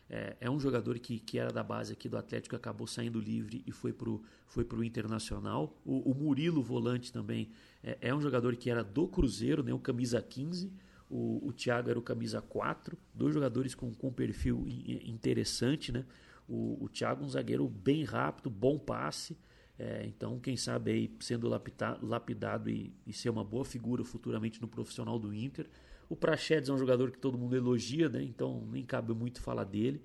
É, 0.08 0.36
é, 0.40 0.48
um 0.48 0.60
jogador 0.60 0.96
que, 1.00 1.18
que 1.18 1.36
era 1.36 1.52
da 1.52 1.64
base 1.64 1.92
aqui 1.92 2.08
do 2.08 2.16
Atlético, 2.16 2.54
acabou 2.54 2.86
saindo 2.86 3.18
livre 3.18 3.64
e 3.66 3.72
foi 3.72 3.92
para 3.92 4.08
o 4.08 4.22
foi 4.46 4.64
pro 4.64 4.84
Internacional. 4.84 5.76
O, 5.84 6.12
o 6.12 6.14
Murilo, 6.14 6.62
volante 6.62 7.12
também, 7.12 7.50
é, 7.82 7.98
é, 8.00 8.14
um 8.14 8.20
jogador 8.20 8.54
que 8.54 8.70
era 8.70 8.84
do 8.84 9.08
Cruzeiro, 9.08 9.64
né, 9.64 9.74
o 9.74 9.80
camisa 9.80 10.22
15. 10.22 10.72
O, 11.10 11.48
o 11.48 11.52
Thiago 11.52 11.90
era 11.90 11.98
o 11.98 12.02
camisa 12.02 12.40
4. 12.40 12.96
Dois 13.12 13.34
jogadores 13.34 13.74
com, 13.74 13.92
com 13.94 14.12
perfil 14.12 14.64
interessante. 15.04 15.92
Né? 15.92 16.04
O, 16.48 16.84
o 16.84 16.88
Thiago, 16.88 17.24
um 17.24 17.28
zagueiro 17.28 17.68
bem 17.68 18.04
rápido, 18.04 18.48
bom 18.48 18.78
passe. 18.78 19.36
É, 19.78 20.06
então, 20.06 20.38
quem 20.38 20.56
sabe 20.56 20.90
aí 20.90 21.16
sendo 21.20 21.48
lapidado, 21.48 22.06
lapidado 22.06 22.70
e, 22.70 22.94
e, 23.06 23.12
ser 23.12 23.28
uma 23.28 23.44
boa 23.44 23.64
figura 23.64 24.02
futuramente 24.04 24.60
no 24.60 24.68
profissional 24.68 25.18
do 25.18 25.34
Inter. 25.34 25.68
O 26.08 26.16
Prachedes 26.16 26.68
é 26.68 26.72
um 26.72 26.78
jogador 26.78 27.10
que 27.10 27.18
todo 27.18 27.36
mundo 27.36 27.56
elogia, 27.56 28.08
né? 28.08 28.22
então 28.22 28.66
nem 28.70 28.84
cabe 28.84 29.12
muito 29.12 29.40
falar 29.40 29.64
dele. 29.64 30.00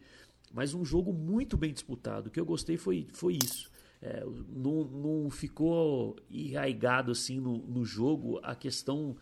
Mas 0.53 0.73
um 0.73 0.83
jogo 0.83 1.13
muito 1.13 1.55
bem 1.55 1.71
disputado. 1.71 2.27
O 2.27 2.31
que 2.31 2.39
eu 2.39 2.45
gostei 2.45 2.75
foi, 2.75 3.07
foi 3.13 3.37
isso. 3.41 3.71
É, 4.01 4.25
não, 4.49 4.83
não 4.83 5.29
ficou 5.29 6.17
enraigado 6.29 7.11
assim 7.11 7.39
no, 7.39 7.59
no 7.59 7.85
jogo 7.85 8.39
a 8.43 8.55
questão. 8.55 9.15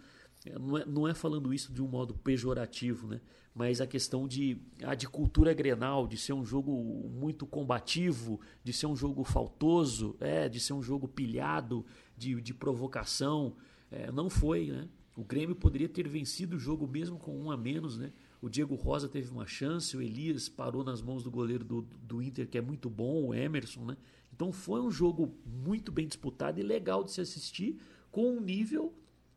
Não 0.60 0.78
é, 0.78 0.86
não 0.86 1.08
é 1.08 1.14
falando 1.14 1.54
isso 1.54 1.74
de 1.74 1.82
um 1.82 1.88
modo 1.88 2.14
pejorativo, 2.14 3.08
né? 3.08 3.20
mas 3.54 3.82
a 3.82 3.88
questão 3.88 4.26
de, 4.26 4.58
a 4.84 4.96
de 4.96 5.06
cultura 5.08 5.54
grenal, 5.54 6.08
de 6.08 6.18
ser 6.18 6.32
um 6.32 6.46
jogo 6.46 6.72
muito 7.10 7.46
combativo, 7.46 8.40
de 8.64 8.72
ser 8.72 8.86
um 8.86 8.96
jogo 8.96 9.26
faltoso, 9.26 10.16
é, 10.20 10.48
de 10.48 10.62
ser 10.62 10.72
um 10.72 10.82
jogo 10.82 11.10
pilhado, 11.10 11.86
de, 12.18 12.40
de 12.42 12.54
provocação, 12.54 13.58
é, 13.92 14.12
não 14.14 14.30
foi. 14.30 14.68
Né? 14.68 14.88
O 15.14 15.26
Grêmio 15.26 15.56
poderia 15.56 15.90
ter 15.90 16.08
vencido 16.08 16.56
o 16.56 16.60
jogo 16.60 16.88
mesmo 16.88 17.20
com 17.20 17.38
um 17.38 17.52
a 17.52 17.58
menos, 17.58 17.98
né? 17.98 18.14
O 18.42 18.48
Diego 18.48 18.76
Rosa 18.76 19.10
teve 19.10 19.30
uma 19.30 19.46
chance, 19.46 19.98
o 19.98 20.02
Elias 20.02 20.48
parou 20.48 20.82
nas 20.82 21.02
mãos 21.02 21.22
do 21.22 21.30
goleiro 21.30 21.66
do, 21.66 21.82
do 21.82 22.22
Inter, 22.22 22.48
que 22.48 22.58
é 22.58 22.62
muito 22.62 22.90
bom, 22.90 23.28
o 23.28 23.34
Emerson, 23.34 23.84
né? 23.84 23.98
Então 24.34 24.54
foi 24.54 24.80
um 24.80 24.90
jogo 24.90 25.36
muito 25.46 25.92
bem 25.92 26.08
disputado 26.08 26.58
e 26.58 26.64
legal 26.64 27.04
de 27.04 27.12
se 27.12 27.20
assistir, 27.20 27.78
com 28.10 28.38
um 28.38 28.40
nível 28.40 28.94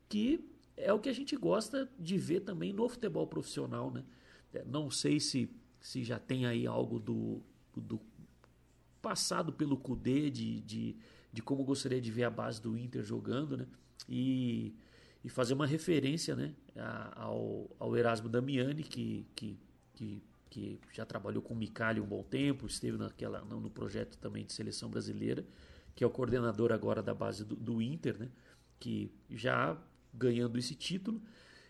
que 0.08 0.51
é 0.84 0.92
o 0.92 0.98
que 0.98 1.08
a 1.08 1.12
gente 1.12 1.36
gosta 1.36 1.88
de 1.98 2.18
ver 2.18 2.40
também 2.40 2.72
no 2.72 2.88
futebol 2.88 3.26
profissional, 3.26 3.90
né? 3.90 4.04
É, 4.52 4.64
não 4.64 4.90
sei 4.90 5.18
se, 5.18 5.50
se 5.80 6.04
já 6.04 6.18
tem 6.18 6.46
aí 6.46 6.66
algo 6.66 6.98
do, 6.98 7.42
do 7.74 8.00
passado 9.00 9.52
pelo 9.52 9.76
Cudê, 9.76 10.30
de, 10.30 10.60
de, 10.60 10.96
de 11.32 11.42
como 11.42 11.64
gostaria 11.64 12.00
de 12.00 12.10
ver 12.10 12.24
a 12.24 12.30
base 12.30 12.60
do 12.60 12.76
Inter 12.76 13.02
jogando, 13.02 13.56
né? 13.56 13.66
E 14.08 14.74
e 15.24 15.28
fazer 15.28 15.54
uma 15.54 15.66
referência 15.66 16.34
né, 16.34 16.54
ao, 17.14 17.70
ao 17.78 17.96
Erasmo 17.96 18.28
Damiani, 18.28 18.82
que, 18.82 19.26
que, 19.36 19.58
que, 19.94 20.22
que 20.50 20.80
já 20.92 21.04
trabalhou 21.04 21.42
com 21.42 21.54
o 21.54 21.56
Micali 21.56 22.00
um 22.00 22.06
bom 22.06 22.22
tempo, 22.22 22.66
esteve 22.66 22.96
naquela, 22.96 23.40
no 23.42 23.70
projeto 23.70 24.18
também 24.18 24.44
de 24.44 24.52
seleção 24.52 24.90
brasileira, 24.90 25.44
que 25.94 26.02
é 26.02 26.06
o 26.06 26.10
coordenador 26.10 26.72
agora 26.72 27.02
da 27.02 27.14
base 27.14 27.44
do, 27.44 27.54
do 27.54 27.80
Inter, 27.80 28.18
né, 28.18 28.28
que 28.80 29.12
já 29.30 29.80
ganhando 30.12 30.58
esse 30.58 30.74
título. 30.74 31.20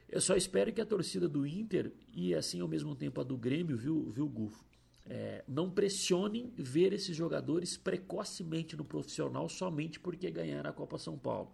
Eu 0.09 0.20
só 0.20 0.36
espero 0.36 0.72
que 0.72 0.80
a 0.80 0.86
torcida 0.86 1.28
do 1.28 1.47
Inter 1.47 1.93
e 2.12 2.34
assim 2.34 2.61
ao 2.61 2.68
mesmo 2.68 2.95
tempo 2.95 3.20
a 3.20 3.24
do 3.24 3.36
Grêmio, 3.36 3.76
viu, 3.76 4.11
viu 4.11 4.28
Gufo? 4.28 4.64
É, 5.05 5.45
não 5.49 5.70
pressionem 5.70 6.53
ver 6.57 6.93
esses 6.93 7.16
jogadores 7.16 7.76
precocemente 7.76 8.76
no 8.76 8.84
profissional 8.84 9.49
somente 9.49 9.99
porque 9.99 10.30
ganharam 10.30 10.70
a 10.70 10.72
Copa 10.72 10.97
São 10.97 11.18
Paulo 11.18 11.53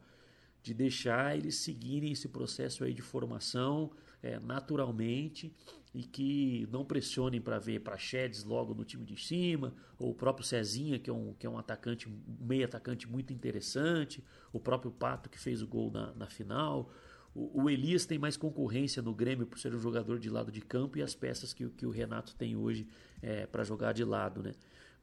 de 0.63 0.75
deixar 0.75 1.37
eles 1.37 1.57
seguirem 1.57 2.13
esse 2.13 2.29
processo 2.29 2.85
aí 2.85 2.93
de 2.93 3.01
formação 3.01 3.91
é, 4.23 4.39
naturalmente 4.41 5.55
e 5.95 6.03
que 6.03 6.69
não 6.71 6.85
pressionem 6.85 7.41
para 7.41 7.59
ver 7.59 7.81
Praxedes 7.81 8.45
logo 8.45 8.75
no 8.75 8.85
time 8.85 9.05
de 9.05 9.17
cima, 9.17 9.75
ou 9.99 10.11
o 10.11 10.15
próprio 10.15 10.47
Cezinha, 10.47 10.99
que 10.99 11.09
é 11.09 11.13
um, 11.13 11.35
que 11.35 11.47
é 11.47 11.51
um 11.51 11.59
atacante, 11.59 12.09
um 12.09 12.21
meio 12.41 12.65
atacante 12.65 13.09
muito 13.09 13.33
interessante, 13.33 14.23
o 14.53 14.61
próprio 14.61 14.91
Pato 14.91 15.31
que 15.31 15.39
fez 15.39 15.63
o 15.63 15.67
gol 15.67 15.91
na, 15.91 16.13
na 16.15 16.27
final. 16.27 16.93
O, 17.35 17.63
o, 17.63 17.71
Elias 17.71 18.05
tem 18.05 18.19
mais 18.19 18.37
concorrência 18.37 19.03
no 19.03 19.15
Grêmio 19.15 19.47
por 19.47 19.59
ser 19.59 19.75
um 19.75 19.79
jogador 19.79 20.19
de 20.19 20.29
lado 20.29 20.53
de 20.53 20.61
campo 20.61 20.99
e 20.99 21.03
as 21.03 21.15
peças 21.15 21.53
que, 21.53 21.69
que 21.71 21.87
o 21.87 21.91
Renato 21.91 22.35
tem 22.37 22.57
hoje 22.57 22.87
é, 23.23 23.47
para 23.47 23.65
jogar 23.65 23.93
de 23.93 24.05
lado, 24.05 24.43
né? 24.43 24.53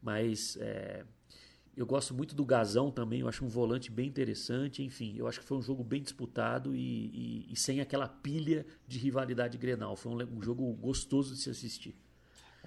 Mas 0.01 0.57
é, 0.61 1.03
eu 1.75 1.85
gosto 1.85 2.13
muito 2.13 2.33
do 2.33 2.45
Gazão 2.45 2.89
também, 2.89 3.19
eu 3.19 3.27
acho 3.27 3.43
um 3.43 3.49
volante 3.49 3.91
bem 3.91 4.07
interessante. 4.07 4.81
Enfim, 4.83 5.15
eu 5.17 5.27
acho 5.27 5.39
que 5.39 5.45
foi 5.45 5.57
um 5.57 5.61
jogo 5.61 5.83
bem 5.83 6.01
disputado 6.01 6.73
e, 6.73 6.79
e, 6.79 7.53
e 7.53 7.55
sem 7.55 7.81
aquela 7.81 8.07
pilha 8.07 8.65
de 8.87 8.97
rivalidade 8.97 9.57
grenal. 9.57 9.95
Foi 9.95 10.11
um, 10.11 10.37
um 10.37 10.41
jogo 10.41 10.71
gostoso 10.73 11.33
de 11.33 11.41
se 11.41 11.49
assistir. 11.49 11.95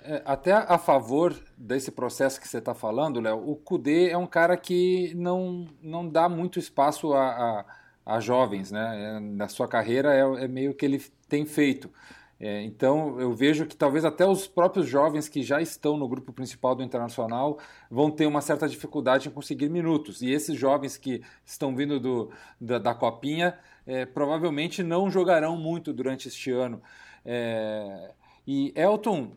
É, 0.02 0.22
até 0.24 0.52
a 0.52 0.78
favor 0.78 1.34
desse 1.56 1.90
processo 1.90 2.40
que 2.40 2.46
você 2.46 2.58
está 2.58 2.74
falando, 2.74 3.20
Léo, 3.20 3.48
o 3.48 3.56
Kudê 3.56 4.10
é 4.10 4.18
um 4.18 4.26
cara 4.26 4.56
que 4.56 5.12
não, 5.14 5.66
não 5.82 6.08
dá 6.08 6.28
muito 6.28 6.58
espaço 6.58 7.14
a, 7.14 7.28
a, 7.28 7.64
a 8.14 8.20
jovens. 8.20 8.70
Né? 8.70 9.16
É, 9.16 9.20
na 9.20 9.48
sua 9.48 9.66
carreira 9.66 10.14
é, 10.14 10.44
é 10.44 10.48
meio 10.48 10.74
que 10.74 10.84
ele 10.84 11.02
tem 11.28 11.46
feito. 11.46 11.90
É, 12.40 12.62
então 12.62 13.20
eu 13.20 13.34
vejo 13.34 13.66
que 13.66 13.76
talvez 13.76 14.04
até 14.04 14.24
os 14.24 14.46
próprios 14.46 14.86
jovens 14.86 15.28
que 15.28 15.42
já 15.42 15.60
estão 15.60 15.96
no 15.96 16.06
grupo 16.06 16.32
principal 16.32 16.74
do 16.74 16.84
Internacional 16.84 17.58
vão 17.90 18.10
ter 18.10 18.26
uma 18.26 18.40
certa 18.40 18.68
dificuldade 18.68 19.28
em 19.28 19.32
conseguir 19.32 19.68
minutos. 19.68 20.22
E 20.22 20.30
esses 20.30 20.56
jovens 20.56 20.96
que 20.96 21.22
estão 21.44 21.74
vindo 21.74 21.98
do, 21.98 22.30
da, 22.60 22.78
da 22.78 22.94
Copinha 22.94 23.58
é, 23.86 24.06
provavelmente 24.06 24.82
não 24.82 25.10
jogarão 25.10 25.56
muito 25.56 25.92
durante 25.92 26.28
este 26.28 26.52
ano. 26.52 26.80
É, 27.24 28.12
e 28.46 28.72
Elton, 28.76 29.32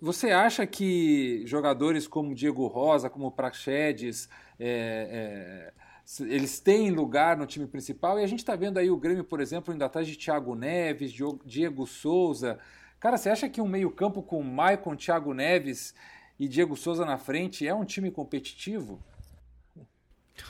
você 0.00 0.30
acha 0.30 0.66
que 0.66 1.42
jogadores 1.46 2.08
como 2.08 2.34
Diego 2.34 2.66
Rosa, 2.66 3.10
como 3.10 3.30
Praxedes, 3.30 4.28
é, 4.58 5.70
é 5.78 5.81
eles 6.20 6.58
têm 6.60 6.90
lugar 6.90 7.36
no 7.36 7.46
time 7.46 7.66
principal. 7.66 8.18
E 8.18 8.24
a 8.24 8.26
gente 8.26 8.40
está 8.40 8.56
vendo 8.56 8.78
aí 8.78 8.90
o 8.90 8.96
Grêmio, 8.96 9.24
por 9.24 9.40
exemplo, 9.40 9.74
indo 9.74 9.84
atrás 9.84 10.06
de 10.06 10.16
Thiago 10.16 10.54
Neves, 10.54 11.12
Diego 11.44 11.86
Souza. 11.86 12.58
Cara, 13.00 13.16
você 13.16 13.30
acha 13.30 13.48
que 13.48 13.60
um 13.60 13.68
meio-campo 13.68 14.22
com 14.22 14.42
Maicon, 14.42 14.96
Thiago 14.96 15.34
Neves 15.34 15.94
e 16.38 16.48
Diego 16.48 16.76
Souza 16.76 17.04
na 17.04 17.18
frente 17.18 17.66
é 17.66 17.74
um 17.74 17.84
time 17.84 18.10
competitivo? 18.10 19.02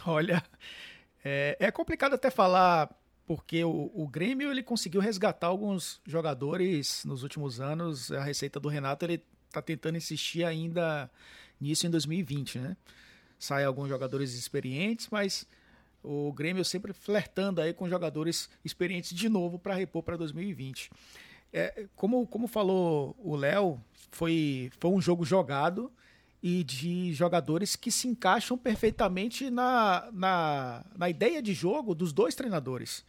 Olha, 0.06 0.42
é, 1.24 1.56
é 1.58 1.70
complicado 1.70 2.14
até 2.14 2.30
falar 2.30 2.90
porque 3.24 3.64
o, 3.64 3.90
o, 3.94 4.06
Grêmio 4.08 4.50
ele 4.50 4.62
conseguiu 4.62 5.00
resgatar 5.00 5.46
alguns 5.46 6.00
jogadores 6.06 7.04
nos 7.04 7.22
últimos 7.22 7.60
anos. 7.60 8.10
A 8.10 8.22
receita 8.22 8.58
do 8.58 8.68
Renato 8.68 9.04
ele 9.04 9.22
está 9.46 9.62
tentando 9.62 9.96
insistir 9.96 10.44
ainda 10.44 11.10
nisso 11.60 11.86
em 11.86 11.90
2020, 11.90 12.58
né? 12.58 12.76
Sai 13.42 13.64
alguns 13.64 13.88
jogadores 13.88 14.34
experientes, 14.34 15.08
mas 15.10 15.48
o 16.00 16.32
Grêmio 16.32 16.64
sempre 16.64 16.92
flertando 16.92 17.60
aí 17.60 17.74
com 17.74 17.88
jogadores 17.88 18.48
experientes 18.64 19.12
de 19.12 19.28
novo 19.28 19.58
para 19.58 19.74
repor 19.74 20.04
para 20.04 20.16
2020. 20.16 20.88
É, 21.52 21.88
como, 21.96 22.24
como 22.24 22.46
falou 22.46 23.16
o 23.18 23.34
Léo, 23.34 23.82
foi, 24.12 24.70
foi 24.78 24.90
um 24.92 25.00
jogo 25.00 25.24
jogado 25.24 25.90
e 26.40 26.62
de 26.62 27.12
jogadores 27.14 27.74
que 27.74 27.90
se 27.90 28.06
encaixam 28.06 28.56
perfeitamente 28.56 29.50
na, 29.50 30.08
na, 30.12 30.84
na 30.96 31.10
ideia 31.10 31.42
de 31.42 31.52
jogo 31.52 31.96
dos 31.96 32.12
dois 32.12 32.36
treinadores. 32.36 33.04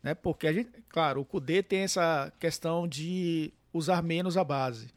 Né? 0.00 0.14
Porque, 0.14 0.46
a 0.46 0.52
gente, 0.52 0.70
claro, 0.88 1.22
o 1.22 1.24
Cudê 1.24 1.60
tem 1.60 1.80
essa 1.80 2.32
questão 2.38 2.86
de 2.86 3.52
usar 3.72 4.00
menos 4.00 4.36
a 4.36 4.44
base. 4.44 4.90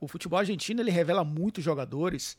O 0.00 0.08
futebol 0.08 0.40
argentino 0.40 0.80
ele 0.80 0.90
revela 0.90 1.22
muitos 1.22 1.62
jogadores 1.62 2.36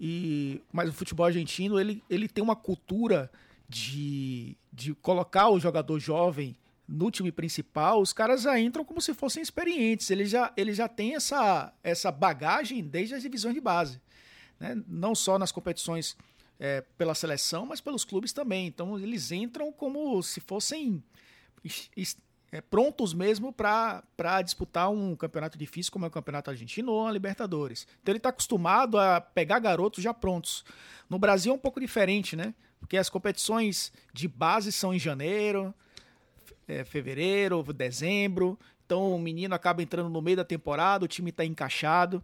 e, 0.00 0.60
mas 0.72 0.88
o 0.88 0.92
futebol 0.92 1.26
argentino 1.26 1.80
ele, 1.80 2.02
ele 2.08 2.28
tem 2.28 2.42
uma 2.42 2.56
cultura 2.56 3.30
de, 3.68 4.56
de 4.72 4.94
colocar 4.94 5.48
o 5.48 5.58
jogador 5.58 5.98
jovem 5.98 6.56
no 6.88 7.10
time 7.10 7.32
principal, 7.32 8.00
os 8.00 8.12
caras 8.12 8.42
já 8.42 8.58
entram 8.60 8.84
como 8.84 9.00
se 9.00 9.12
fossem 9.12 9.42
experientes. 9.42 10.08
Eles 10.10 10.30
já, 10.30 10.52
eles 10.56 10.76
já 10.76 10.88
têm 10.88 11.16
essa, 11.16 11.72
essa 11.82 12.12
bagagem 12.12 12.82
desde 12.82 13.14
as 13.14 13.22
divisões 13.22 13.54
de 13.54 13.60
base. 13.60 14.00
Né? 14.60 14.80
Não 14.86 15.14
só 15.14 15.38
nas 15.38 15.50
competições 15.50 16.16
é, 16.60 16.82
pela 16.96 17.14
seleção, 17.14 17.66
mas 17.66 17.80
pelos 17.80 18.04
clubes 18.04 18.32
também. 18.32 18.66
Então 18.66 18.98
eles 18.98 19.32
entram 19.32 19.72
como 19.72 20.22
se 20.22 20.40
fossem 20.40 21.02
é, 22.50 22.60
prontos 22.60 23.12
mesmo 23.12 23.52
para 23.52 24.42
disputar 24.42 24.90
um 24.90 25.16
campeonato 25.16 25.58
difícil 25.58 25.92
como 25.92 26.04
é 26.04 26.08
o 26.08 26.10
campeonato 26.10 26.50
argentino 26.50 26.92
ou 26.92 27.06
a 27.06 27.12
Libertadores. 27.12 27.86
Então 28.02 28.12
ele 28.12 28.18
está 28.18 28.28
acostumado 28.28 28.98
a 28.98 29.20
pegar 29.20 29.58
garotos 29.58 30.02
já 30.02 30.14
prontos. 30.14 30.64
No 31.08 31.18
Brasil 31.18 31.52
é 31.52 31.54
um 31.54 31.58
pouco 31.58 31.80
diferente, 31.80 32.36
né? 32.36 32.54
Porque 32.78 32.96
as 32.96 33.10
competições 33.10 33.92
de 34.12 34.28
base 34.28 34.70
são 34.70 34.94
em 34.94 34.98
janeiro, 34.98 35.74
é, 36.68 36.84
fevereiro, 36.84 37.62
dezembro. 37.72 38.58
Então 38.84 39.12
o 39.12 39.18
menino 39.18 39.54
acaba 39.54 39.82
entrando 39.82 40.08
no 40.08 40.22
meio 40.22 40.36
da 40.36 40.44
temporada, 40.44 41.04
o 41.04 41.08
time 41.08 41.30
está 41.30 41.44
encaixado. 41.44 42.22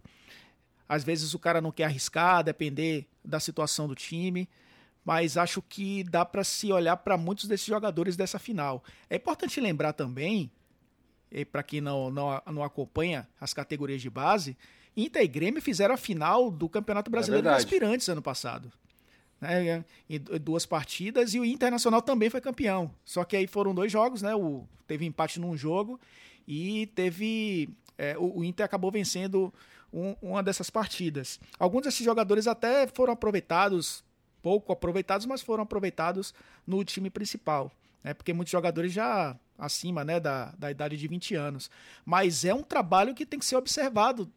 Às 0.87 1.03
vezes 1.03 1.33
o 1.33 1.39
cara 1.39 1.59
não 1.59 1.71
quer 1.71 1.85
arriscar, 1.85 2.43
depender 2.43 3.07
da 3.23 3.39
situação 3.39 3.87
do 3.87 3.95
time 3.95 4.47
mas 5.03 5.37
acho 5.37 5.61
que 5.61 6.03
dá 6.03 6.23
para 6.23 6.43
se 6.43 6.71
olhar 6.71 6.97
para 6.97 7.17
muitos 7.17 7.47
desses 7.47 7.65
jogadores 7.65 8.15
dessa 8.15 8.39
final. 8.39 8.83
É 9.09 9.15
importante 9.15 9.59
lembrar 9.59 9.93
também, 9.93 10.51
para 11.51 11.63
quem 11.63 11.81
não, 11.81 12.09
não, 12.09 12.41
não 12.51 12.63
acompanha 12.63 13.27
as 13.39 13.53
categorias 13.53 14.01
de 14.01 14.09
base, 14.09 14.57
Inter 14.95 15.23
e 15.23 15.27
Grêmio 15.27 15.61
fizeram 15.61 15.95
a 15.95 15.97
final 15.97 16.51
do 16.51 16.69
Campeonato 16.69 17.09
Brasileiro 17.09 17.47
é 17.47 17.51
de 17.51 17.57
Aspirantes 17.57 18.07
ano 18.07 18.21
passado. 18.21 18.71
Né, 19.41 19.83
em 20.09 20.19
duas 20.39 20.65
partidas, 20.65 21.33
e 21.33 21.39
o 21.39 21.43
Internacional 21.43 22.01
também 22.01 22.29
foi 22.29 22.39
campeão. 22.39 22.89
Só 23.03 23.25
que 23.25 23.35
aí 23.35 23.45
foram 23.45 23.75
dois 23.75 23.91
jogos, 23.91 24.21
né? 24.21 24.33
O, 24.33 24.65
teve 24.87 25.05
empate 25.05 25.37
num 25.37 25.57
jogo 25.57 25.99
e 26.47 26.87
teve. 26.95 27.69
É, 27.97 28.17
o, 28.17 28.39
o, 28.39 28.43
Inter 28.45 28.65
acabou 28.65 28.89
vencendo 28.89 29.53
um, 29.91 30.15
uma 30.21 30.41
dessas 30.41 30.69
partidas. 30.69 31.41
Alguns 31.59 31.81
desses 31.81 32.05
jogadores 32.05 32.47
até 32.47 32.87
foram 32.87 33.11
aproveitados, 33.11 34.01
pouco 34.43 34.71
aproveitados, 34.71 35.25
mas 35.25 35.41
foram 35.41 35.63
aproveitados 35.63 36.35
no 36.67 36.83
time 36.83 37.09
principal. 37.09 37.71
Né, 38.03 38.13
porque 38.13 38.33
muitos 38.33 38.51
jogadores 38.51 38.91
já 38.91 39.35
acima 39.57 40.03
né, 40.03 40.19
da, 40.19 40.51
da 40.57 40.69
idade 40.69 40.97
de 40.97 41.07
20 41.07 41.35
anos. 41.35 41.71
Mas 42.05 42.43
é 42.43 42.53
um 42.53 42.61
trabalho 42.61 43.15
que 43.15 43.25
tem 43.25 43.39
que 43.39 43.45
ser 43.45 43.55
observado. 43.55 44.29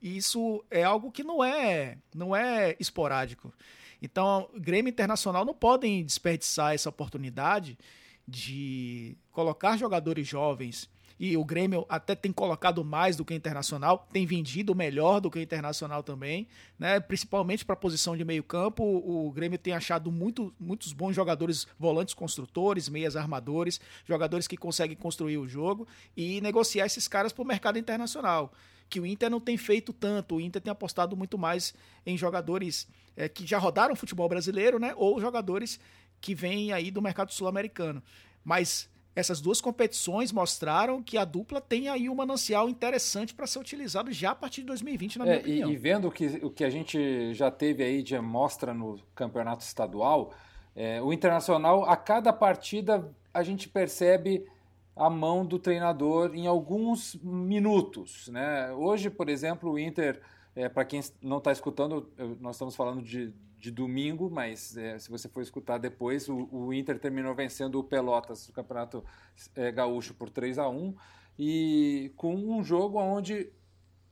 E 0.00 0.16
isso 0.16 0.64
é 0.70 0.84
algo 0.84 1.10
que 1.10 1.24
não 1.24 1.42
é, 1.42 1.98
não 2.14 2.34
é 2.34 2.76
esporádico. 2.78 3.52
Então, 4.00 4.48
Grêmio 4.54 4.88
Internacional 4.88 5.44
não 5.44 5.52
podem 5.52 6.04
desperdiçar 6.04 6.72
essa 6.72 6.88
oportunidade 6.88 7.76
de 8.26 9.16
colocar 9.32 9.76
jogadores 9.76 10.26
jovens 10.26 10.88
e 11.20 11.36
o 11.36 11.44
Grêmio 11.44 11.84
até 11.86 12.14
tem 12.14 12.32
colocado 12.32 12.82
mais 12.82 13.14
do 13.14 13.26
que 13.26 13.34
o 13.34 13.36
Internacional, 13.36 14.08
tem 14.10 14.24
vendido 14.24 14.74
melhor 14.74 15.20
do 15.20 15.30
que 15.30 15.38
o 15.38 15.42
Internacional 15.42 16.02
também, 16.02 16.48
né? 16.78 16.98
principalmente 16.98 17.62
para 17.62 17.74
a 17.74 17.76
posição 17.76 18.16
de 18.16 18.24
meio 18.24 18.42
campo. 18.42 18.82
O 18.82 19.30
Grêmio 19.30 19.58
tem 19.58 19.74
achado 19.74 20.10
muito, 20.10 20.50
muitos 20.58 20.94
bons 20.94 21.14
jogadores, 21.14 21.66
volantes 21.78 22.14
construtores, 22.14 22.88
meias 22.88 23.16
armadores, 23.16 23.78
jogadores 24.06 24.48
que 24.48 24.56
conseguem 24.56 24.96
construir 24.96 25.36
o 25.36 25.46
jogo 25.46 25.86
e 26.16 26.40
negociar 26.40 26.86
esses 26.86 27.06
caras 27.06 27.34
para 27.34 27.42
o 27.42 27.46
mercado 27.46 27.78
internacional. 27.78 28.50
Que 28.88 28.98
o 28.98 29.04
Inter 29.04 29.28
não 29.28 29.40
tem 29.40 29.58
feito 29.58 29.92
tanto, 29.92 30.36
o 30.36 30.40
Inter 30.40 30.62
tem 30.62 30.70
apostado 30.70 31.14
muito 31.18 31.36
mais 31.36 31.74
em 32.06 32.16
jogadores 32.16 32.88
é, 33.14 33.28
que 33.28 33.46
já 33.46 33.58
rodaram 33.58 33.94
futebol 33.94 34.26
brasileiro, 34.26 34.78
né? 34.78 34.94
Ou 34.96 35.20
jogadores 35.20 35.78
que 36.18 36.34
vêm 36.34 36.72
aí 36.72 36.90
do 36.90 37.02
mercado 37.02 37.30
sul-americano. 37.30 38.02
Mas 38.42 38.88
essas 39.14 39.40
duas 39.40 39.60
competições 39.60 40.32
mostraram 40.32 41.02
que 41.02 41.18
a 41.18 41.24
dupla 41.24 41.60
tem 41.60 41.88
aí 41.88 42.08
um 42.08 42.14
manancial 42.14 42.68
interessante 42.68 43.34
para 43.34 43.46
ser 43.46 43.58
utilizado 43.58 44.12
já 44.12 44.30
a 44.30 44.34
partir 44.34 44.60
de 44.60 44.68
2020, 44.68 45.18
na 45.18 45.24
minha 45.24 45.36
é, 45.36 45.40
opinião. 45.40 45.70
E, 45.70 45.72
e 45.72 45.76
vendo 45.76 46.08
o 46.08 46.12
que, 46.12 46.26
o 46.42 46.50
que 46.50 46.64
a 46.64 46.70
gente 46.70 47.34
já 47.34 47.50
teve 47.50 47.82
aí 47.82 48.02
de 48.02 48.14
amostra 48.14 48.72
no 48.72 48.98
campeonato 49.14 49.64
estadual, 49.64 50.32
é, 50.74 51.02
o 51.02 51.12
Internacional, 51.12 51.84
a 51.84 51.96
cada 51.96 52.32
partida, 52.32 53.12
a 53.34 53.42
gente 53.42 53.68
percebe 53.68 54.46
a 54.94 55.10
mão 55.10 55.44
do 55.44 55.58
treinador 55.58 56.32
em 56.34 56.46
alguns 56.46 57.16
minutos. 57.22 58.28
Né? 58.28 58.72
Hoje, 58.72 59.10
por 59.10 59.28
exemplo, 59.28 59.72
o 59.72 59.78
Inter, 59.78 60.20
é, 60.54 60.68
para 60.68 60.84
quem 60.84 61.00
não 61.20 61.38
está 61.38 61.50
escutando, 61.50 62.08
nós 62.40 62.56
estamos 62.56 62.76
falando 62.76 63.02
de 63.02 63.32
de 63.60 63.70
domingo, 63.70 64.30
mas 64.30 64.74
é, 64.76 64.98
se 64.98 65.10
você 65.10 65.28
for 65.28 65.42
escutar 65.42 65.76
depois, 65.76 66.28
o, 66.28 66.48
o, 66.50 66.72
Inter 66.72 66.98
terminou 66.98 67.34
vencendo 67.34 67.78
o 67.78 67.84
Pelotas 67.84 68.46
do 68.46 68.52
Campeonato 68.54 69.04
é, 69.54 69.70
Gaúcho 69.70 70.14
por 70.14 70.30
3 70.30 70.58
a 70.58 70.68
1 70.68 70.94
e 71.38 72.10
com 72.16 72.34
um 72.34 72.64
jogo 72.64 72.98
onde 72.98 73.52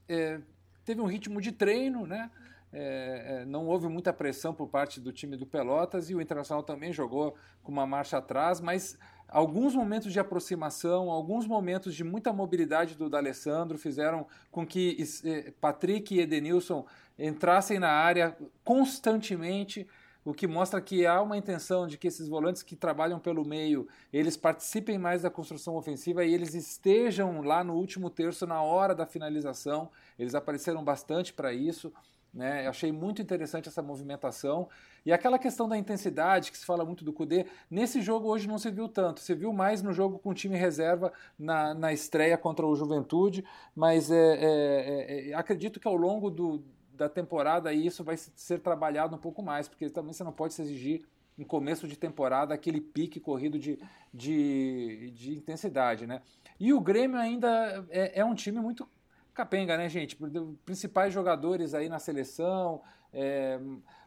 é, 0.07 0.39
teve 0.85 1.01
um 1.01 1.07
ritmo 1.07 1.41
de 1.41 1.51
treino, 1.51 2.07
né? 2.07 2.31
É, 2.71 3.41
é, 3.41 3.45
não 3.47 3.67
houve 3.67 3.89
muita 3.89 4.13
pressão 4.13 4.53
por 4.53 4.69
parte 4.69 5.01
do 5.01 5.11
time 5.11 5.39
do 5.39 5.47
Pelotas 5.47 6.11
e 6.11 6.15
o 6.15 6.21
Internacional 6.21 6.63
também 6.63 6.93
jogou 6.93 7.35
com 7.63 7.73
uma 7.73 7.87
marcha 7.87 8.19
atrás, 8.19 8.61
mas 8.61 8.99
alguns 9.27 9.75
momentos 9.75 10.13
de 10.13 10.21
aproximação, 10.21 11.11
alguns 11.11 11.47
momentos 11.47 11.95
de 11.95 12.05
muita 12.05 12.31
mobilidade 12.31 12.95
do 12.95 13.09
D'Alessandro 13.09 13.79
fizeram 13.79 14.27
com 14.51 14.67
que 14.67 15.03
é, 15.25 15.51
Patrick 15.59 16.15
e 16.15 16.21
Edenilson 16.21 16.85
entrassem 17.19 17.79
na 17.79 17.91
área 17.91 18.37
constantemente, 18.65 19.87
o 20.25 20.35
que 20.35 20.47
mostra 20.47 20.81
que 20.81 21.07
há 21.07 21.23
uma 21.23 21.39
intenção 21.39 21.87
de 21.87 21.97
que 21.97 22.07
esses 22.07 22.29
volantes 22.29 22.63
que 22.63 22.77
trabalham 22.77 23.19
pelo 23.19 23.47
meio, 23.47 23.89
eles 24.13 24.37
participem 24.37 24.99
mais 24.99 25.23
da 25.23 25.31
construção 25.31 25.75
ofensiva 25.75 26.25
e 26.25 26.35
eles 26.35 26.55
estejam 26.55 27.41
lá 27.41 27.65
no 27.65 27.75
último 27.75 28.11
terço 28.11 28.47
na 28.47 28.63
hora 28.63 28.95
da 28.95 29.07
finalização. 29.07 29.91
Eles 30.19 30.35
apareceram 30.35 30.85
bastante 30.85 31.33
para 31.33 31.53
isso. 31.53 31.93
Né? 32.33 32.67
Eu 32.67 32.71
achei 32.71 32.93
muito 32.93 33.23
interessante 33.23 33.69
essa 33.69 33.81
movimentação. 33.81 34.69
E 35.05 35.13
aquela 35.13 35.39
questão 35.39 35.67
da 35.67 35.79
intensidade, 35.79 36.51
que 36.51 36.59
se 36.59 36.67
fala 36.67 36.85
muito 36.85 37.05
do 37.05 37.13
Cudê, 37.13 37.47
nesse 37.71 38.03
jogo 38.03 38.29
hoje 38.29 38.47
não 38.47 38.59
se 38.59 38.71
viu 38.71 38.87
tanto. 38.87 39.21
Se 39.21 39.35
viu 39.35 39.53
mais 39.53 39.83
no 39.83 39.95
jogo 39.95 40.19
com 40.19 40.31
o 40.31 40.35
time 40.35 40.57
reserva 40.57 41.11
na, 41.39 41.73
na 41.73 41.93
estreia 41.93 42.37
contra 42.37 42.67
o 42.67 42.77
Juventude, 42.77 43.45
mas 43.75 44.11
é, 44.11 44.35
é, 44.35 45.31
é, 45.31 45.35
acredito 45.35 45.81
que 45.81 45.89
ao 45.89 45.97
longo 45.97 46.31
do, 46.31 46.63
da 46.99 47.09
temporada 47.09 47.73
isso 47.73 48.03
vai 48.03 48.17
ser 48.17 48.59
trabalhado 48.59 49.15
um 49.15 49.19
pouco 49.19 49.41
mais, 49.41 49.69
porque 49.69 49.89
também 49.89 50.13
você 50.13 50.25
não 50.25 50.33
pode 50.33 50.53
se 50.53 50.61
exigir 50.61 51.07
em 51.39 51.45
começo 51.45 51.87
de 51.87 51.97
temporada 51.97 52.53
aquele 52.53 52.81
pique 52.81 53.21
corrido 53.21 53.57
de, 53.57 53.79
de, 54.13 55.13
de 55.15 55.37
intensidade, 55.37 56.05
né? 56.05 56.21
E 56.59 56.73
o 56.73 56.81
Grêmio 56.81 57.17
ainda 57.17 57.87
é, 57.89 58.19
é, 58.19 58.25
um 58.25 58.35
time 58.35 58.61
muito 58.61 58.89
capenga, 59.33 59.77
né, 59.77 59.89
gente? 59.89 60.19
Principais 60.65 61.15
jogadores 61.15 61.73
aí 61.73 61.89
na 61.89 62.01
seleção, 62.01 62.83
é, 63.13 63.61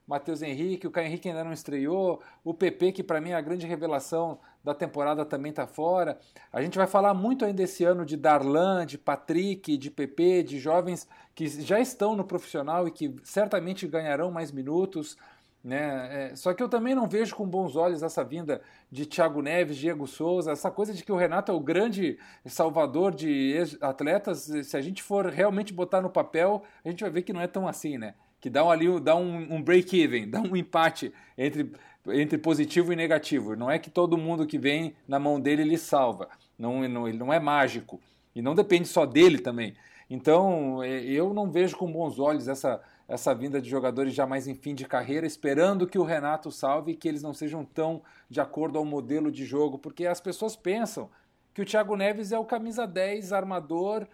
Matheus 0.06 0.42
Henrique, 0.42 0.86
o 0.86 0.92
Caio 0.92 1.08
Henrique 1.08 1.30
ainda 1.30 1.46
não 1.46 1.54
estreou, 1.54 2.22
o 2.44 2.54
PP, 2.54 2.92
que 2.92 3.04
para 3.04 3.22
mim 3.22 3.30
é 3.30 3.36
a 3.36 3.42
grande 3.42 3.66
revelação 3.66 4.38
da 4.64 4.74
temporada, 4.74 5.26
também 5.26 5.49
está 5.49 5.66
fora. 5.66 6.20
A 6.51 6.62
gente 6.62 6.78
vai 6.78 6.88
falar 6.88 7.14
muito 7.14 7.43
ainda 7.43 7.64
esse 7.64 7.84
ano 7.84 8.05
de 8.05 8.16
Darlan, 8.16 8.86
de 8.86 8.97
Patrick, 8.97 9.78
de 9.78 9.89
PP, 9.89 10.43
de 10.43 10.59
jovens 10.59 11.07
que 11.34 11.47
já 11.47 11.80
estão 11.80 12.16
no 12.16 12.24
profissional 12.24 12.88
e 12.88 12.91
que 12.91 13.16
certamente 13.24 13.88
ganharão 13.88 14.32
mais 14.32 14.51
minutos. 14.51 15.18
Né? 15.64 16.32
É, 16.32 16.36
só 16.36 16.53
que 16.53 16.62
eu 16.62 16.70
também 16.70 16.95
não 16.95 17.07
vejo 17.07 17.36
com 17.36 17.47
bons 17.47 17.76
olhos 17.76 18.01
essa 18.01 18.24
vinda 18.24 18.62
de 18.91 19.05
Thiago 19.05 19.41
Neves, 19.41 19.78
Diego 19.78 20.07
Souza, 20.07 20.51
essa 20.51 20.72
coisa 20.72 20.93
de 20.93 21.03
que 21.03 21.12
o 21.12 21.16
Renato 21.16 21.51
é 21.51 21.55
o 21.55 21.59
grande 21.59 22.18
salvador 22.45 23.14
de 23.14 23.55
atletas. 23.80 24.51
Se 24.64 24.76
a 24.76 24.82
gente 24.82 25.03
for 25.03 25.28
realmente 25.28 25.74
botar 25.74 26.01
no 26.01 26.09
papel, 26.09 26.64
a 26.84 26.89
gente 26.89 27.01
vai 27.01 27.12
ver 27.12 27.22
que 27.22 27.34
não 27.34 27.41
é 27.41 27.47
tão 27.47 27.68
assim, 27.68 27.97
né? 27.97 28.16
que 28.41 28.49
dá 28.49 28.66
um, 28.66 28.72
ali, 28.72 28.99
dá 28.99 29.16
um, 29.16 29.53
um 29.53 29.62
break-even, 29.62 30.28
dá 30.28 30.41
um 30.41 30.55
empate 30.55 31.14
entre, 31.38 31.72
entre 32.08 32.38
positivo 32.38 32.91
e 32.91 32.95
negativo. 32.95 33.56
Não 33.56 33.70
é 33.70 33.78
que 33.78 33.89
todo 33.89 34.18
mundo 34.18 34.47
que 34.47 34.58
vem 34.58 34.95
na 35.08 35.20
mão 35.20 35.39
dele 35.39 35.62
ele 35.62 35.78
salva. 35.78 36.30
Não, 36.58 36.88
não, 36.88 37.08
ele 37.08 37.18
não 37.18 37.32
é 37.32 37.39
mágico. 37.39 37.99
E 38.36 38.41
não 38.41 38.56
depende 38.56 38.88
só 38.88 39.06
dele 39.06 39.39
também. 39.39 39.76
Então, 40.10 40.84
é, 40.84 41.02
eu 41.04 41.34
não 41.34 41.49
vejo 41.49 41.78
com 41.78 41.91
bons 41.91 42.20
olhos 42.20 42.47
essa, 42.47 42.82
essa 43.08 43.34
vinda 43.34 43.62
de 43.62 43.70
jogadores 43.70 44.14
já 44.14 44.26
mais 44.26 44.47
em 44.47 44.56
fim 44.56 44.76
de 44.76 44.86
carreira, 44.86 45.26
esperando 45.26 45.88
que 45.88 45.97
o 45.97 46.04
Renato 46.04 46.52
salve 46.52 46.91
e 46.91 46.95
que 46.95 47.08
eles 47.08 47.22
não 47.22 47.34
sejam 47.34 47.64
tão 47.64 48.02
de 48.30 48.41
acordo 48.41 48.78
ao 48.78 48.86
modelo 48.86 49.32
de 49.32 49.45
jogo, 49.45 49.78
porque 49.78 50.06
as 50.06 50.20
pessoas 50.20 50.56
pensam 50.56 51.10
que 51.54 51.62
o 51.62 51.66
Thiago 51.66 51.95
Neves 51.95 52.32
é 52.32 52.39
o 52.39 52.45
camisa 52.45 52.86
10 52.86 53.32
armador 53.34 54.08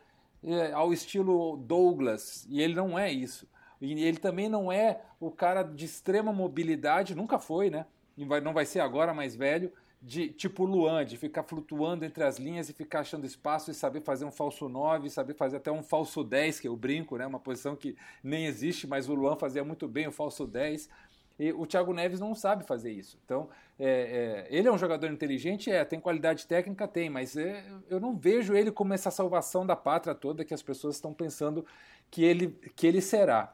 é, 0.43 0.71
ao 0.71 0.93
estilo 0.93 1.57
Douglas, 1.57 2.45
e 2.49 2.61
ele 2.61 2.75
não 2.75 2.97
é 2.97 3.11
isso. 3.11 3.47
E 3.81 4.03
ele 4.03 4.17
também 4.17 4.49
não 4.49 4.71
é 4.71 5.01
o 5.19 5.29
cara 5.31 5.63
de 5.63 5.85
extrema 5.85 6.33
mobilidade, 6.33 7.15
nunca 7.15 7.37
foi, 7.39 7.69
né? 7.69 7.85
Vai, 8.17 8.41
não 8.41 8.53
vai 8.53 8.65
ser 8.65 8.79
agora 8.79 9.13
mais 9.13 9.35
velho, 9.35 9.71
de 10.01 10.29
tipo 10.29 10.63
Luan, 10.63 11.05
de 11.05 11.17
ficar 11.17 11.43
flutuando 11.43 12.05
entre 12.05 12.23
as 12.23 12.37
linhas 12.37 12.69
e 12.69 12.73
ficar 12.73 13.01
achando 13.01 13.25
espaço 13.25 13.71
e 13.71 13.73
saber 13.73 14.01
fazer 14.01 14.25
um 14.25 14.31
falso 14.31 14.69
9, 14.69 15.09
saber 15.09 15.33
fazer 15.33 15.57
até 15.57 15.71
um 15.71 15.83
falso 15.83 16.23
10, 16.23 16.59
que 16.59 16.67
é 16.67 16.69
o 16.69 16.75
brinco, 16.75 17.17
né? 17.17 17.25
Uma 17.25 17.39
posição 17.39 17.75
que 17.75 17.95
nem 18.23 18.45
existe, 18.45 18.87
mas 18.87 19.09
o 19.09 19.15
Luan 19.15 19.35
fazia 19.35 19.63
muito 19.63 19.87
bem 19.87 20.07
o 20.07 20.11
falso 20.11 20.45
10. 20.45 20.89
E 21.39 21.51
o 21.51 21.67
Thiago 21.67 21.93
Neves 21.93 22.19
não 22.19 22.33
sabe 22.33 22.63
fazer 22.63 22.91
isso. 22.91 23.19
Então, 23.23 23.49
é, 23.77 24.47
é, 24.49 24.57
ele 24.57 24.67
é 24.67 24.71
um 24.71 24.77
jogador 24.77 25.07
inteligente, 25.11 25.69
é, 25.69 25.85
tem 25.85 25.99
qualidade 25.99 26.47
técnica, 26.47 26.87
tem, 26.87 27.09
mas 27.09 27.37
é, 27.37 27.63
eu 27.89 27.99
não 27.99 28.15
vejo 28.15 28.55
ele 28.55 28.71
como 28.71 28.93
essa 28.93 29.11
salvação 29.11 29.65
da 29.65 29.75
pátria 29.75 30.15
toda 30.15 30.43
que 30.43 30.53
as 30.53 30.63
pessoas 30.63 30.95
estão 30.95 31.13
pensando 31.13 31.65
que 32.09 32.23
ele, 32.23 32.49
que 32.75 32.87
ele 32.87 33.01
será. 33.01 33.53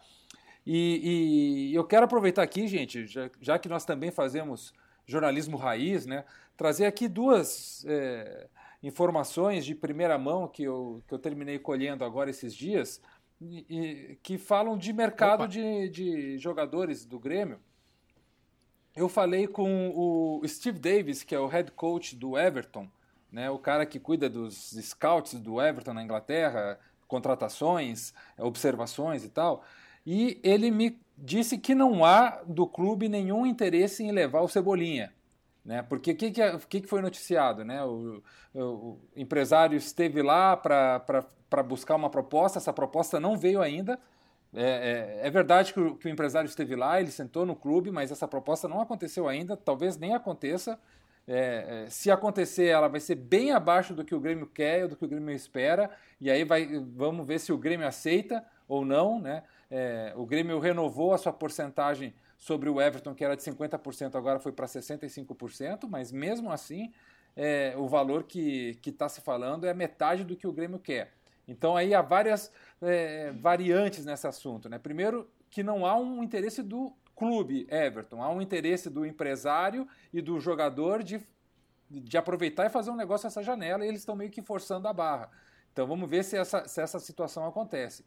E, 0.65 1.69
e 1.71 1.75
eu 1.75 1.83
quero 1.83 2.05
aproveitar 2.05 2.41
aqui, 2.41 2.67
gente, 2.67 3.05
já, 3.05 3.29
já, 3.41 3.59
que 3.59 3.67
nós 3.67 3.83
também 3.83 4.11
fazemos 4.11 4.73
jornalismo 5.05 5.57
raiz, 5.57 6.05
né, 6.05 6.23
trazer 6.55 6.85
aqui 6.85 7.09
duas 7.09 7.83
é, 7.85 8.47
informações 8.81 9.65
de 9.65 9.75
primeira 9.75 10.17
mão 10.17 10.47
que 10.47 10.63
eu, 10.63 11.03
que 11.07 11.13
eu 11.13 11.19
terminei 11.19 11.59
colhendo 11.59 12.05
agora 12.05 12.29
esses 12.29 12.55
dias, 12.55 13.01
e, 13.41 13.65
e, 13.69 14.15
que 14.23 14.37
falam 14.37 14.77
de 14.77 14.93
mercado 14.93 15.47
de, 15.47 15.89
de 15.89 16.37
jogadores 16.37 17.03
do 17.03 17.19
Grêmio. 17.19 17.59
Eu 18.95 19.09
falei 19.09 19.47
com 19.47 19.89
o 19.89 20.47
Steve 20.47 20.79
Davis, 20.79 21.23
que 21.23 21.35
é 21.35 21.39
o 21.39 21.47
head 21.47 21.71
coach 21.71 22.15
do 22.15 22.37
Everton, 22.37 22.87
né, 23.29 23.49
o 23.49 23.59
cara 23.59 23.85
que 23.85 23.99
cuida 23.99 24.29
dos 24.29 24.71
scouts 24.81 25.33
do 25.33 25.59
Everton 25.59 25.93
na 25.93 26.03
Inglaterra, 26.03 26.79
contratações, 27.07 28.13
observações 28.37 29.25
e 29.25 29.29
tal. 29.29 29.65
E 30.05 30.39
ele 30.43 30.69
me 30.71 30.99
disse 31.17 31.57
que 31.57 31.73
não 31.73 32.03
há 32.03 32.41
do 32.45 32.67
clube 32.67 33.07
nenhum 33.07 33.45
interesse 33.45 34.03
em 34.03 34.11
levar 34.11 34.41
o 34.41 34.47
Cebolinha. 34.47 35.13
Né? 35.63 35.81
Porque 35.81 36.11
o 36.11 36.15
que, 36.15 36.31
que, 36.31 36.81
que, 36.81 36.87
foi 36.87 37.01
noticiado? 37.01 37.63
Né? 37.63 37.83
O, 37.83 38.21
o, 38.53 38.59
o 38.59 38.99
empresário 39.15 39.77
esteve 39.77 40.21
lá 40.21 40.57
para 40.57 41.63
buscar 41.65 41.95
uma 41.95 42.09
proposta, 42.09 42.59
essa 42.59 42.73
proposta 42.73 43.19
não 43.19 43.37
veio 43.37 43.61
ainda. 43.61 43.99
É, 44.53 45.21
é, 45.23 45.27
é 45.27 45.31
verdade 45.31 45.73
que 45.73 45.79
o, 45.79 45.95
que 45.95 46.07
o, 46.07 46.11
empresário 46.11 46.47
esteve 46.47 46.75
lá, 46.75 46.99
ele 46.99 47.09
sentou 47.09 47.45
no 47.45 47.55
clube, 47.55 47.91
mas 47.91 48.11
essa 48.11 48.27
proposta 48.27 48.67
não 48.67 48.81
aconteceu 48.81 49.27
ainda, 49.27 49.55
talvez 49.57 49.97
nem 49.97 50.13
aconteça. 50.13 50.79
É, 51.25 51.85
é 51.85 51.89
se 51.89 52.11
acontecer, 52.11 52.65
ela 52.65 52.89
vai 52.89 52.99
ser 52.99 53.15
bem 53.15 53.51
abaixo 53.51 53.93
do 53.93 54.03
que 54.03 54.13
o 54.13 54.19
Grêmio 54.19 54.45
quer, 54.45 54.87
do 54.87 54.95
que 54.95 55.05
o 55.05 55.07
Grêmio 55.07 55.33
espera, 55.33 55.89
e 56.19 56.29
aí 56.29 56.43
vai, 56.43 56.67
vamos 56.93 57.25
ver 57.25 57.39
se 57.39 57.53
o 57.53 57.57
Grêmio 57.57 57.87
aceita 57.87 58.45
ou 58.67 58.85
não. 58.85 59.19
Né? 59.19 59.43
É, 59.75 60.13
o 60.15 60.23
Grêmio 60.23 60.59
renovou 60.59 61.15
a 61.15 61.17
sua 61.17 61.33
porcentagem 61.33 62.13
sobre 62.37 62.69
o 62.69 62.79
Everton, 62.79 63.15
que 63.15 63.25
era 63.25 63.35
de 63.35 63.41
50%, 63.41 64.13
agora 64.13 64.39
foi 64.39 64.51
para 64.51 64.67
65%, 64.67 65.87
mas 65.89 66.11
mesmo 66.11 66.51
assim, 66.51 66.93
é, 67.35 67.73
o 67.75 67.87
valor 67.87 68.21
que 68.21 68.79
está 68.85 69.09
se 69.09 69.19
falando 69.19 69.65
é 69.65 69.73
metade 69.73 70.23
do 70.23 70.35
que 70.35 70.45
o 70.45 70.53
Grêmio 70.53 70.77
quer. 70.77 71.13
Então 71.47 71.75
aí 71.75 71.91
há 71.95 72.03
várias 72.03 72.51
é, 72.83 73.31
variantes 73.31 74.05
nesse 74.05 74.27
assunto. 74.27 74.69
Né? 74.69 74.77
Primeiro, 74.77 75.27
que 75.49 75.63
não 75.63 75.87
há 75.87 75.97
um 75.97 76.23
interesse 76.23 76.61
do 76.61 76.93
clube 77.15 77.65
Everton, 77.71 78.21
há 78.21 78.29
um 78.29 78.43
interesse 78.43 78.91
do 78.91 79.03
empresário 79.03 79.87
e 80.13 80.21
do 80.21 80.39
jogador 80.39 81.01
de, 81.01 81.19
de 81.89 82.15
aproveitar 82.15 82.67
e 82.67 82.69
fazer 82.69 82.91
um 82.91 82.95
negócio 82.95 83.25
nessa 83.25 83.41
janela, 83.41 83.83
e 83.83 83.87
eles 83.87 84.01
estão 84.01 84.15
meio 84.15 84.29
que 84.29 84.43
forçando 84.43 84.87
a 84.87 84.93
barra. 84.93 85.31
Então 85.71 85.87
vamos 85.87 86.07
ver 86.07 86.23
se 86.23 86.37
essa, 86.37 86.67
se 86.67 86.79
essa 86.79 86.99
situação 86.99 87.47
acontece. 87.47 88.05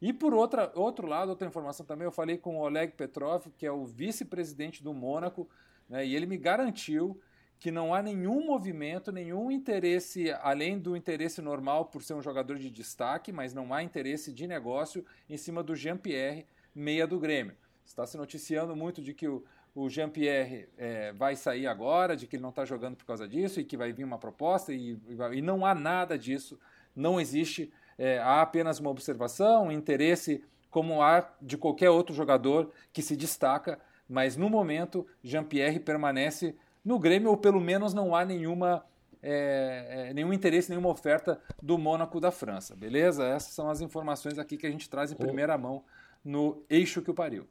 E 0.00 0.12
por 0.12 0.32
outra, 0.32 0.72
outro 0.74 1.06
lado, 1.06 1.28
outra 1.28 1.46
informação 1.46 1.84
também, 1.84 2.06
eu 2.06 2.12
falei 2.12 2.38
com 2.38 2.56
o 2.56 2.62
Oleg 2.62 2.92
Petrov, 2.92 3.46
que 3.58 3.66
é 3.66 3.72
o 3.72 3.84
vice-presidente 3.84 4.82
do 4.82 4.94
Mônaco, 4.94 5.48
né, 5.88 6.06
e 6.06 6.16
ele 6.16 6.26
me 6.26 6.38
garantiu 6.38 7.20
que 7.58 7.70
não 7.70 7.92
há 7.92 8.02
nenhum 8.02 8.46
movimento, 8.46 9.12
nenhum 9.12 9.50
interesse, 9.50 10.32
além 10.40 10.78
do 10.78 10.96
interesse 10.96 11.42
normal 11.42 11.84
por 11.84 12.02
ser 12.02 12.14
um 12.14 12.22
jogador 12.22 12.58
de 12.58 12.70
destaque, 12.70 13.30
mas 13.30 13.52
não 13.52 13.74
há 13.74 13.82
interesse 13.82 14.32
de 14.32 14.46
negócio 14.46 15.04
em 15.28 15.36
cima 15.36 15.62
do 15.62 15.76
Jean-Pierre, 15.76 16.46
meia 16.74 17.06
do 17.06 17.18
Grêmio. 17.18 17.54
Está 17.84 18.06
se 18.06 18.16
noticiando 18.16 18.74
muito 18.74 19.02
de 19.02 19.12
que 19.12 19.28
o, 19.28 19.44
o 19.74 19.90
Jean-Pierre 19.90 20.70
é, 20.78 21.12
vai 21.12 21.36
sair 21.36 21.66
agora, 21.66 22.16
de 22.16 22.26
que 22.26 22.36
ele 22.36 22.42
não 22.42 22.48
está 22.48 22.64
jogando 22.64 22.96
por 22.96 23.04
causa 23.04 23.28
disso 23.28 23.60
e 23.60 23.64
que 23.64 23.76
vai 23.76 23.92
vir 23.92 24.04
uma 24.04 24.18
proposta, 24.18 24.72
e, 24.72 24.98
e 25.34 25.42
não 25.42 25.66
há 25.66 25.74
nada 25.74 26.18
disso, 26.18 26.58
não 26.96 27.20
existe 27.20 27.70
é, 28.00 28.18
há 28.18 28.40
apenas 28.40 28.80
uma 28.80 28.88
observação, 28.88 29.66
um 29.66 29.72
interesse 29.72 30.42
como 30.70 31.02
há 31.02 31.28
de 31.42 31.58
qualquer 31.58 31.90
outro 31.90 32.14
jogador 32.14 32.72
que 32.94 33.02
se 33.02 33.14
destaca, 33.14 33.78
mas 34.08 34.38
no 34.38 34.48
momento 34.48 35.06
Jean-Pierre 35.22 35.78
permanece 35.78 36.56
no 36.82 36.98
Grêmio, 36.98 37.28
ou 37.28 37.36
pelo 37.36 37.60
menos 37.60 37.92
não 37.92 38.16
há 38.16 38.24
nenhuma, 38.24 38.82
é, 39.22 40.08
é, 40.08 40.14
nenhum 40.14 40.32
interesse, 40.32 40.70
nenhuma 40.70 40.88
oferta 40.88 41.38
do 41.62 41.76
Mônaco 41.76 42.18
da 42.18 42.30
França, 42.30 42.74
beleza? 42.74 43.26
Essas 43.26 43.52
são 43.52 43.68
as 43.68 43.82
informações 43.82 44.38
aqui 44.38 44.56
que 44.56 44.66
a 44.66 44.70
gente 44.70 44.88
traz 44.88 45.12
em 45.12 45.16
primeira 45.16 45.58
mão 45.58 45.84
no 46.24 46.64
Eixo 46.70 47.02
que 47.02 47.10
o 47.10 47.14
pariu. 47.14 47.46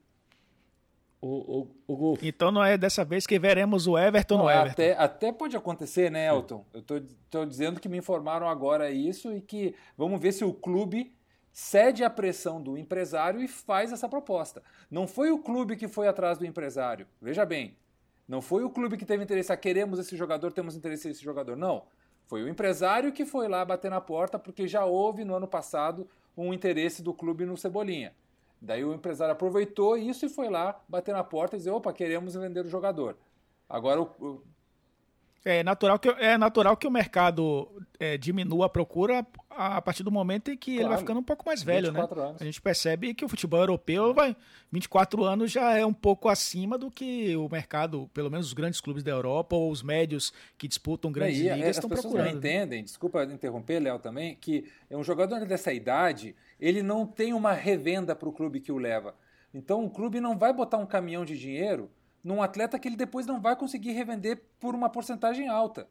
O, 1.22 1.67
o, 1.88 2.11
o 2.11 2.17
Então 2.22 2.49
não 2.49 2.63
é 2.63 2.78
dessa 2.78 3.03
vez 3.03 3.28
que 3.28 3.38
veremos 3.38 3.88
o 3.88 3.97
Everton 3.97 4.38
não, 4.38 4.45
no 4.45 4.49
Everton. 4.49 4.72
Até, 4.72 4.97
até 4.97 5.32
pode 5.32 5.55
acontecer, 5.57 6.09
né, 6.09 6.28
Elton? 6.28 6.65
Eu 6.74 6.80
estou 6.80 7.45
dizendo 7.45 7.80
que 7.80 7.89
me 7.89 7.97
informaram 7.97 8.47
agora 8.47 8.89
isso 8.89 9.34
e 9.34 9.41
que 9.41 9.76
vamos 9.97 10.22
ver 10.22 10.32
se 10.32 10.45
o 10.45 10.53
clube 10.53 11.13
cede 11.51 12.05
à 12.05 12.09
pressão 12.09 12.61
do 12.61 12.78
empresário 12.78 13.41
e 13.41 13.47
faz 13.47 13.91
essa 13.91 14.07
proposta. 14.07 14.63
Não 14.89 15.05
foi 15.05 15.30
o 15.30 15.39
clube 15.39 15.76
que 15.76 15.89
foi 15.89 16.07
atrás 16.07 16.38
do 16.38 16.45
empresário. 16.45 17.05
Veja 17.22 17.45
bem, 17.45 17.76
não 18.26 18.41
foi 18.41 18.63
o 18.63 18.70
clube 18.70 18.95
que 18.95 19.05
teve 19.05 19.24
interesse, 19.24 19.51
a 19.51 19.55
ah, 19.55 19.57
queremos 19.57 19.99
esse 19.99 20.15
jogador, 20.15 20.53
temos 20.53 20.76
interesse 20.76 21.07
nesse 21.09 21.24
jogador. 21.24 21.57
Não. 21.57 21.84
Foi 22.28 22.43
o 22.43 22.47
empresário 22.47 23.11
que 23.11 23.26
foi 23.26 23.47
lá 23.47 23.65
bater 23.65 23.89
na 23.89 23.99
porta 23.99 24.39
porque 24.39 24.67
já 24.67 24.86
houve 24.86 25.26
no 25.26 25.36
ano 25.36 25.47
passado 25.47 26.07
um 26.38 26.53
interesse 26.53 27.01
do 27.01 27.13
clube 27.13 27.45
no 27.45 27.57
Cebolinha. 27.57 28.13
Daí 28.62 28.84
o 28.84 28.93
empresário 28.93 29.32
aproveitou 29.32 29.97
isso 29.97 30.26
e 30.26 30.30
foi 30.30 30.49
lá 30.49 30.80
bater 30.88 31.14
na 31.14 31.24
porta 31.24 31.55
e 31.55 31.60
dizer: 31.60 31.72
opa, 31.72 31.93
queremos 31.93 32.36
vender 32.36 32.66
o 32.66 32.70
jogador. 32.70 33.18
Agora 33.70 34.01
o, 34.01 34.41
é 35.45 35.64
natural 35.64 35.97
que, 35.97 36.10
é 36.10 36.38
natural 36.38 36.76
que 36.76 36.86
o 36.86 36.91
mercado 36.91 37.70
é, 37.97 38.18
diminua 38.18 38.66
a 38.66 38.70
procura 38.70 39.26
a 39.49 39.82
partir 39.82 40.03
do 40.03 40.12
momento 40.12 40.51
em 40.51 40.57
que 40.57 40.72
claro, 40.72 40.82
ele 40.82 40.89
vai 40.89 40.97
ficando 40.97 41.20
um 41.20 41.24
pouco 41.24 41.45
mais 41.45 41.64
velho, 41.64 41.91
né? 41.91 42.01
Anos. 42.01 42.41
A 42.41 42.43
gente 42.43 42.62
percebe 42.62 43.14
que 43.14 43.24
o 43.24 43.30
futebol 43.30 43.60
europeu 43.62 44.14
vai 44.14 44.36
24 44.72 45.24
anos 45.24 45.51
já 45.51 45.78
é 45.78 45.86
um 45.86 45.93
pouco 45.93 46.28
acima 46.30 46.78
do 46.78 46.91
que 46.91 47.36
o 47.36 47.47
mercado, 47.49 48.10
pelo 48.14 48.30
menos 48.30 48.47
os 48.47 48.53
grandes 48.53 48.82
clubes 48.82 49.01
da 49.01 49.12
Europa 49.12 49.55
ou 49.55 49.72
os 49.72 49.82
médios 49.82 50.34
que 50.57 50.68
disputam 50.68 51.12
grandes 51.12 51.39
e, 51.39 51.49
ligas 51.49 51.78
estão 51.78 51.89
procurando. 51.89 52.18
As 52.18 52.22
pessoas 52.22 52.34
não 52.34 52.38
entendem, 52.38 52.84
desculpa 52.84 53.24
interromper, 53.24 53.80
Léo, 53.80 53.99
também, 53.99 54.36
que 54.36 54.66
é 54.89 54.97
um 54.97 55.03
jogador 55.03 55.45
dessa 55.45 55.72
idade, 55.72 56.36
ele 56.60 56.84
não 56.84 57.05
tem 57.05 57.34
uma 57.34 57.53
revenda 57.53 58.16
para 58.16 58.30
o 58.30 58.34
clube 58.34 58.60
que 58.60 58.72
o 58.72 58.78
leva. 58.78 59.16
Então 59.53 59.86
o 59.86 59.89
clube 59.89 60.20
não 60.20 60.38
vai 60.38 60.53
botar 60.53 60.78
um 60.78 60.86
caminhão 60.86 61.26
de 61.26 61.38
dinheiro 61.38 61.89
num 62.24 62.41
atleta 62.41 62.78
que 62.78 62.88
ele 62.88 62.97
depois 62.97 63.26
não 63.26 63.41
vai 63.41 63.55
conseguir 63.55 63.91
revender 63.91 64.41
por 64.60 64.76
uma 64.76 64.89
porcentagem 64.89 65.47
alta. 65.47 65.88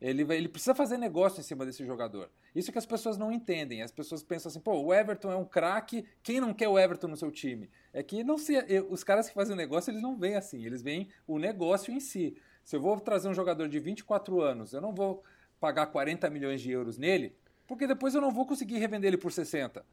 Ele, 0.00 0.24
vai, 0.24 0.36
ele 0.36 0.48
precisa 0.48 0.74
fazer 0.74 0.98
negócio 0.98 1.38
em 1.38 1.44
cima 1.44 1.64
desse 1.64 1.86
jogador. 1.86 2.28
Isso 2.54 2.72
que 2.72 2.78
as 2.78 2.86
pessoas 2.86 3.16
não 3.16 3.30
entendem. 3.30 3.82
As 3.82 3.92
pessoas 3.92 4.22
pensam 4.24 4.50
assim, 4.50 4.58
pô, 4.58 4.72
o 4.80 4.92
Everton 4.92 5.30
é 5.30 5.36
um 5.36 5.44
craque, 5.44 6.04
quem 6.24 6.40
não 6.40 6.52
quer 6.52 6.66
o 6.66 6.76
Everton 6.76 7.06
no 7.06 7.16
seu 7.16 7.30
time? 7.30 7.70
É 7.92 8.02
que 8.02 8.24
não 8.24 8.36
se, 8.36 8.54
os 8.90 9.04
caras 9.04 9.28
que 9.28 9.34
fazem 9.34 9.54
negócio, 9.54 9.92
eles 9.92 10.02
não 10.02 10.16
veem 10.16 10.34
assim, 10.34 10.64
eles 10.66 10.82
veem 10.82 11.08
o 11.24 11.38
negócio 11.38 11.92
em 11.92 12.00
si. 12.00 12.36
Se 12.64 12.74
eu 12.74 12.80
vou 12.80 12.98
trazer 12.98 13.28
um 13.28 13.34
jogador 13.34 13.68
de 13.68 13.78
24 13.78 14.40
anos, 14.40 14.72
eu 14.72 14.80
não 14.80 14.92
vou 14.92 15.22
pagar 15.60 15.86
40 15.86 16.28
milhões 16.30 16.60
de 16.60 16.72
euros 16.72 16.98
nele, 16.98 17.36
porque 17.68 17.86
depois 17.86 18.12
eu 18.12 18.20
não 18.20 18.32
vou 18.32 18.44
conseguir 18.44 18.78
revender 18.78 19.06
ele 19.06 19.16
por 19.16 19.30
60. 19.30 19.86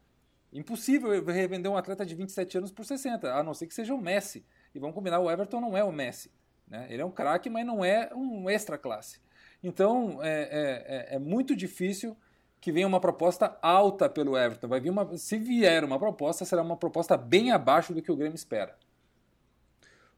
Impossível 0.52 1.24
revender 1.24 1.70
um 1.70 1.76
atleta 1.76 2.04
de 2.04 2.14
27 2.14 2.58
anos 2.58 2.72
por 2.72 2.84
60, 2.84 3.32
a 3.32 3.42
não 3.42 3.54
ser 3.54 3.66
que 3.66 3.74
seja 3.74 3.94
o 3.94 4.00
Messi. 4.00 4.44
E 4.74 4.78
vamos 4.78 4.94
combinar, 4.94 5.20
o 5.20 5.30
Everton 5.30 5.60
não 5.60 5.76
é 5.76 5.84
o 5.84 5.92
Messi. 5.92 6.30
Né? 6.66 6.86
Ele 6.90 7.02
é 7.02 7.04
um 7.04 7.10
craque, 7.10 7.48
mas 7.48 7.64
não 7.64 7.84
é 7.84 8.10
um 8.14 8.50
extra 8.50 8.76
classe. 8.76 9.20
Então 9.62 10.22
é, 10.22 10.42
é, 10.42 11.12
é, 11.12 11.16
é, 11.16 11.18
muito 11.18 11.54
difícil 11.54 12.16
que 12.60 12.72
venha 12.72 12.86
uma 12.86 13.00
proposta 13.00 13.58
alta 13.62 14.08
pelo 14.08 14.36
Everton. 14.36 14.68
Vai 14.68 14.80
vir 14.80 14.90
uma, 14.90 15.16
se 15.16 15.38
vier 15.38 15.84
uma 15.84 15.98
proposta, 15.98 16.44
será 16.44 16.62
uma 16.62 16.76
proposta 16.76 17.16
bem 17.16 17.52
abaixo 17.52 17.94
do 17.94 18.02
que 18.02 18.10
o 18.10 18.16
Grêmio 18.16 18.34
espera. 18.34 18.76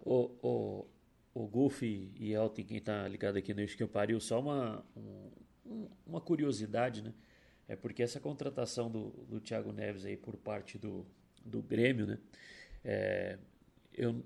O, 0.00 0.30
o, 0.42 0.86
o 1.34 1.46
Golf 1.46 1.82
e 1.82 2.32
Elton, 2.32 2.64
quem 2.64 2.78
está 2.78 3.06
ligado 3.06 3.36
aqui 3.36 3.54
no 3.54 3.62
Isquio 3.62 3.86
Pariu, 3.86 4.18
só 4.18 4.40
uma, 4.40 4.84
um, 4.96 5.88
uma 6.06 6.20
curiosidade, 6.20 7.02
né? 7.02 7.12
É 7.72 7.76
porque 7.76 8.02
essa 8.02 8.20
contratação 8.20 8.90
do, 8.90 9.08
do 9.26 9.40
Thiago 9.40 9.72
Neves 9.72 10.04
aí 10.04 10.14
por 10.14 10.36
parte 10.36 10.76
do, 10.76 11.06
do 11.42 11.62
Grêmio, 11.62 12.06
né? 12.06 12.18
É, 12.84 13.38
eu, 13.94 14.22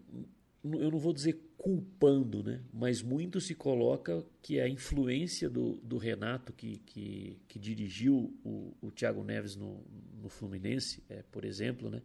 eu 0.64 0.90
não 0.90 0.98
vou 0.98 1.12
dizer 1.12 1.40
culpando, 1.56 2.42
né? 2.42 2.60
mas 2.72 3.02
muito 3.02 3.40
se 3.40 3.54
coloca 3.54 4.24
que 4.42 4.60
a 4.60 4.68
influência 4.68 5.48
do, 5.48 5.76
do 5.76 5.96
Renato, 5.96 6.52
que, 6.52 6.78
que, 6.78 7.38
que 7.46 7.58
dirigiu 7.58 8.36
o, 8.44 8.76
o 8.80 8.90
Thiago 8.90 9.22
Neves 9.22 9.54
no, 9.54 9.80
no 10.20 10.28
Fluminense, 10.28 11.04
é, 11.08 11.22
por 11.30 11.44
exemplo, 11.44 11.88
né? 11.88 12.02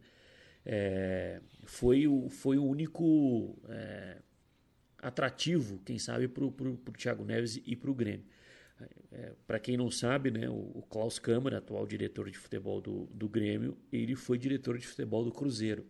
É, 0.64 1.40
foi, 1.64 2.06
o, 2.06 2.28
foi 2.28 2.56
o 2.56 2.64
único 2.64 3.58
é, 3.68 4.18
atrativo, 4.98 5.80
quem 5.84 5.98
sabe, 5.98 6.28
para 6.28 6.44
o 6.44 6.78
Thiago 6.96 7.24
Neves 7.24 7.60
e 7.66 7.74
para 7.74 7.90
o 7.90 7.94
Grêmio. 7.94 8.26
É, 9.10 9.32
para 9.46 9.58
quem 9.58 9.76
não 9.76 9.90
sabe, 9.90 10.30
né, 10.30 10.48
o, 10.48 10.70
o 10.74 10.82
Klaus 10.88 11.18
Câmara, 11.18 11.58
atual 11.58 11.86
diretor 11.86 12.30
de 12.30 12.38
futebol 12.38 12.80
do, 12.80 13.06
do 13.06 13.28
Grêmio, 13.28 13.76
ele 13.92 14.14
foi 14.14 14.38
diretor 14.38 14.78
de 14.78 14.86
futebol 14.86 15.24
do 15.24 15.32
Cruzeiro. 15.32 15.86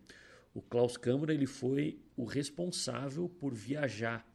O 0.53 0.61
Klaus 0.61 0.97
Câmara 0.97 1.33
ele 1.33 1.47
foi 1.47 1.99
o 2.15 2.25
responsável 2.25 3.27
por 3.27 3.53
viajar 3.53 4.27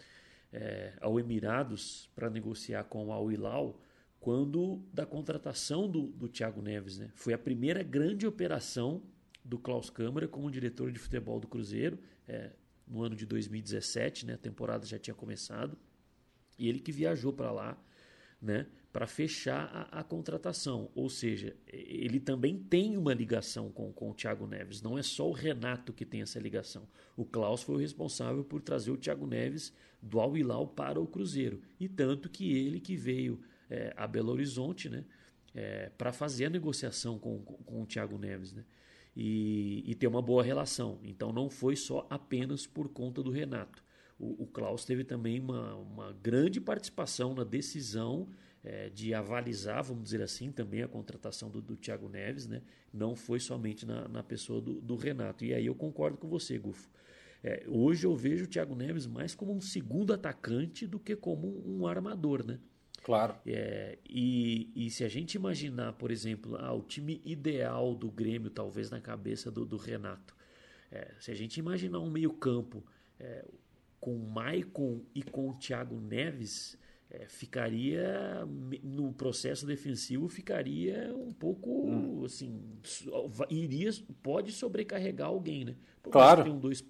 é, 0.52 0.94
ao 1.00 1.20
Emirados 1.20 2.10
para 2.14 2.28
negociar 2.28 2.84
com 2.84 3.12
Al 3.12 3.30
Hilal 3.30 3.80
quando 4.18 4.82
da 4.92 5.06
contratação 5.06 5.88
do, 5.88 6.08
do 6.08 6.28
Thiago 6.28 6.60
Neves. 6.60 6.98
Né? 6.98 7.10
Foi 7.14 7.32
a 7.32 7.38
primeira 7.38 7.82
grande 7.82 8.26
operação 8.26 9.02
do 9.44 9.58
Klaus 9.58 9.90
Câmara 9.90 10.26
como 10.26 10.50
diretor 10.50 10.90
de 10.90 10.98
futebol 10.98 11.38
do 11.38 11.46
Cruzeiro 11.46 11.98
é, 12.26 12.50
no 12.86 13.02
ano 13.02 13.14
de 13.14 13.24
2017, 13.26 14.26
né? 14.26 14.34
a 14.34 14.38
temporada 14.38 14.84
já 14.84 14.98
tinha 14.98 15.14
começado, 15.14 15.78
e 16.58 16.68
ele 16.68 16.80
que 16.80 16.90
viajou 16.90 17.32
para 17.32 17.52
lá 17.52 17.78
né? 18.40 18.66
para 18.92 19.06
fechar 19.06 19.88
a, 19.92 20.00
a, 20.00 20.02
contratação. 20.02 20.90
Ou 20.94 21.08
seja, 21.08 21.54
ele 21.66 22.18
também 22.18 22.58
tem 22.58 22.96
uma 22.96 23.12
ligação 23.12 23.70
com, 23.70 23.92
com 23.92 24.10
o 24.10 24.14
Thiago 24.14 24.46
Neves. 24.46 24.82
Não 24.82 24.98
é 24.98 25.02
só 25.02 25.28
o 25.28 25.32
Renato 25.32 25.92
que 25.92 26.04
tem 26.04 26.22
essa 26.22 26.38
ligação. 26.38 26.88
O 27.16 27.24
Klaus 27.24 27.62
foi 27.62 27.76
o 27.76 27.78
responsável 27.78 28.42
por 28.42 28.60
trazer 28.60 28.90
o 28.90 28.96
Thiago 28.96 29.26
Neves 29.26 29.72
do 30.02 30.20
Al 30.20 30.36
Hilal 30.36 30.66
para 30.66 31.00
o 31.00 31.06
Cruzeiro. 31.06 31.60
E 31.78 31.88
tanto 31.88 32.28
que 32.28 32.52
ele 32.56 32.80
que 32.80 32.96
veio 32.96 33.40
é, 33.68 33.92
a 33.96 34.06
Belo 34.06 34.32
Horizonte 34.32 34.88
né, 34.88 35.04
é, 35.54 35.90
para 35.96 36.12
fazer 36.12 36.46
a 36.46 36.50
negociação 36.50 37.18
com, 37.18 37.40
com, 37.42 37.54
com 37.54 37.82
o 37.82 37.86
Thiago 37.86 38.18
Neves. 38.18 38.52
Né, 38.52 38.64
e, 39.14 39.82
e 39.84 39.94
ter 39.96 40.06
uma 40.06 40.22
boa 40.22 40.42
relação. 40.42 40.98
Então 41.02 41.32
não 41.32 41.50
foi 41.50 41.74
só 41.74 42.06
apenas 42.08 42.66
por 42.66 42.88
conta 42.88 43.22
do 43.22 43.30
Renato. 43.30 43.82
O, 44.18 44.42
o 44.42 44.46
Klaus 44.46 44.84
teve 44.84 45.04
também 45.04 45.40
uma, 45.40 45.74
uma 45.76 46.12
grande 46.12 46.60
participação 46.60 47.34
na 47.34 47.44
decisão 47.44 48.28
é, 48.64 48.88
de 48.88 49.14
avalizar, 49.14 49.82
vamos 49.82 50.04
dizer 50.04 50.22
assim, 50.22 50.50
também 50.50 50.82
a 50.82 50.88
contratação 50.88 51.48
do, 51.48 51.62
do 51.62 51.76
Thiago 51.76 52.08
Neves, 52.08 52.46
né? 52.46 52.62
Não 52.92 53.14
foi 53.14 53.38
somente 53.38 53.86
na, 53.86 54.08
na 54.08 54.22
pessoa 54.22 54.60
do, 54.60 54.80
do 54.80 54.96
Renato. 54.96 55.44
E 55.44 55.54
aí 55.54 55.66
eu 55.66 55.74
concordo 55.74 56.16
com 56.16 56.28
você, 56.28 56.58
Gufo. 56.58 56.90
É, 57.42 57.64
hoje 57.68 58.04
eu 58.04 58.16
vejo 58.16 58.44
o 58.44 58.48
Thiago 58.48 58.74
Neves 58.74 59.06
mais 59.06 59.34
como 59.34 59.54
um 59.54 59.60
segundo 59.60 60.12
atacante 60.12 60.86
do 60.86 60.98
que 60.98 61.14
como 61.14 61.62
um 61.64 61.86
armador, 61.86 62.44
né? 62.44 62.58
Claro. 63.02 63.36
É, 63.46 63.98
e, 64.04 64.70
e 64.74 64.90
se 64.90 65.04
a 65.04 65.08
gente 65.08 65.34
imaginar, 65.36 65.92
por 65.92 66.10
exemplo, 66.10 66.56
ah, 66.56 66.72
o 66.74 66.82
time 66.82 67.22
ideal 67.24 67.94
do 67.94 68.10
Grêmio, 68.10 68.50
talvez 68.50 68.90
na 68.90 69.00
cabeça 69.00 69.50
do, 69.50 69.64
do 69.64 69.76
Renato, 69.76 70.36
é, 70.90 71.14
se 71.20 71.30
a 71.30 71.34
gente 71.34 71.58
imaginar 71.58 72.00
um 72.00 72.10
meio-campo 72.10 72.84
é, 73.20 73.44
com 74.00 74.14
o 74.14 74.30
Maicon 74.30 75.00
e 75.14 75.22
com 75.22 75.50
o 75.50 75.54
Thiago 75.54 76.00
Neves, 76.00 76.78
é, 77.10 77.26
ficaria 77.26 78.46
no 78.82 79.12
processo 79.14 79.64
defensivo 79.64 80.28
ficaria 80.28 81.10
um 81.16 81.32
pouco 81.32 81.86
hum. 81.86 82.24
assim 82.24 82.60
iria 83.48 83.90
pode 84.22 84.52
sobrecarregar 84.52 85.28
alguém 85.28 85.64
né? 85.64 85.74
Porque 86.02 86.12
claro. 86.12 86.44
tem 86.44 86.58
dois 86.58 86.84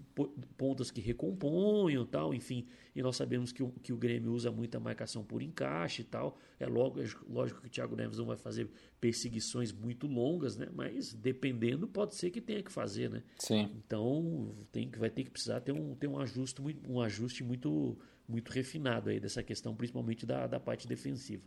pontas 0.56 0.90
que 0.90 1.00
recomponham 1.00 2.04
tal 2.04 2.34
enfim 2.34 2.66
e 2.98 3.02
nós 3.02 3.16
sabemos 3.16 3.52
que 3.52 3.62
o, 3.62 3.70
que 3.82 3.92
o 3.92 3.96
Grêmio 3.96 4.32
usa 4.32 4.50
muita 4.50 4.80
marcação 4.80 5.24
por 5.24 5.42
encaixe 5.42 6.02
e 6.02 6.04
tal 6.04 6.36
é 6.58 6.66
logo 6.66 7.00
é 7.00 7.06
lógico 7.28 7.60
que 7.60 7.68
o 7.68 7.70
Thiago 7.70 7.96
Neves 7.96 8.18
não 8.18 8.26
vai 8.26 8.36
fazer 8.36 8.68
perseguições 9.00 9.72
muito 9.72 10.06
longas 10.06 10.56
né 10.56 10.68
mas 10.74 11.14
dependendo 11.14 11.86
pode 11.86 12.14
ser 12.14 12.30
que 12.30 12.40
tenha 12.40 12.62
que 12.62 12.72
fazer 12.72 13.08
né 13.08 13.22
sim 13.38 13.70
então 13.86 14.54
tem 14.72 14.90
que 14.90 14.98
vai 14.98 15.10
ter 15.10 15.24
que 15.24 15.30
precisar 15.30 15.60
ter 15.60 15.72
um 15.72 15.94
ter 15.94 16.08
um 16.08 16.18
ajuste 16.18 16.60
um 16.88 17.00
ajuste 17.00 17.42
muito 17.42 17.96
muito 18.28 18.50
refinado 18.50 19.08
aí 19.08 19.18
dessa 19.18 19.42
questão, 19.42 19.74
principalmente 19.74 20.26
da, 20.26 20.46
da 20.46 20.60
parte 20.60 20.86
defensiva. 20.86 21.42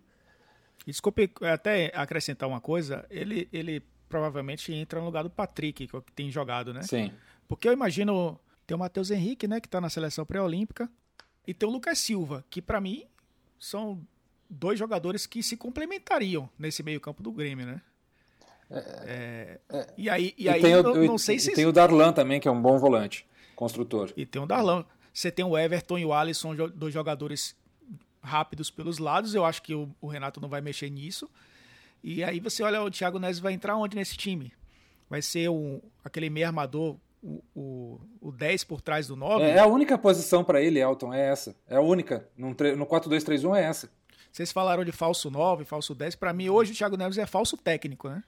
Desculpe 0.86 1.32
até 1.42 1.92
acrescentar 1.94 2.50
uma 2.50 2.60
coisa, 2.60 3.06
ele, 3.12 3.48
ele 3.54 3.84
provavelmente 4.10 4.74
entra 4.74 5.00
no 5.00 5.06
lugar 5.06 5.24
do 5.24 5.30
Patrick, 5.30 5.88
que, 5.88 5.96
é 5.96 6.02
que 6.02 6.12
tem 6.12 6.32
jogado, 6.32 6.74
né? 6.74 6.82
Sim. 6.82 7.12
Porque 7.48 7.68
eu 7.68 7.74
imagino, 7.74 8.40
tem 8.66 8.76
o 8.76 8.80
Matheus 8.80 9.12
Henrique, 9.12 9.48
né, 9.48 9.62
que 9.62 9.68
está 9.68 9.80
na 9.80 9.90
seleção 9.90 10.26
pré-olímpica, 10.26 10.90
e 11.46 11.54
tem 11.54 11.68
o 11.68 11.72
Lucas 11.72 12.00
Silva, 12.00 12.46
que 12.50 12.62
para 12.62 12.80
mim 12.80 13.06
são 13.60 14.02
dois 14.50 14.78
jogadores 14.78 15.26
que 15.26 15.42
se 15.42 15.56
complementariam 15.56 16.50
nesse 16.58 16.84
meio 16.84 17.00
campo 17.00 17.24
do 17.24 17.32
Grêmio, 17.32 17.66
né? 17.66 17.82
É, 18.70 19.60
é, 19.70 19.94
e 19.98 20.10
aí, 20.10 20.34
e, 20.38 20.44
e 20.44 20.50
aí 20.50 20.64
o, 20.76 20.84
não, 20.84 20.96
não 20.96 21.18
sei 21.18 21.38
se... 21.40 21.54
tem 21.54 21.66
o 21.66 21.74
Darlan 21.74 22.14
também, 22.14 22.40
que 22.40 22.48
é 22.48 22.52
um 22.52 22.62
bom 22.62 22.78
volante, 22.78 23.26
construtor. 23.56 24.12
E 24.16 24.26
tem 24.26 24.42
o 24.42 24.46
Darlan. 24.46 24.86
Você 25.14 25.30
tem 25.30 25.44
o 25.44 25.58
Everton 25.58 25.98
e 25.98 26.06
o 26.06 26.14
Alisson, 26.14 26.56
dois 26.56 26.94
jogadores 26.94 27.54
rápidos 28.22 28.72
pelos 28.72 28.98
lados. 28.98 29.36
Eu 29.36 29.44
acho 29.44 29.62
que 29.62 29.74
o, 29.74 29.94
o 30.00 30.08
Renato 30.08 30.40
não 30.40 30.48
vai 30.48 30.62
mexer 30.62 30.90
nisso. 30.90 31.30
E 32.02 32.24
aí 32.24 32.40
você 32.40 32.64
olha, 32.64 32.82
o 32.82 32.90
Thiago 32.90 33.20
Neves 33.20 33.40
vai 33.40 33.52
entrar 33.52 33.76
onde 33.76 33.96
nesse 33.96 34.16
time? 34.16 34.54
Vai 35.10 35.22
ser 35.22 35.50
um, 35.50 35.82
aquele 36.04 36.30
meio 36.30 36.48
armador, 36.48 36.96
o, 37.22 37.44
o, 37.56 38.02
o 38.20 38.32
10 38.32 38.64
por 38.64 38.82
trás 38.82 39.08
do 39.08 39.16
9? 39.16 39.44
É, 39.44 39.52
é 39.52 39.60
a 39.60 39.68
única 39.68 39.98
posição 39.98 40.44
para 40.44 40.62
ele, 40.62 40.80
Elton, 40.80 41.14
é 41.14 41.30
essa. 41.30 41.56
É 41.68 41.76
a 41.76 41.82
única. 41.82 42.28
No, 42.36 42.50
no 42.50 42.86
4-2-3-1 42.86 43.56
é 43.58 43.64
essa. 43.64 43.90
Vocês 44.32 44.52
falaram 44.52 44.84
de 44.84 44.92
falso 44.92 45.30
9, 45.30 45.66
falso 45.66 45.94
10. 45.94 46.16
Para 46.16 46.34
mim, 46.34 46.50
hoje 46.50 46.72
o 46.72 46.76
Thiago 46.76 46.98
Neves 46.98 47.18
é 47.18 47.26
falso 47.26 47.58
técnico, 47.58 48.10
né? 48.10 48.24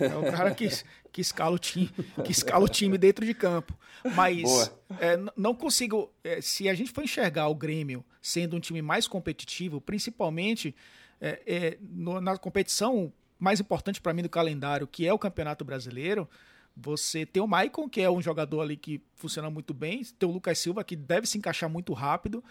É 0.00 0.16
o 0.16 0.30
cara 0.30 0.54
que, 0.54 0.68
que, 1.12 1.20
escala, 1.20 1.54
o 1.54 1.58
time, 1.58 1.90
que 2.24 2.30
escala 2.30 2.64
o 2.64 2.68
time 2.68 2.96
dentro 2.96 3.24
de 3.24 3.34
campo. 3.34 3.76
Mas 4.14 4.72
é, 5.00 5.16
não 5.36 5.54
consigo. 5.54 6.12
É, 6.22 6.40
se 6.40 6.68
a 6.68 6.74
gente 6.74 6.92
for 6.92 7.02
enxergar 7.02 7.48
o 7.48 7.54
Grêmio 7.54 8.04
sendo 8.20 8.56
um 8.56 8.60
time 8.60 8.82
mais 8.82 9.08
competitivo, 9.08 9.80
principalmente 9.80 10.74
é, 11.20 11.42
é 11.46 11.78
no, 11.80 12.20
na 12.20 12.36
competição 12.36 13.12
mais 13.38 13.60
importante 13.60 14.00
para 14.00 14.14
mim 14.14 14.22
do 14.22 14.28
calendário, 14.28 14.86
que 14.86 15.06
é 15.06 15.12
o 15.12 15.18
Campeonato 15.18 15.64
Brasileiro, 15.64 16.28
você 16.76 17.24
tem 17.24 17.42
o 17.42 17.46
Maicon, 17.46 17.88
que 17.88 18.00
é 18.00 18.10
um 18.10 18.20
jogador 18.20 18.60
ali 18.60 18.76
que 18.76 19.00
funciona 19.14 19.48
muito 19.48 19.72
bem, 19.72 20.02
tem 20.18 20.28
o 20.28 20.32
Lucas 20.32 20.58
Silva, 20.58 20.82
que 20.82 20.96
deve 20.96 21.26
se 21.26 21.38
encaixar 21.38 21.70
muito 21.70 21.92
rápido. 21.92 22.42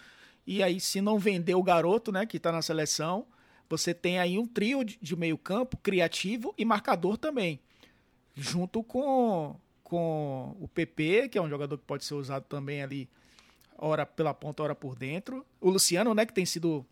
E 0.46 0.62
aí, 0.62 0.80
se 0.80 1.00
não 1.00 1.18
vender 1.18 1.54
o 1.54 1.62
garoto, 1.62 2.10
né, 2.12 2.26
que 2.26 2.36
está 2.36 2.52
na 2.52 2.62
seleção, 2.62 3.26
você 3.68 3.94
tem 3.94 4.18
aí 4.18 4.38
um 4.38 4.46
trio 4.46 4.84
de 4.84 5.16
meio 5.16 5.38
campo 5.38 5.76
criativo 5.76 6.54
e 6.56 6.64
marcador 6.64 7.16
também, 7.16 7.60
junto 8.34 8.82
com, 8.82 9.58
com 9.82 10.56
o 10.60 10.68
PP, 10.68 11.28
que 11.30 11.38
é 11.38 11.42
um 11.42 11.48
jogador 11.48 11.78
que 11.78 11.84
pode 11.84 12.04
ser 12.04 12.14
usado 12.14 12.44
também 12.44 12.82
ali, 12.82 13.08
hora 13.76 14.04
pela 14.04 14.34
ponta, 14.34 14.62
hora 14.62 14.74
por 14.74 14.94
dentro. 14.94 15.44
O 15.60 15.70
Luciano, 15.70 16.14
né, 16.14 16.26
que 16.26 16.32
tem 16.32 16.46
sido 16.46 16.86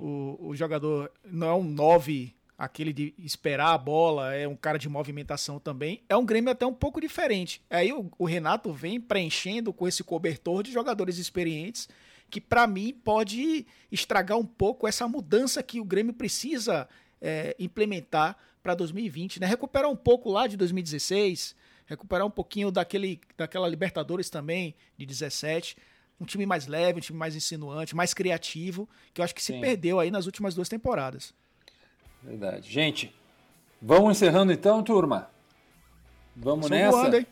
o, 0.00 0.48
o, 0.48 0.54
jogador, 0.54 1.10
não 1.24 1.46
é 1.46 1.54
um 1.54 1.64
9, 1.64 2.34
aquele 2.62 2.92
de 2.92 3.12
esperar 3.18 3.72
a 3.72 3.78
bola, 3.78 4.36
é 4.36 4.46
um 4.46 4.54
cara 4.54 4.78
de 4.78 4.88
movimentação 4.88 5.58
também. 5.58 6.00
É 6.08 6.16
um 6.16 6.24
Grêmio 6.24 6.48
até 6.48 6.64
um 6.64 6.72
pouco 6.72 7.00
diferente. 7.00 7.60
Aí 7.68 7.92
o, 7.92 8.08
o 8.16 8.24
Renato 8.24 8.72
vem 8.72 9.00
preenchendo 9.00 9.72
com 9.72 9.88
esse 9.88 10.04
cobertor 10.04 10.62
de 10.62 10.70
jogadores 10.70 11.18
experientes 11.18 11.88
que 12.30 12.40
para 12.40 12.64
mim 12.68 12.94
pode 12.94 13.66
estragar 13.90 14.38
um 14.38 14.46
pouco 14.46 14.86
essa 14.86 15.08
mudança 15.08 15.60
que 15.60 15.80
o 15.80 15.84
Grêmio 15.84 16.14
precisa 16.14 16.88
é, 17.20 17.56
implementar 17.58 18.38
para 18.62 18.76
2020, 18.76 19.40
né? 19.40 19.46
Recuperar 19.46 19.90
um 19.90 19.96
pouco 19.96 20.30
lá 20.30 20.46
de 20.46 20.56
2016, 20.56 21.56
recuperar 21.84 22.24
um 22.24 22.30
pouquinho 22.30 22.70
daquele, 22.70 23.20
daquela 23.36 23.68
Libertadores 23.68 24.30
também 24.30 24.72
de 24.96 25.04
17, 25.04 25.76
um 26.20 26.24
time 26.24 26.46
mais 26.46 26.68
leve, 26.68 26.98
um 26.98 27.02
time 27.02 27.18
mais 27.18 27.34
insinuante, 27.34 27.96
mais 27.96 28.14
criativo, 28.14 28.88
que 29.12 29.20
eu 29.20 29.24
acho 29.24 29.34
que 29.34 29.42
se 29.42 29.52
Sim. 29.52 29.60
perdeu 29.60 29.98
aí 29.98 30.12
nas 30.12 30.26
últimas 30.26 30.54
duas 30.54 30.68
temporadas. 30.68 31.34
Verdade. 32.22 32.70
Gente, 32.70 33.14
vamos 33.80 34.16
encerrando 34.16 34.52
então, 34.52 34.82
turma. 34.82 35.30
Vamos 36.36 36.70
nessa. 36.70 36.96
Voando, 36.96 37.16
hein? 37.16 37.26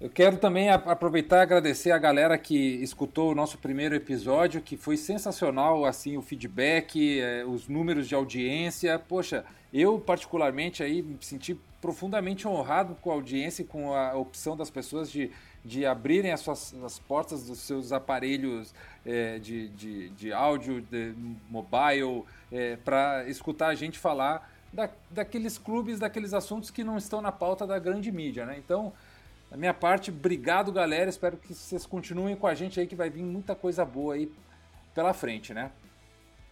Eu 0.00 0.08
quero 0.08 0.38
também 0.38 0.70
aproveitar 0.70 1.38
e 1.38 1.40
agradecer 1.42 1.90
a 1.90 1.98
galera 1.98 2.38
que 2.38 2.54
escutou 2.54 3.32
o 3.32 3.34
nosso 3.34 3.58
primeiro 3.58 3.94
episódio, 3.94 4.62
que 4.62 4.74
foi 4.74 4.96
sensacional, 4.96 5.84
assim, 5.84 6.16
o 6.16 6.22
feedback, 6.22 7.20
eh, 7.20 7.44
os 7.44 7.68
números 7.68 8.08
de 8.08 8.14
audiência. 8.14 8.98
Poxa, 8.98 9.44
eu 9.70 10.00
particularmente 10.00 10.82
aí 10.82 11.02
me 11.02 11.18
senti 11.20 11.54
profundamente 11.82 12.48
honrado 12.48 12.96
com 13.02 13.10
a 13.10 13.14
audiência 13.14 13.60
e 13.60 13.66
com 13.66 13.94
a 13.94 14.14
opção 14.16 14.56
das 14.56 14.70
pessoas 14.70 15.12
de, 15.12 15.30
de 15.64 15.84
abrirem 15.84 16.32
as, 16.32 16.40
suas, 16.40 16.74
as 16.82 16.98
portas 16.98 17.46
dos 17.46 17.58
seus 17.58 17.92
aparelhos 17.92 18.74
eh, 19.04 19.38
de, 19.38 19.68
de, 19.68 20.08
de 20.10 20.32
áudio, 20.32 20.80
de 20.80 21.14
mobile, 21.48 22.24
eh, 22.50 22.78
para 22.84 23.28
escutar 23.28 23.68
a 23.68 23.74
gente 23.74 23.98
falar 23.98 24.50
da, 24.72 24.88
daqueles 25.10 25.58
clubes, 25.58 25.98
daqueles 25.98 26.32
assuntos 26.32 26.70
que 26.70 26.82
não 26.82 26.96
estão 26.96 27.20
na 27.20 27.32
pauta 27.32 27.66
da 27.66 27.78
grande 27.78 28.10
mídia, 28.10 28.46
né? 28.46 28.56
Então... 28.58 28.92
Da 29.50 29.56
minha 29.56 29.74
parte, 29.74 30.10
obrigado, 30.10 30.70
galera. 30.70 31.10
Espero 31.10 31.36
que 31.36 31.52
vocês 31.52 31.84
continuem 31.84 32.36
com 32.36 32.46
a 32.46 32.54
gente 32.54 32.78
aí, 32.78 32.86
que 32.86 32.94
vai 32.94 33.10
vir 33.10 33.24
muita 33.24 33.52
coisa 33.56 33.84
boa 33.84 34.14
aí 34.14 34.30
pela 34.94 35.12
frente, 35.12 35.52
né? 35.52 35.72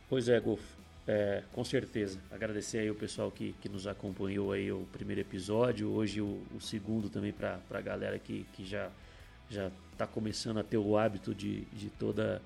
Pois 0.09 0.29
é, 0.29 0.41
Golfo. 0.41 0.78
É, 1.11 1.43
com 1.53 1.65
certeza. 1.65 2.21
Agradecer 2.31 2.81
aí 2.81 2.91
o 2.91 2.95
pessoal 2.95 3.31
que, 3.31 3.55
que 3.63 3.69
nos 3.69 3.87
acompanhou 3.87 4.53
aí 4.53 4.71
o 4.71 4.87
primeiro 4.93 5.23
episódio, 5.23 5.89
hoje 5.89 6.21
o, 6.21 6.43
o 6.55 6.61
segundo 6.61 7.09
também 7.09 7.33
para 7.33 7.59
a 7.71 7.81
galera 7.81 8.19
que, 8.19 8.45
que 8.53 8.67
já 8.67 8.91
já 9.51 9.71
está 9.93 10.07
começando 10.07 10.59
a 10.59 10.63
ter 10.63 10.77
o 10.77 10.99
hábito 10.99 11.35
de, 11.35 11.63
de 11.73 11.89
toda 11.89 12.43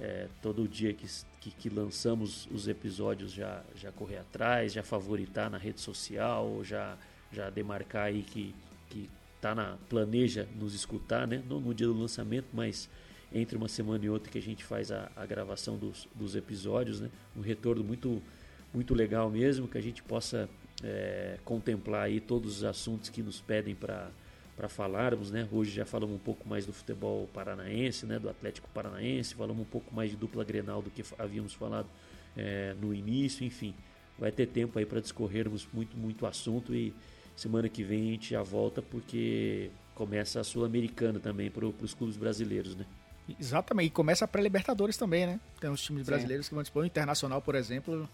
é, 0.00 0.28
todo 0.40 0.66
dia 0.66 0.94
que, 0.94 1.06
que, 1.40 1.50
que, 1.50 1.68
lançamos 1.68 2.48
os 2.50 2.66
episódios 2.66 3.32
já, 3.32 3.62
já 3.74 3.92
correr 3.92 4.18
atrás, 4.18 4.72
já 4.72 4.82
favoritar 4.82 5.50
na 5.50 5.58
rede 5.58 5.82
social, 5.82 6.64
já, 6.64 6.96
já 7.30 7.50
demarcar 7.50 8.06
aí 8.06 8.22
que, 8.22 8.54
que 8.88 9.10
tá 9.42 9.54
na 9.54 9.76
planeja 9.90 10.48
nos 10.54 10.74
escutar, 10.74 11.26
né? 11.26 11.42
Não 11.46 11.60
no 11.60 11.74
dia 11.74 11.86
do 11.86 11.98
lançamento, 11.98 12.48
mas 12.54 12.88
entre 13.32 13.56
uma 13.56 13.68
semana 13.68 14.04
e 14.04 14.08
outra 14.08 14.30
que 14.30 14.38
a 14.38 14.42
gente 14.42 14.64
faz 14.64 14.90
a, 14.90 15.10
a 15.16 15.26
gravação 15.26 15.76
dos, 15.76 16.08
dos 16.14 16.36
episódios, 16.36 17.00
né? 17.00 17.10
Um 17.36 17.40
retorno 17.40 17.82
muito 17.82 18.22
muito 18.74 18.94
legal 18.94 19.30
mesmo, 19.30 19.66
que 19.66 19.78
a 19.78 19.80
gente 19.80 20.02
possa 20.02 20.48
é, 20.84 21.38
contemplar 21.44 22.02
aí 22.02 22.20
todos 22.20 22.58
os 22.58 22.64
assuntos 22.64 23.08
que 23.08 23.22
nos 23.22 23.40
pedem 23.40 23.74
para 23.74 24.10
para 24.56 24.70
falarmos, 24.70 25.30
né? 25.30 25.46
Hoje 25.52 25.70
já 25.70 25.84
falamos 25.84 26.16
um 26.16 26.18
pouco 26.18 26.48
mais 26.48 26.64
do 26.64 26.72
futebol 26.72 27.28
paranaense, 27.34 28.06
né? 28.06 28.18
Do 28.18 28.28
Atlético 28.30 28.68
Paranaense, 28.72 29.34
falamos 29.34 29.62
um 29.62 29.68
pouco 29.68 29.94
mais 29.94 30.10
de 30.10 30.16
dupla 30.16 30.44
Grenal 30.44 30.80
do 30.80 30.90
que 30.90 31.04
havíamos 31.18 31.52
falado 31.52 31.86
é, 32.34 32.74
no 32.80 32.94
início, 32.94 33.44
enfim, 33.44 33.74
vai 34.18 34.32
ter 34.32 34.46
tempo 34.46 34.78
aí 34.78 34.86
para 34.86 35.00
discorrermos 35.00 35.68
muito 35.74 35.94
muito 35.96 36.24
assunto 36.24 36.74
e 36.74 36.94
Semana 37.36 37.68
que 37.68 37.84
vem 37.84 38.08
a 38.08 38.12
gente 38.12 38.30
já 38.30 38.42
volta 38.42 38.80
porque 38.80 39.70
começa 39.94 40.40
a 40.40 40.44
Sul-Americana 40.44 41.20
também 41.20 41.50
para 41.50 41.66
os 41.66 41.92
clubes 41.92 42.16
brasileiros, 42.16 42.74
né? 42.74 42.86
Exatamente, 43.40 43.88
e 43.88 43.90
começa 43.90 44.24
a 44.24 44.28
pré-Libertadores 44.28 44.96
também, 44.96 45.26
né? 45.26 45.40
Tem 45.60 45.70
os 45.70 45.82
times 45.82 46.04
Sim. 46.04 46.12
brasileiros 46.12 46.48
que 46.48 46.54
vão 46.54 46.62
disputar, 46.62 46.84
o 46.84 46.86
Internacional, 46.86 47.42
por 47.42 47.54
exemplo, 47.54 48.08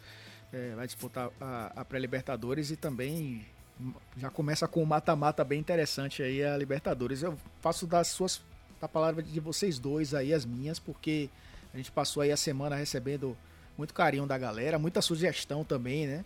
é, 0.52 0.74
vai 0.74 0.86
disputar 0.86 1.30
a, 1.40 1.72
a 1.76 1.84
pré-Libertadores 1.84 2.70
e 2.70 2.76
também 2.76 3.44
já 4.16 4.30
começa 4.30 4.66
com 4.68 4.82
um 4.82 4.86
mata-mata 4.86 5.44
bem 5.44 5.58
interessante 5.58 6.22
aí 6.22 6.42
a 6.42 6.56
Libertadores. 6.56 7.22
Eu 7.22 7.36
faço 7.60 7.86
das 7.86 8.08
suas 8.08 8.40
da 8.80 8.88
palavra 8.88 9.22
de 9.22 9.38
vocês 9.38 9.78
dois 9.78 10.12
aí, 10.12 10.34
as 10.34 10.44
minhas, 10.44 10.78
porque 10.80 11.30
a 11.72 11.76
gente 11.76 11.92
passou 11.92 12.20
aí 12.20 12.32
a 12.32 12.36
semana 12.36 12.74
recebendo 12.74 13.36
muito 13.78 13.94
carinho 13.94 14.26
da 14.26 14.36
galera, 14.36 14.78
muita 14.78 15.00
sugestão 15.00 15.64
também, 15.64 16.06
né? 16.06 16.24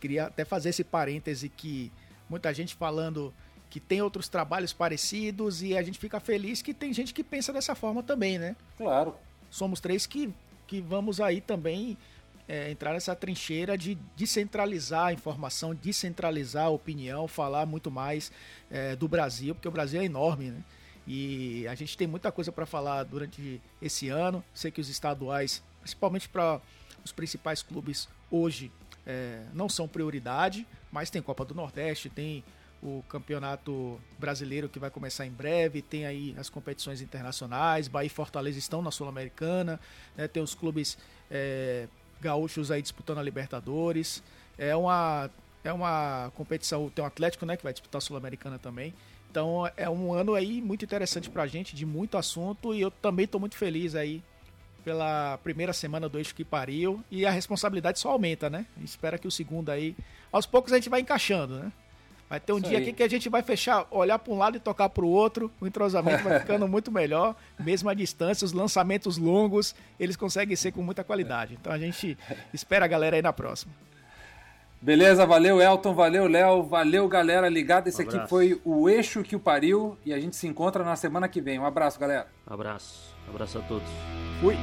Queria 0.00 0.26
até 0.26 0.44
fazer 0.44 0.68
esse 0.68 0.84
parêntese 0.84 1.48
que 1.48 1.90
muita 2.28 2.54
gente 2.54 2.76
falando 2.76 3.34
que 3.70 3.80
tem 3.80 4.00
outros 4.00 4.28
trabalhos 4.28 4.72
parecidos 4.72 5.62
e 5.62 5.76
a 5.76 5.82
gente 5.82 5.98
fica 5.98 6.18
feliz 6.18 6.62
que 6.62 6.72
tem 6.72 6.92
gente 6.92 7.12
que 7.12 7.22
pensa 7.22 7.52
dessa 7.52 7.74
forma 7.74 8.02
também, 8.02 8.38
né? 8.38 8.56
Claro. 8.76 9.14
Somos 9.50 9.80
três 9.80 10.06
que, 10.06 10.32
que 10.66 10.80
vamos 10.80 11.20
aí 11.20 11.40
também 11.40 11.96
é, 12.48 12.70
entrar 12.70 12.94
nessa 12.94 13.14
trincheira 13.14 13.76
de 13.76 13.96
descentralizar 14.16 15.06
a 15.06 15.12
informação, 15.12 15.74
descentralizar 15.74 16.66
a 16.66 16.70
opinião, 16.70 17.28
falar 17.28 17.66
muito 17.66 17.90
mais 17.90 18.32
é, 18.70 18.96
do 18.96 19.06
Brasil, 19.06 19.54
porque 19.54 19.68
o 19.68 19.70
Brasil 19.70 20.00
é 20.00 20.04
enorme, 20.04 20.50
né? 20.50 20.62
E 21.06 21.66
a 21.66 21.74
gente 21.74 21.96
tem 21.96 22.06
muita 22.06 22.30
coisa 22.30 22.52
para 22.52 22.66
falar 22.66 23.02
durante 23.04 23.62
esse 23.80 24.10
ano. 24.10 24.44
Sei 24.52 24.70
que 24.70 24.78
os 24.78 24.90
estaduais, 24.90 25.62
principalmente 25.80 26.28
para 26.28 26.60
os 27.02 27.12
principais 27.12 27.62
clubes 27.62 28.06
hoje, 28.30 28.70
é, 29.06 29.42
não 29.54 29.70
são 29.70 29.88
prioridade, 29.88 30.66
mas 30.92 31.08
tem 31.08 31.22
Copa 31.22 31.46
do 31.46 31.54
Nordeste, 31.54 32.10
tem 32.10 32.44
o 32.82 33.02
Campeonato 33.08 34.00
Brasileiro 34.18 34.68
que 34.68 34.78
vai 34.78 34.90
começar 34.90 35.26
em 35.26 35.30
breve, 35.30 35.82
tem 35.82 36.06
aí 36.06 36.34
as 36.38 36.48
competições 36.48 37.00
internacionais, 37.00 37.88
Bahia 37.88 38.06
e 38.06 38.10
Fortaleza 38.10 38.58
estão 38.58 38.80
na 38.80 38.90
Sul-Americana, 38.90 39.80
né, 40.16 40.28
tem 40.28 40.42
os 40.42 40.54
clubes 40.54 40.96
é, 41.30 41.88
gaúchos 42.20 42.70
aí 42.70 42.80
disputando 42.80 43.18
a 43.18 43.22
Libertadores, 43.22 44.22
é 44.56 44.74
uma, 44.76 45.30
é 45.64 45.72
uma 45.72 46.32
competição, 46.36 46.88
tem 46.88 47.04
o 47.04 47.06
Atlético 47.06 47.44
né, 47.44 47.56
que 47.56 47.64
vai 47.64 47.72
disputar 47.72 47.98
a 47.98 48.00
Sul-Americana 48.02 48.58
também, 48.58 48.94
então 49.30 49.70
é 49.76 49.90
um 49.90 50.12
ano 50.12 50.34
aí 50.34 50.62
muito 50.62 50.84
interessante 50.84 51.28
pra 51.28 51.46
gente, 51.46 51.74
de 51.74 51.84
muito 51.84 52.16
assunto, 52.16 52.74
e 52.74 52.80
eu 52.80 52.90
também 52.90 53.24
estou 53.24 53.40
muito 53.40 53.56
feliz 53.56 53.94
aí 53.94 54.22
pela 54.84 55.36
primeira 55.38 55.72
semana 55.72 56.08
do 56.08 56.16
Eixo 56.16 56.34
que 56.34 56.44
pariu, 56.44 57.02
e 57.10 57.26
a 57.26 57.30
responsabilidade 57.30 57.98
só 57.98 58.10
aumenta, 58.10 58.48
né? 58.48 58.64
Espera 58.82 59.18
que 59.18 59.28
o 59.28 59.30
segundo 59.30 59.70
aí, 59.70 59.94
aos 60.32 60.46
poucos 60.46 60.72
a 60.72 60.76
gente 60.76 60.88
vai 60.88 61.00
encaixando, 61.00 61.58
né? 61.58 61.72
Vai 62.28 62.38
ter 62.38 62.52
um 62.52 62.58
Isso 62.58 62.68
dia 62.68 62.78
aí. 62.78 62.84
aqui 62.84 62.92
que 62.92 63.02
a 63.02 63.08
gente 63.08 63.28
vai 63.28 63.42
fechar, 63.42 63.86
olhar 63.90 64.18
para 64.18 64.32
um 64.32 64.36
lado 64.36 64.56
e 64.56 64.60
tocar 64.60 64.88
para 64.88 65.04
o 65.04 65.08
outro. 65.08 65.50
O 65.60 65.66
entrosamento 65.66 66.22
vai 66.22 66.40
ficando 66.40 66.68
muito 66.68 66.92
melhor, 66.92 67.34
mesmo 67.58 67.88
à 67.88 67.94
distância. 67.94 68.44
Os 68.44 68.52
lançamentos 68.52 69.16
longos, 69.16 69.74
eles 69.98 70.16
conseguem 70.16 70.54
ser 70.54 70.72
com 70.72 70.82
muita 70.82 71.02
qualidade. 71.02 71.56
Então 71.58 71.72
a 71.72 71.78
gente 71.78 72.18
espera 72.52 72.84
a 72.84 72.88
galera 72.88 73.16
aí 73.16 73.22
na 73.22 73.32
próxima. 73.32 73.72
Beleza, 74.80 75.26
valeu 75.26 75.60
Elton, 75.60 75.92
valeu 75.92 76.28
Léo, 76.28 76.62
valeu 76.62 77.08
galera 77.08 77.48
ligada. 77.48 77.88
Esse 77.88 78.02
um 78.02 78.08
aqui 78.08 78.28
foi 78.28 78.60
o 78.64 78.88
Eixo 78.88 79.22
que 79.24 79.34
o 79.34 79.40
pariu 79.40 79.96
e 80.04 80.12
a 80.12 80.20
gente 80.20 80.36
se 80.36 80.46
encontra 80.46 80.84
na 80.84 80.94
semana 80.94 81.28
que 81.28 81.40
vem. 81.40 81.58
Um 81.58 81.66
abraço, 81.66 81.98
galera. 81.98 82.28
Um 82.48 82.54
abraço, 82.54 83.14
um 83.26 83.30
abraço 83.30 83.58
a 83.58 83.62
todos. 83.62 83.88
Fui. 84.40 84.54